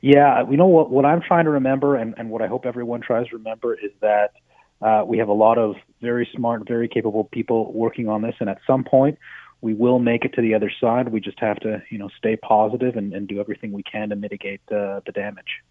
Yeah, 0.00 0.48
you 0.48 0.56
know 0.56 0.68
what? 0.68 0.90
What 0.90 1.04
I'm 1.04 1.20
trying 1.20 1.44
to 1.44 1.50
remember, 1.50 1.96
and, 1.96 2.14
and 2.16 2.30
what 2.30 2.40
I 2.40 2.46
hope 2.46 2.64
everyone 2.64 3.02
tries 3.02 3.26
to 3.28 3.36
remember, 3.36 3.74
is 3.74 3.90
that 4.00 4.32
uh, 4.80 5.04
we 5.04 5.18
have 5.18 5.28
a 5.28 5.34
lot 5.34 5.58
of 5.58 5.74
very 6.00 6.28
smart, 6.34 6.66
very 6.66 6.88
capable 6.88 7.24
people 7.24 7.72
working 7.72 8.08
on 8.08 8.22
this, 8.22 8.36
and 8.40 8.48
at 8.48 8.58
some 8.66 8.84
point, 8.84 9.18
we 9.60 9.74
will 9.74 9.98
make 9.98 10.24
it 10.24 10.34
to 10.34 10.40
the 10.40 10.54
other 10.54 10.70
side. 10.80 11.08
We 11.08 11.20
just 11.20 11.40
have 11.40 11.58
to, 11.60 11.82
you 11.90 11.98
know, 11.98 12.08
stay 12.16 12.36
positive 12.36 12.96
and, 12.96 13.12
and 13.12 13.26
do 13.26 13.40
everything 13.40 13.72
we 13.72 13.82
can 13.82 14.10
to 14.10 14.16
mitigate 14.16 14.60
uh, 14.70 15.00
the 15.04 15.12
damage 15.12 15.62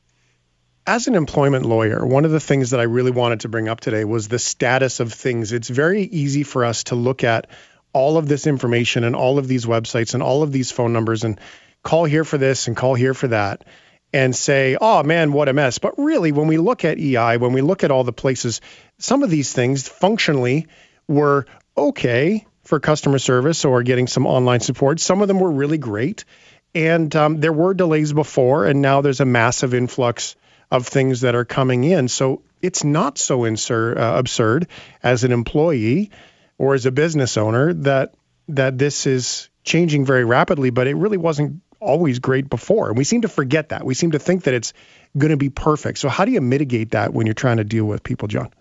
as 0.87 1.07
an 1.07 1.15
employment 1.15 1.65
lawyer, 1.65 2.05
one 2.05 2.25
of 2.25 2.31
the 2.31 2.39
things 2.39 2.71
that 2.71 2.79
I 2.79 2.83
really 2.83 3.11
wanted 3.11 3.41
to 3.41 3.49
bring 3.49 3.67
up 3.67 3.79
today 3.79 4.05
was 4.05 4.27
the 4.27 4.39
status 4.39 4.99
of 4.99 5.11
things. 5.11 5.51
It's 5.51 5.69
very 5.69 6.03
easy 6.03 6.43
for 6.43 6.63
us 6.63 6.85
to 6.85 6.95
look 6.95 7.23
at 7.23 7.47
all 7.91 8.17
of 8.17 8.27
this 8.27 8.45
information 8.45 9.03
and 9.03 9.15
all 9.15 9.39
of 9.39 9.47
these 9.47 9.65
websites 9.65 10.13
and 10.13 10.21
all 10.21 10.43
of 10.43 10.51
these 10.51 10.71
phone 10.71 10.93
numbers 10.93 11.23
and 11.23 11.39
call 11.81 12.05
here 12.05 12.23
for 12.23 12.37
this 12.37 12.67
and 12.67 12.75
call 12.75 12.93
here 12.93 13.13
for 13.13 13.29
that 13.29 13.63
and 14.13 14.35
say, 14.35 14.77
oh 14.79 15.01
man, 15.01 15.33
what 15.33 15.49
a 15.49 15.53
mess. 15.53 15.79
But 15.79 15.97
really, 15.97 16.31
when 16.31 16.47
we 16.47 16.57
look 16.57 16.85
at 16.85 16.99
EI, 16.99 17.37
when 17.37 17.53
we 17.53 17.61
look 17.61 17.83
at 17.83 17.91
all 17.91 18.03
the 18.03 18.13
places, 18.13 18.61
some 18.99 19.23
of 19.23 19.29
these 19.29 19.53
things 19.53 19.87
functionally 19.87 20.67
were 21.07 21.47
okay 21.75 22.45
for 22.63 22.79
customer 22.79 23.19
service 23.19 23.65
or 23.65 23.81
getting 23.81 24.07
some 24.07 24.27
online 24.27 24.59
support. 24.59 24.99
Some 24.99 25.21
of 25.21 25.27
them 25.27 25.39
were 25.39 25.51
really 25.51 25.77
great. 25.77 26.25
And 26.73 27.15
um, 27.15 27.39
there 27.39 27.53
were 27.53 27.73
delays 27.73 28.11
before, 28.11 28.65
and 28.65 28.81
now 28.81 29.01
there's 29.01 29.21
a 29.21 29.25
massive 29.25 29.73
influx 29.73 30.35
of 30.75 30.87
things 30.87 31.21
that 31.21 31.35
are 31.35 31.45
coming 31.45 31.83
in. 31.83 32.07
So 32.07 32.41
it's 32.61 32.83
not 32.83 33.17
so 33.17 33.39
insur- 33.39 33.97
uh, 33.97 34.17
absurd 34.17 34.67
as 35.01 35.23
an 35.23 35.31
employee 35.31 36.11
or 36.57 36.73
as 36.73 36.85
a 36.85 36.91
business 36.91 37.37
owner 37.37 37.73
that 37.73 38.13
that 38.47 38.77
this 38.77 39.07
is 39.07 39.49
changing 39.63 40.05
very 40.05 40.23
rapidly, 40.23 40.69
but 40.69 40.87
it 40.87 40.95
really 40.95 41.17
wasn't 41.17 41.61
always 41.79 42.19
great 42.19 42.49
before. 42.49 42.89
And 42.89 42.97
we 42.97 43.03
seem 43.03 43.21
to 43.21 43.27
forget 43.27 43.69
that. 43.69 43.83
We 43.83 43.95
seem 43.95 44.11
to 44.11 44.19
think 44.19 44.43
that 44.43 44.53
it's 44.53 44.73
going 45.17 45.31
to 45.31 45.37
be 45.37 45.49
perfect. 45.49 45.97
So 45.97 46.09
how 46.09 46.25
do 46.25 46.31
you 46.31 46.41
mitigate 46.41 46.91
that 46.91 47.13
when 47.13 47.25
you're 47.25 47.33
trying 47.33 47.57
to 47.57 47.63
deal 47.63 47.85
with 47.85 48.03
people, 48.03 48.27
John? 48.27 48.51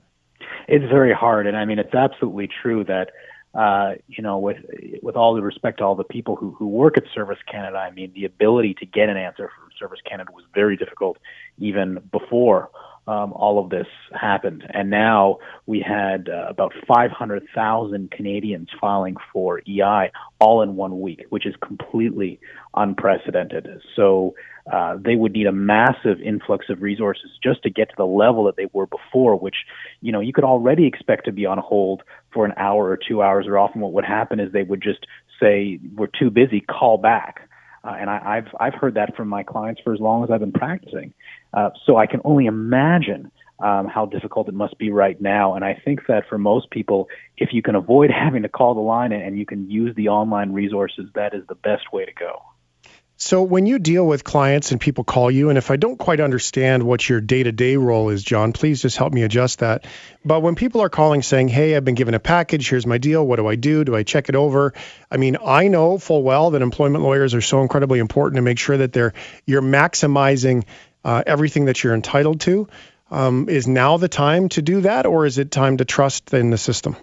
It's 0.66 0.84
very 0.90 1.12
hard, 1.12 1.46
and 1.46 1.56
I 1.56 1.66
mean 1.66 1.78
it's 1.78 1.94
absolutely 1.94 2.48
true 2.62 2.84
that 2.84 3.10
uh, 3.54 3.92
you 4.08 4.22
know, 4.22 4.38
with 4.38 4.58
with 5.02 5.16
all 5.16 5.34
the 5.34 5.42
respect 5.42 5.78
to 5.78 5.84
all 5.84 5.94
the 5.94 6.04
people 6.04 6.36
who 6.36 6.52
who 6.52 6.66
work 6.66 6.96
at 6.96 7.04
Service 7.14 7.38
Canada, 7.50 7.78
I 7.78 7.90
mean, 7.90 8.12
the 8.14 8.24
ability 8.24 8.74
to 8.80 8.86
get 8.86 9.08
an 9.08 9.16
answer 9.16 9.50
from 9.56 9.70
Service 9.78 10.00
Canada 10.08 10.30
was 10.32 10.44
very 10.54 10.76
difficult 10.76 11.18
even 11.58 11.98
before 12.10 12.70
um, 13.06 13.32
all 13.34 13.62
of 13.62 13.70
this 13.70 13.86
happened. 14.12 14.64
And 14.72 14.90
now 14.90 15.38
we 15.66 15.80
had 15.80 16.28
uh, 16.28 16.46
about 16.48 16.72
500,000 16.86 18.10
Canadians 18.10 18.68
filing 18.80 19.16
for 19.32 19.60
EI 19.68 20.10
all 20.40 20.62
in 20.62 20.76
one 20.76 21.00
week, 21.00 21.26
which 21.28 21.46
is 21.46 21.54
completely 21.62 22.40
unprecedented. 22.74 23.68
So 23.94 24.34
uh, 24.72 24.96
they 24.98 25.16
would 25.16 25.32
need 25.32 25.46
a 25.46 25.52
massive 25.52 26.20
influx 26.22 26.66
of 26.70 26.80
resources 26.80 27.30
just 27.42 27.62
to 27.64 27.70
get 27.70 27.90
to 27.90 27.94
the 27.98 28.06
level 28.06 28.44
that 28.44 28.56
they 28.56 28.68
were 28.72 28.86
before, 28.86 29.36
which, 29.36 29.56
you 30.00 30.10
know, 30.10 30.20
you 30.20 30.32
could 30.32 30.44
already 30.44 30.86
expect 30.86 31.26
to 31.26 31.32
be 31.32 31.44
on 31.44 31.58
hold 31.58 32.02
for 32.34 32.44
an 32.44 32.52
hour 32.56 32.88
or 32.88 32.98
two 32.98 33.22
hours, 33.22 33.46
or 33.46 33.58
often 33.58 33.80
what 33.80 33.92
would 33.92 34.04
happen 34.04 34.40
is 34.40 34.52
they 34.52 34.64
would 34.64 34.82
just 34.82 35.06
say, 35.40 35.78
we're 35.94 36.08
too 36.08 36.30
busy, 36.30 36.60
call 36.60 36.98
back. 36.98 37.48
Uh, 37.84 37.96
and 38.00 38.10
I, 38.10 38.36
I've 38.36 38.48
I've 38.58 38.74
heard 38.74 38.94
that 38.94 39.14
from 39.14 39.28
my 39.28 39.42
clients 39.42 39.80
for 39.82 39.92
as 39.92 40.00
long 40.00 40.24
as 40.24 40.30
I've 40.30 40.40
been 40.40 40.52
practicing. 40.52 41.12
Uh, 41.52 41.70
so 41.86 41.98
I 41.98 42.06
can 42.06 42.20
only 42.24 42.46
imagine 42.46 43.30
um, 43.60 43.86
how 43.86 44.06
difficult 44.06 44.48
it 44.48 44.54
must 44.54 44.78
be 44.78 44.90
right 44.90 45.20
now. 45.20 45.54
And 45.54 45.64
I 45.64 45.80
think 45.84 46.06
that 46.08 46.24
for 46.28 46.38
most 46.38 46.70
people, 46.70 47.08
if 47.36 47.50
you 47.52 47.62
can 47.62 47.74
avoid 47.74 48.10
having 48.24 48.42
to 48.42 48.48
call 48.48 48.74
the 48.74 48.80
line 48.80 49.12
and 49.12 49.38
you 49.38 49.46
can 49.46 49.70
use 49.70 49.94
the 49.96 50.08
online 50.08 50.52
resources, 50.52 51.06
that 51.14 51.34
is 51.34 51.42
the 51.48 51.54
best 51.54 51.92
way 51.92 52.04
to 52.04 52.12
go. 52.12 52.42
So 53.24 53.42
when 53.42 53.64
you 53.64 53.78
deal 53.78 54.06
with 54.06 54.22
clients 54.22 54.70
and 54.70 54.78
people 54.78 55.02
call 55.02 55.30
you, 55.30 55.48
and 55.48 55.56
if 55.56 55.70
I 55.70 55.76
don't 55.76 55.96
quite 55.96 56.20
understand 56.20 56.82
what 56.82 57.08
your 57.08 57.22
day-to-day 57.22 57.78
role 57.78 58.10
is, 58.10 58.22
John, 58.22 58.52
please 58.52 58.82
just 58.82 58.98
help 58.98 59.14
me 59.14 59.22
adjust 59.22 59.60
that. 59.60 59.86
But 60.26 60.40
when 60.40 60.56
people 60.56 60.82
are 60.82 60.90
calling 60.90 61.22
saying, 61.22 61.48
"Hey, 61.48 61.74
I've 61.74 61.86
been 61.86 61.94
given 61.94 62.12
a 62.12 62.20
package. 62.20 62.68
Here's 62.68 62.86
my 62.86 62.98
deal. 62.98 63.26
What 63.26 63.36
do 63.36 63.46
I 63.46 63.54
do? 63.54 63.82
Do 63.82 63.96
I 63.96 64.02
check 64.02 64.28
it 64.28 64.34
over?" 64.34 64.74
I 65.10 65.16
mean, 65.16 65.38
I 65.42 65.68
know 65.68 65.96
full 65.96 66.22
well 66.22 66.50
that 66.50 66.60
employment 66.60 67.02
lawyers 67.02 67.32
are 67.32 67.40
so 67.40 67.62
incredibly 67.62 67.98
important 67.98 68.36
to 68.36 68.42
make 68.42 68.58
sure 68.58 68.76
that 68.76 68.92
they're 68.92 69.14
you're 69.46 69.62
maximizing 69.62 70.64
uh, 71.02 71.22
everything 71.26 71.64
that 71.64 71.82
you're 71.82 71.94
entitled 71.94 72.40
to. 72.40 72.68
Um, 73.10 73.48
is 73.48 73.66
now 73.66 73.96
the 73.96 74.08
time 74.08 74.50
to 74.50 74.60
do 74.60 74.82
that, 74.82 75.06
or 75.06 75.24
is 75.24 75.38
it 75.38 75.50
time 75.50 75.78
to 75.78 75.86
trust 75.86 76.34
in 76.34 76.50
the 76.50 76.58
system? 76.58 76.94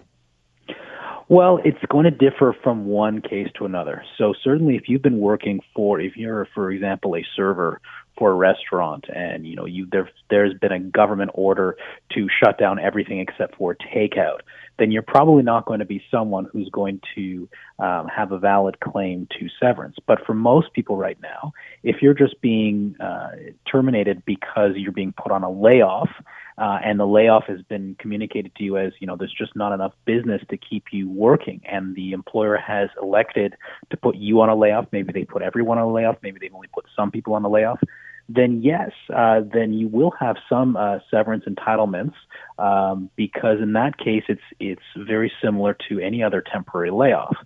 Well, 1.28 1.60
it's 1.64 1.78
going 1.88 2.04
to 2.04 2.10
differ 2.10 2.54
from 2.62 2.86
one 2.86 3.22
case 3.22 3.48
to 3.56 3.64
another. 3.64 4.04
So 4.18 4.34
certainly, 4.42 4.76
if 4.76 4.88
you've 4.88 5.02
been 5.02 5.18
working 5.18 5.60
for, 5.74 6.00
if 6.00 6.16
you're, 6.16 6.48
for 6.54 6.70
example, 6.70 7.16
a 7.16 7.24
server 7.36 7.80
for 8.18 8.30
a 8.30 8.34
restaurant, 8.34 9.06
and 9.14 9.46
you 9.46 9.56
know 9.56 9.64
you 9.64 9.86
there 9.90 10.10
there's 10.28 10.52
been 10.58 10.72
a 10.72 10.78
government 10.78 11.30
order 11.34 11.76
to 12.12 12.28
shut 12.42 12.58
down 12.58 12.78
everything 12.78 13.20
except 13.20 13.56
for 13.56 13.74
takeout, 13.74 14.40
then 14.78 14.90
you're 14.90 15.02
probably 15.02 15.42
not 15.42 15.64
going 15.64 15.78
to 15.78 15.86
be 15.86 16.02
someone 16.10 16.46
who's 16.52 16.68
going 16.70 17.00
to 17.14 17.48
um, 17.78 18.08
have 18.08 18.32
a 18.32 18.38
valid 18.38 18.80
claim 18.80 19.26
to 19.38 19.48
severance. 19.60 19.96
But 20.06 20.18
for 20.26 20.34
most 20.34 20.72
people 20.74 20.96
right 20.96 21.18
now, 21.22 21.52
if 21.82 22.02
you're 22.02 22.14
just 22.14 22.40
being 22.40 22.96
uh, 23.00 23.30
terminated 23.70 24.22
because 24.26 24.72
you're 24.76 24.92
being 24.92 25.14
put 25.16 25.32
on 25.32 25.42
a 25.42 25.50
layoff 25.50 26.10
uh, 26.58 26.78
and 26.84 26.98
the 27.00 27.06
layoff 27.06 27.44
has 27.46 27.62
been 27.62 27.96
communicated 27.98 28.54
to 28.56 28.64
you 28.64 28.76
as 28.76 28.92
you 29.00 29.06
know 29.06 29.16
there's 29.16 29.34
just 29.36 29.54
not 29.56 29.72
enough 29.72 29.92
business 30.04 30.42
to 30.50 30.56
keep 30.56 30.84
you 30.92 31.08
working. 31.10 31.60
And 31.64 31.94
the 31.94 32.12
employer 32.12 32.56
has 32.56 32.88
elected 33.00 33.54
to 33.90 33.96
put 33.96 34.16
you 34.16 34.40
on 34.40 34.48
a 34.48 34.56
layoff. 34.56 34.86
Maybe 34.92 35.12
they 35.12 35.24
put 35.24 35.42
everyone 35.42 35.78
on 35.78 35.84
a 35.84 35.92
layoff. 35.92 36.16
Maybe 36.22 36.38
they've 36.40 36.54
only 36.54 36.68
put 36.68 36.84
some 36.96 37.10
people 37.10 37.34
on 37.34 37.44
a 37.44 37.48
layoff. 37.48 37.80
Then 38.28 38.62
yes 38.62 38.90
uh, 39.14 39.40
then 39.52 39.72
you 39.72 39.88
will 39.88 40.12
have 40.20 40.36
some 40.48 40.76
uh, 40.76 40.98
severance 41.10 41.44
entitlements. 41.44 42.14
Um, 42.58 43.10
because 43.16 43.58
in 43.60 43.72
that 43.72 43.98
case 43.98 44.24
it's 44.28 44.42
it's 44.60 44.82
very 44.96 45.32
similar 45.42 45.76
to 45.88 45.98
any 45.98 46.22
other 46.22 46.42
temporary 46.42 46.90
layoff. 46.90 47.36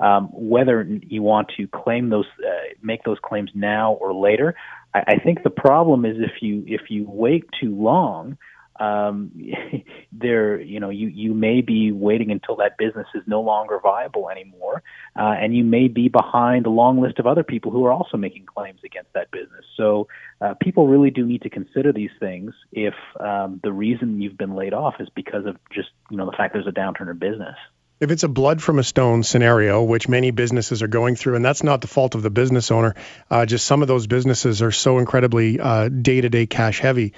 Um, 0.00 0.28
whether 0.32 0.82
you 0.82 1.22
want 1.22 1.50
to 1.58 1.68
claim 1.68 2.08
those, 2.08 2.24
uh, 2.38 2.72
make 2.82 3.04
those 3.04 3.18
claims 3.22 3.50
now 3.54 3.92
or 3.94 4.14
later, 4.14 4.54
I, 4.94 5.00
I 5.08 5.18
think 5.18 5.42
the 5.42 5.50
problem 5.50 6.06
is 6.06 6.16
if 6.18 6.40
you 6.40 6.64
if 6.66 6.90
you 6.90 7.04
wait 7.06 7.44
too 7.60 7.74
long, 7.74 8.38
um, 8.80 9.30
there, 10.12 10.60
you 10.60 10.80
know, 10.80 10.90
you, 10.90 11.08
you 11.08 11.34
may 11.34 11.60
be 11.60 11.92
waiting 11.92 12.30
until 12.32 12.56
that 12.56 12.78
business 12.78 13.06
is 13.14 13.22
no 13.26 13.42
longer 13.42 13.78
viable 13.78 14.30
anymore, 14.30 14.82
uh, 15.16 15.34
and 15.38 15.54
you 15.54 15.62
may 15.62 15.86
be 15.88 16.08
behind 16.08 16.66
a 16.66 16.70
long 16.70 17.00
list 17.00 17.18
of 17.18 17.26
other 17.26 17.44
people 17.44 17.70
who 17.70 17.84
are 17.84 17.92
also 17.92 18.16
making 18.16 18.46
claims 18.46 18.80
against 18.84 19.12
that 19.12 19.30
business. 19.30 19.64
So 19.76 20.08
uh, 20.40 20.54
people 20.60 20.88
really 20.88 21.10
do 21.10 21.26
need 21.26 21.42
to 21.42 21.50
consider 21.50 21.92
these 21.92 22.10
things 22.18 22.54
if 22.72 22.94
um, 23.20 23.60
the 23.62 23.72
reason 23.72 24.20
you've 24.20 24.38
been 24.38 24.56
laid 24.56 24.72
off 24.72 24.94
is 24.98 25.08
because 25.14 25.44
of 25.46 25.56
just, 25.70 25.90
you 26.10 26.16
know, 26.16 26.26
the 26.26 26.36
fact 26.36 26.54
there's 26.54 26.66
a 26.66 26.72
downturn 26.72 27.10
in 27.10 27.18
business. 27.18 27.56
If 28.00 28.10
it's 28.10 28.22
a 28.22 28.28
blood 28.28 28.62
from 28.62 28.78
a 28.78 28.82
stone 28.82 29.22
scenario, 29.22 29.82
which 29.82 30.08
many 30.08 30.30
businesses 30.30 30.82
are 30.82 30.88
going 30.88 31.16
through, 31.16 31.36
and 31.36 31.44
that's 31.44 31.62
not 31.62 31.82
the 31.82 31.86
fault 31.86 32.14
of 32.14 32.22
the 32.22 32.30
business 32.30 32.70
owner, 32.70 32.94
uh, 33.30 33.44
just 33.44 33.66
some 33.66 33.82
of 33.82 33.88
those 33.88 34.06
businesses 34.06 34.62
are 34.62 34.72
so 34.72 34.98
incredibly 34.98 35.58
day 35.58 36.22
to 36.22 36.30
day 36.30 36.46
cash 36.46 36.80
heavy 36.80 37.12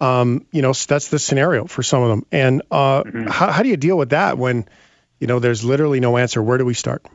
um, 0.00 0.46
you 0.52 0.62
know, 0.62 0.72
that's 0.72 1.08
the 1.08 1.18
scenario 1.18 1.66
for 1.66 1.82
some 1.82 2.02
of 2.02 2.08
them. 2.08 2.26
And 2.32 2.62
uh, 2.70 3.02
mm-hmm. 3.02 3.26
how, 3.28 3.50
how 3.50 3.62
do 3.62 3.68
you 3.68 3.76
deal 3.76 3.98
with 3.98 4.10
that 4.10 4.38
when, 4.38 4.66
you 5.18 5.26
know, 5.26 5.38
there's 5.38 5.64
literally 5.64 6.00
no 6.00 6.16
answer? 6.16 6.42
Where 6.42 6.58
do 6.58 6.64
we 6.64 6.74
start? 6.74 7.06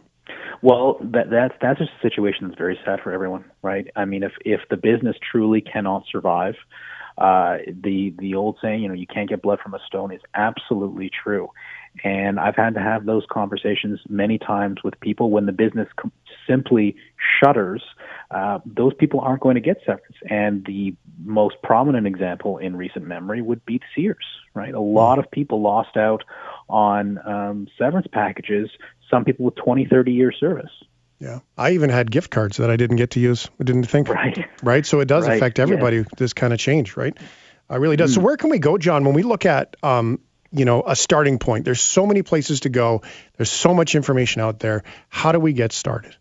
Well, 0.61 0.97
that, 1.01 1.29
that's 1.29 1.53
that's 1.61 1.79
a 1.79 1.88
situation 2.01 2.47
that's 2.47 2.57
very 2.57 2.79
sad 2.86 3.01
for 3.01 3.11
everyone, 3.11 3.45
right? 3.61 3.88
I 3.95 4.05
mean, 4.05 4.23
if 4.23 4.31
if 4.43 4.61
the 4.69 4.77
business 4.77 5.15
truly 5.31 5.61
cannot 5.61 6.05
survive, 6.11 6.55
uh, 7.17 7.57
the 7.67 8.15
the 8.17 8.36
old 8.36 8.57
saying, 8.61 8.81
you 8.81 8.88
know, 8.88 8.95
you 8.95 9.05
can't 9.05 9.29
get 9.29 9.41
blood 9.41 9.59
from 9.59 9.73
a 9.73 9.79
stone, 9.86 10.11
is 10.11 10.21
absolutely 10.33 11.11
true. 11.23 11.49
And 12.03 12.39
I've 12.39 12.55
had 12.55 12.73
to 12.73 12.79
have 12.79 13.05
those 13.05 13.25
conversations 13.29 13.99
many 14.09 14.38
times 14.38 14.83
with 14.83 14.99
people 14.99 15.29
when 15.29 15.45
the 15.45 15.51
business 15.51 15.88
com- 15.95 16.11
simply 16.47 16.95
shutters. 17.39 17.83
Uh, 18.31 18.59
those 18.65 18.93
people 18.93 19.19
aren't 19.19 19.41
going 19.41 19.55
to 19.55 19.61
get 19.61 19.77
severance. 19.85 20.15
And 20.29 20.65
the 20.65 20.95
most 21.23 21.55
prominent 21.63 22.07
example 22.07 22.57
in 22.57 22.75
recent 22.75 23.05
memory 23.05 23.41
would 23.41 23.65
be 23.65 23.79
Sears, 23.95 24.25
right? 24.53 24.73
A 24.73 24.79
lot 24.79 25.19
of 25.19 25.29
people 25.31 25.61
lost 25.61 25.95
out 25.97 26.23
on 26.67 27.19
um, 27.27 27.67
severance 27.77 28.07
packages, 28.11 28.69
some 29.09 29.23
people 29.23 29.45
with 29.45 29.55
20, 29.55 29.85
30 29.85 30.11
years 30.11 30.35
service. 30.39 30.71
Yeah. 31.19 31.39
I 31.57 31.71
even 31.71 31.89
had 31.89 32.11
gift 32.11 32.29
cards 32.31 32.57
that 32.57 32.69
I 32.69 32.75
didn't 32.75 32.97
get 32.97 33.11
to 33.11 33.19
use. 33.19 33.49
I 33.59 33.63
didn't 33.63 33.85
think. 33.85 34.09
Right. 34.09 34.45
Right. 34.61 34.85
So 34.85 34.99
it 34.99 35.07
does 35.07 35.27
right. 35.27 35.37
affect 35.37 35.59
everybody, 35.59 35.97
yeah. 35.97 36.03
this 36.17 36.33
kind 36.33 36.51
of 36.51 36.59
change, 36.59 36.97
right? 36.97 37.15
It 37.69 37.75
really 37.77 37.95
does. 37.95 38.11
Mm. 38.11 38.15
So 38.15 38.21
where 38.21 38.37
can 38.37 38.49
we 38.49 38.59
go, 38.59 38.77
John, 38.77 39.05
when 39.05 39.15
we 39.15 39.23
look 39.23 39.45
at 39.45 39.75
um, 39.81 40.19
you 40.55 40.63
know, 40.63 40.83
a 40.85 40.95
starting 40.95 41.37
point. 41.37 41.65
There's 41.65 41.81
so 41.81 42.05
many 42.05 42.21
places 42.21 42.61
to 42.61 42.69
go. 42.69 43.01
There's 43.35 43.51
so 43.51 43.73
much 43.73 43.93
information 43.93 44.41
out 44.41 44.59
there. 44.59 44.83
How 45.09 45.33
do 45.33 45.39
we 45.39 45.51
get 45.53 45.73
started? 45.73 46.15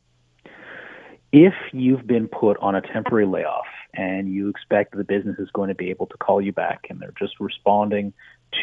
If 1.37 1.55
you've 1.73 2.07
been 2.07 2.29
put 2.29 2.57
on 2.59 2.77
a 2.77 2.81
temporary 2.81 3.27
layoff 3.27 3.67
and 3.93 4.33
you 4.33 4.49
expect 4.49 4.97
the 4.97 5.03
business 5.03 5.37
is 5.41 5.49
going 5.53 5.69
to 5.69 5.75
be 5.75 5.91
able 5.91 6.07
to 6.07 6.17
call 6.17 6.41
you 6.41 6.53
back 6.53 6.87
and 6.89 7.01
they're 7.01 7.13
just 7.19 7.41
responding 7.41 8.13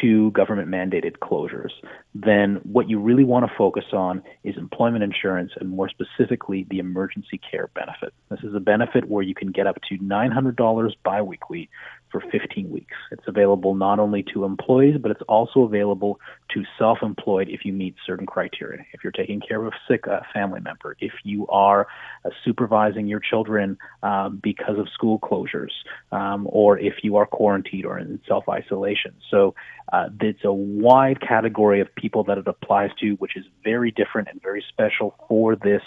to 0.00 0.30
government 0.30 0.70
mandated 0.70 1.18
closures, 1.18 1.72
then 2.14 2.60
what 2.62 2.88
you 2.88 2.98
really 2.98 3.24
want 3.24 3.46
to 3.46 3.52
focus 3.58 3.84
on 3.92 4.22
is 4.42 4.56
employment 4.56 5.04
insurance 5.04 5.52
and 5.60 5.68
more 5.68 5.90
specifically 5.90 6.66
the 6.70 6.78
emergency 6.78 7.38
care 7.50 7.68
benefit. 7.74 8.14
This 8.30 8.40
is 8.42 8.54
a 8.54 8.60
benefit 8.60 9.06
where 9.06 9.22
you 9.22 9.34
can 9.34 9.52
get 9.52 9.66
up 9.66 9.76
to 9.90 9.98
$900 9.98 10.94
biweekly 11.04 11.68
for 12.10 12.22
15 12.32 12.70
weeks. 12.70 12.96
It's 13.10 13.26
available 13.26 13.74
not 13.74 13.98
only 13.98 14.22
to 14.32 14.46
employees, 14.46 14.96
but 14.98 15.10
it's 15.10 15.22
also 15.28 15.60
available 15.64 16.20
to 16.54 16.64
self 16.78 16.98
employed 17.02 17.48
if 17.48 17.64
you 17.64 17.72
meet 17.72 17.94
certain 18.06 18.26
criteria. 18.26 18.84
If 18.92 19.02
you're 19.02 19.12
taking 19.12 19.40
care 19.40 19.64
of 19.64 19.72
a 19.72 19.76
sick 19.88 20.06
uh, 20.08 20.20
family 20.32 20.60
member, 20.60 20.96
if 21.00 21.12
you 21.24 21.46
are 21.48 21.86
uh, 22.24 22.30
supervising 22.44 23.06
your 23.06 23.20
children 23.20 23.78
uh, 24.02 24.28
because 24.28 24.78
of 24.78 24.88
school 24.88 25.18
closures, 25.18 25.72
um, 26.10 26.48
or 26.50 26.78
if 26.78 26.94
you 27.02 27.16
are 27.16 27.26
quarantined 27.26 27.86
or 27.86 27.98
in 27.98 28.20
self 28.26 28.48
isolation. 28.48 29.14
So 29.30 29.54
uh, 29.92 30.08
it's 30.20 30.44
a 30.44 30.52
wide 30.52 31.20
category 31.20 31.80
of 31.80 31.94
people 31.94 32.24
that 32.24 32.38
it 32.38 32.46
applies 32.46 32.90
to, 33.00 33.12
which 33.14 33.36
is 33.36 33.44
very 33.62 33.90
different 33.90 34.28
and 34.28 34.40
very 34.42 34.64
special 34.68 35.14
for 35.28 35.56
this 35.56 35.82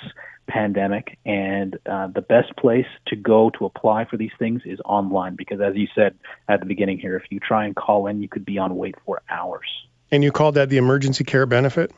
pandemic. 0.47 1.17
And 1.25 1.77
uh, 1.85 2.07
the 2.07 2.21
best 2.21 2.55
place 2.57 2.85
to 3.07 3.15
go 3.15 3.49
to 3.57 3.65
apply 3.65 4.05
for 4.05 4.17
these 4.17 4.31
things 4.37 4.61
is 4.65 4.79
online 4.85 5.35
because, 5.35 5.59
as 5.61 5.75
you 5.75 5.87
said 5.95 6.15
at 6.47 6.59
the 6.59 6.65
beginning 6.65 6.99
here, 6.99 7.15
if 7.17 7.23
you 7.29 7.39
try 7.39 7.65
and 7.65 7.75
call 7.75 8.07
in, 8.07 8.21
you 8.21 8.29
could 8.29 8.45
be 8.45 8.57
on 8.57 8.75
wait 8.75 8.95
for 9.05 9.21
hours. 9.29 9.67
And 10.11 10.23
you 10.23 10.31
called 10.31 10.55
that 10.55 10.69
the 10.69 10.77
emergency 10.77 11.23
care 11.23 11.45
benefit? 11.45 11.91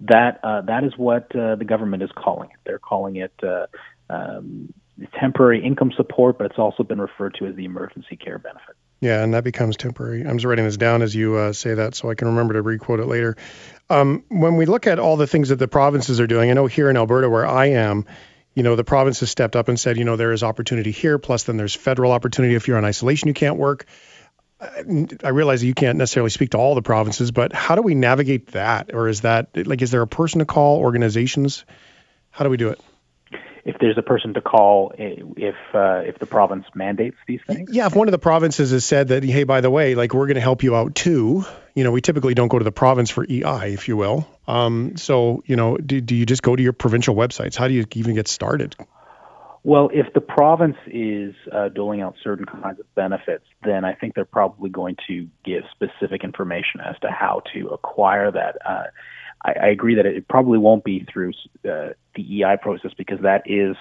That 0.00 0.40
uh, 0.42 0.62
that 0.62 0.84
is 0.84 0.92
what 0.96 1.34
uh, 1.36 1.56
the 1.56 1.64
government 1.64 2.02
is 2.02 2.10
calling 2.16 2.50
it. 2.50 2.56
They're 2.64 2.78
calling 2.78 3.16
it 3.16 3.32
uh, 3.42 3.66
um, 4.10 4.72
temporary 5.18 5.64
income 5.64 5.92
support, 5.96 6.38
but 6.38 6.46
it's 6.46 6.58
also 6.58 6.82
been 6.82 7.00
referred 7.00 7.34
to 7.38 7.46
as 7.46 7.54
the 7.56 7.64
emergency 7.64 8.16
care 8.16 8.38
benefit. 8.38 8.76
Yeah, 9.00 9.22
and 9.22 9.34
that 9.34 9.42
becomes 9.42 9.76
temporary. 9.76 10.24
I'm 10.24 10.38
just 10.38 10.44
writing 10.44 10.64
this 10.64 10.76
down 10.76 11.02
as 11.02 11.12
you 11.14 11.34
uh, 11.34 11.52
say 11.52 11.74
that 11.74 11.96
so 11.96 12.08
I 12.08 12.14
can 12.14 12.28
remember 12.28 12.54
to 12.54 12.62
requote 12.62 13.00
it 13.00 13.06
later. 13.06 13.36
Um, 13.90 14.24
when 14.28 14.56
we 14.56 14.64
look 14.64 14.86
at 14.86 15.00
all 15.00 15.16
the 15.16 15.26
things 15.26 15.48
that 15.48 15.56
the 15.56 15.66
provinces 15.66 16.20
are 16.20 16.28
doing, 16.28 16.50
I 16.50 16.54
know 16.54 16.66
here 16.66 16.88
in 16.88 16.96
Alberta 16.96 17.28
where 17.28 17.46
I 17.46 17.70
am, 17.70 18.06
you 18.54 18.62
know, 18.62 18.76
the 18.76 18.84
province 18.84 19.18
has 19.20 19.30
stepped 19.30 19.56
up 19.56 19.68
and 19.68 19.78
said, 19.78 19.96
you 19.96 20.04
know, 20.04 20.14
there 20.14 20.32
is 20.32 20.44
opportunity 20.44 20.92
here, 20.92 21.18
plus 21.18 21.44
then 21.44 21.56
there's 21.56 21.74
federal 21.74 22.12
opportunity. 22.12 22.54
If 22.54 22.68
you're 22.68 22.76
on 22.76 22.84
isolation, 22.84 23.26
you 23.28 23.34
can't 23.34 23.56
work. 23.56 23.86
I 25.24 25.28
realize 25.28 25.64
you 25.64 25.74
can't 25.74 25.98
necessarily 25.98 26.30
speak 26.30 26.50
to 26.50 26.58
all 26.58 26.74
the 26.74 26.82
provinces, 26.82 27.30
but 27.30 27.52
how 27.52 27.74
do 27.74 27.82
we 27.82 27.94
navigate 27.94 28.48
that? 28.52 28.94
Or 28.94 29.08
is 29.08 29.22
that 29.22 29.66
like, 29.66 29.82
is 29.82 29.90
there 29.90 30.02
a 30.02 30.06
person 30.06 30.38
to 30.38 30.44
call, 30.44 30.78
organizations? 30.78 31.64
How 32.30 32.44
do 32.44 32.50
we 32.50 32.56
do 32.56 32.68
it? 32.68 32.80
if 33.64 33.76
there's 33.78 33.96
a 33.96 34.02
person 34.02 34.34
to 34.34 34.40
call 34.40 34.92
if 34.98 35.54
uh, 35.72 36.02
if 36.04 36.18
the 36.18 36.26
province 36.26 36.64
mandates 36.74 37.16
these 37.26 37.40
things. 37.46 37.70
Yeah, 37.72 37.86
if 37.86 37.94
one 37.94 38.08
of 38.08 38.12
the 38.12 38.18
provinces 38.18 38.72
has 38.72 38.84
said 38.84 39.08
that, 39.08 39.22
hey, 39.22 39.44
by 39.44 39.60
the 39.60 39.70
way, 39.70 39.94
like 39.94 40.14
we're 40.14 40.26
going 40.26 40.34
to 40.34 40.40
help 40.40 40.62
you 40.62 40.74
out 40.74 40.94
too. 40.94 41.44
You 41.74 41.84
know, 41.84 41.92
we 41.92 42.00
typically 42.00 42.34
don't 42.34 42.48
go 42.48 42.58
to 42.58 42.64
the 42.64 42.72
province 42.72 43.10
for 43.10 43.24
EI, 43.24 43.72
if 43.72 43.88
you 43.88 43.96
will. 43.96 44.28
Um, 44.46 44.96
so, 44.96 45.42
you 45.46 45.56
know, 45.56 45.76
do, 45.76 46.00
do 46.00 46.14
you 46.14 46.26
just 46.26 46.42
go 46.42 46.54
to 46.54 46.62
your 46.62 46.72
provincial 46.72 47.14
websites? 47.14 47.56
How 47.56 47.68
do 47.68 47.74
you 47.74 47.86
even 47.94 48.14
get 48.14 48.28
started? 48.28 48.76
Well, 49.64 49.90
if 49.92 50.12
the 50.12 50.20
province 50.20 50.76
is 50.88 51.34
uh, 51.52 51.68
doling 51.68 52.00
out 52.00 52.16
certain 52.22 52.46
kinds 52.46 52.80
of 52.80 52.94
benefits, 52.96 53.44
then 53.64 53.84
I 53.84 53.94
think 53.94 54.14
they're 54.14 54.24
probably 54.24 54.70
going 54.70 54.96
to 55.06 55.28
give 55.44 55.62
specific 55.70 56.24
information 56.24 56.80
as 56.80 56.96
to 57.02 57.10
how 57.10 57.42
to 57.54 57.68
acquire 57.68 58.32
that. 58.32 58.56
Uh, 58.66 58.84
I, 59.44 59.52
I 59.52 59.66
agree 59.68 59.94
that 59.94 60.06
it 60.06 60.26
probably 60.26 60.58
won't 60.58 60.82
be 60.82 61.06
through 61.12 61.30
uh, 61.64 61.90
the 62.16 62.42
EI 62.42 62.56
process 62.60 62.90
because 62.98 63.20
that 63.22 63.42
is 63.46 63.76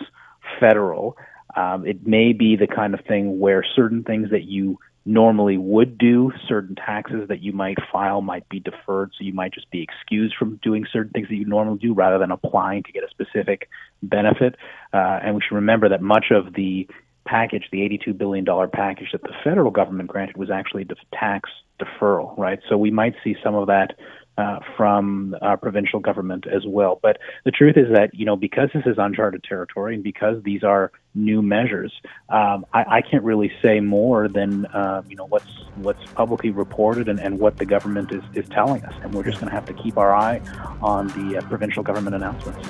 federal. 0.59 1.17
Um, 1.55 1.87
it 1.87 2.05
may 2.05 2.33
be 2.33 2.55
the 2.55 2.67
kind 2.67 2.93
of 2.93 3.01
thing 3.05 3.39
where 3.39 3.63
certain 3.75 4.03
things 4.03 4.29
that 4.29 4.43
you 4.43 4.77
normally 5.05 5.57
would 5.57 5.97
do, 5.97 6.31
certain 6.47 6.75
taxes 6.75 7.27
that 7.29 7.41
you 7.41 7.51
might 7.51 7.77
file 7.91 8.21
might 8.21 8.47
be 8.49 8.59
deferred, 8.59 9.11
so 9.17 9.23
you 9.23 9.33
might 9.33 9.53
just 9.53 9.69
be 9.71 9.81
excused 9.81 10.35
from 10.37 10.59
doing 10.61 10.85
certain 10.91 11.11
things 11.11 11.27
that 11.27 11.35
you 11.35 11.45
normally 11.45 11.79
do 11.79 11.93
rather 11.93 12.19
than 12.19 12.31
applying 12.31 12.83
to 12.83 12.91
get 12.91 13.03
a 13.03 13.09
specific 13.09 13.67
benefit. 14.03 14.55
Uh, 14.93 15.19
and 15.23 15.35
we 15.35 15.41
should 15.41 15.55
remember 15.55 15.89
that 15.89 16.01
much 16.01 16.25
of 16.31 16.53
the 16.53 16.87
package, 17.25 17.63
the 17.71 17.79
$82 17.79 18.17
billion 18.17 18.45
package 18.71 19.09
that 19.11 19.23
the 19.23 19.33
federal 19.43 19.71
government 19.71 20.09
granted, 20.09 20.37
was 20.37 20.51
actually 20.51 20.83
the 20.83 20.95
tax 21.13 21.49
deferral, 21.79 22.37
right? 22.37 22.59
So 22.69 22.77
we 22.77 22.91
might 22.91 23.15
see 23.23 23.35
some 23.43 23.55
of 23.55 23.67
that 23.67 23.95
uh, 24.41 24.59
from 24.75 25.35
our 25.41 25.57
provincial 25.57 25.99
government 25.99 26.47
as 26.47 26.63
well. 26.65 26.99
But 27.01 27.17
the 27.45 27.51
truth 27.51 27.77
is 27.77 27.87
that 27.93 28.13
you 28.13 28.25
know 28.25 28.35
because 28.35 28.69
this 28.73 28.83
is 28.85 28.97
uncharted 28.97 29.43
territory 29.43 29.93
and 29.95 30.03
because 30.03 30.41
these 30.43 30.63
are 30.63 30.91
new 31.13 31.41
measures, 31.41 31.93
um, 32.29 32.65
I, 32.73 32.97
I, 32.97 33.01
can't 33.01 33.23
really 33.23 33.51
say 33.61 33.81
more 33.81 34.27
than 34.27 34.65
uh, 34.67 35.03
you 35.07 35.15
know 35.15 35.25
what's 35.25 35.51
what's 35.75 36.03
publicly 36.13 36.49
reported 36.49 37.07
and, 37.07 37.19
and 37.19 37.39
what 37.39 37.57
the 37.57 37.65
government 37.65 38.11
is, 38.11 38.23
is 38.33 38.49
telling 38.49 38.83
us, 38.83 38.93
and 39.03 39.13
we're 39.13 39.23
just 39.23 39.39
going 39.39 39.49
to 39.49 39.55
have 39.55 39.65
to 39.65 39.73
keep 39.73 39.97
our 39.97 40.13
eye 40.13 40.41
on 40.81 41.07
the 41.09 41.37
uh, 41.37 41.41
provincial 41.47 41.83
government 41.83 42.15
announcements. 42.15 42.67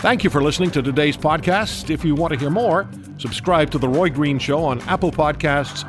Thank 0.00 0.24
you 0.24 0.30
for 0.30 0.42
listening 0.42 0.70
to 0.72 0.82
today's 0.82 1.16
podcast. 1.16 1.88
If 1.88 2.04
you 2.04 2.14
want 2.14 2.32
to 2.32 2.38
hear 2.38 2.50
more, 2.50 2.88
subscribe 3.18 3.70
to 3.70 3.78
The 3.78 3.88
Roy 3.88 4.10
Green 4.10 4.38
Show 4.38 4.64
on 4.64 4.80
Apple 4.82 5.12
Podcasts, 5.12 5.88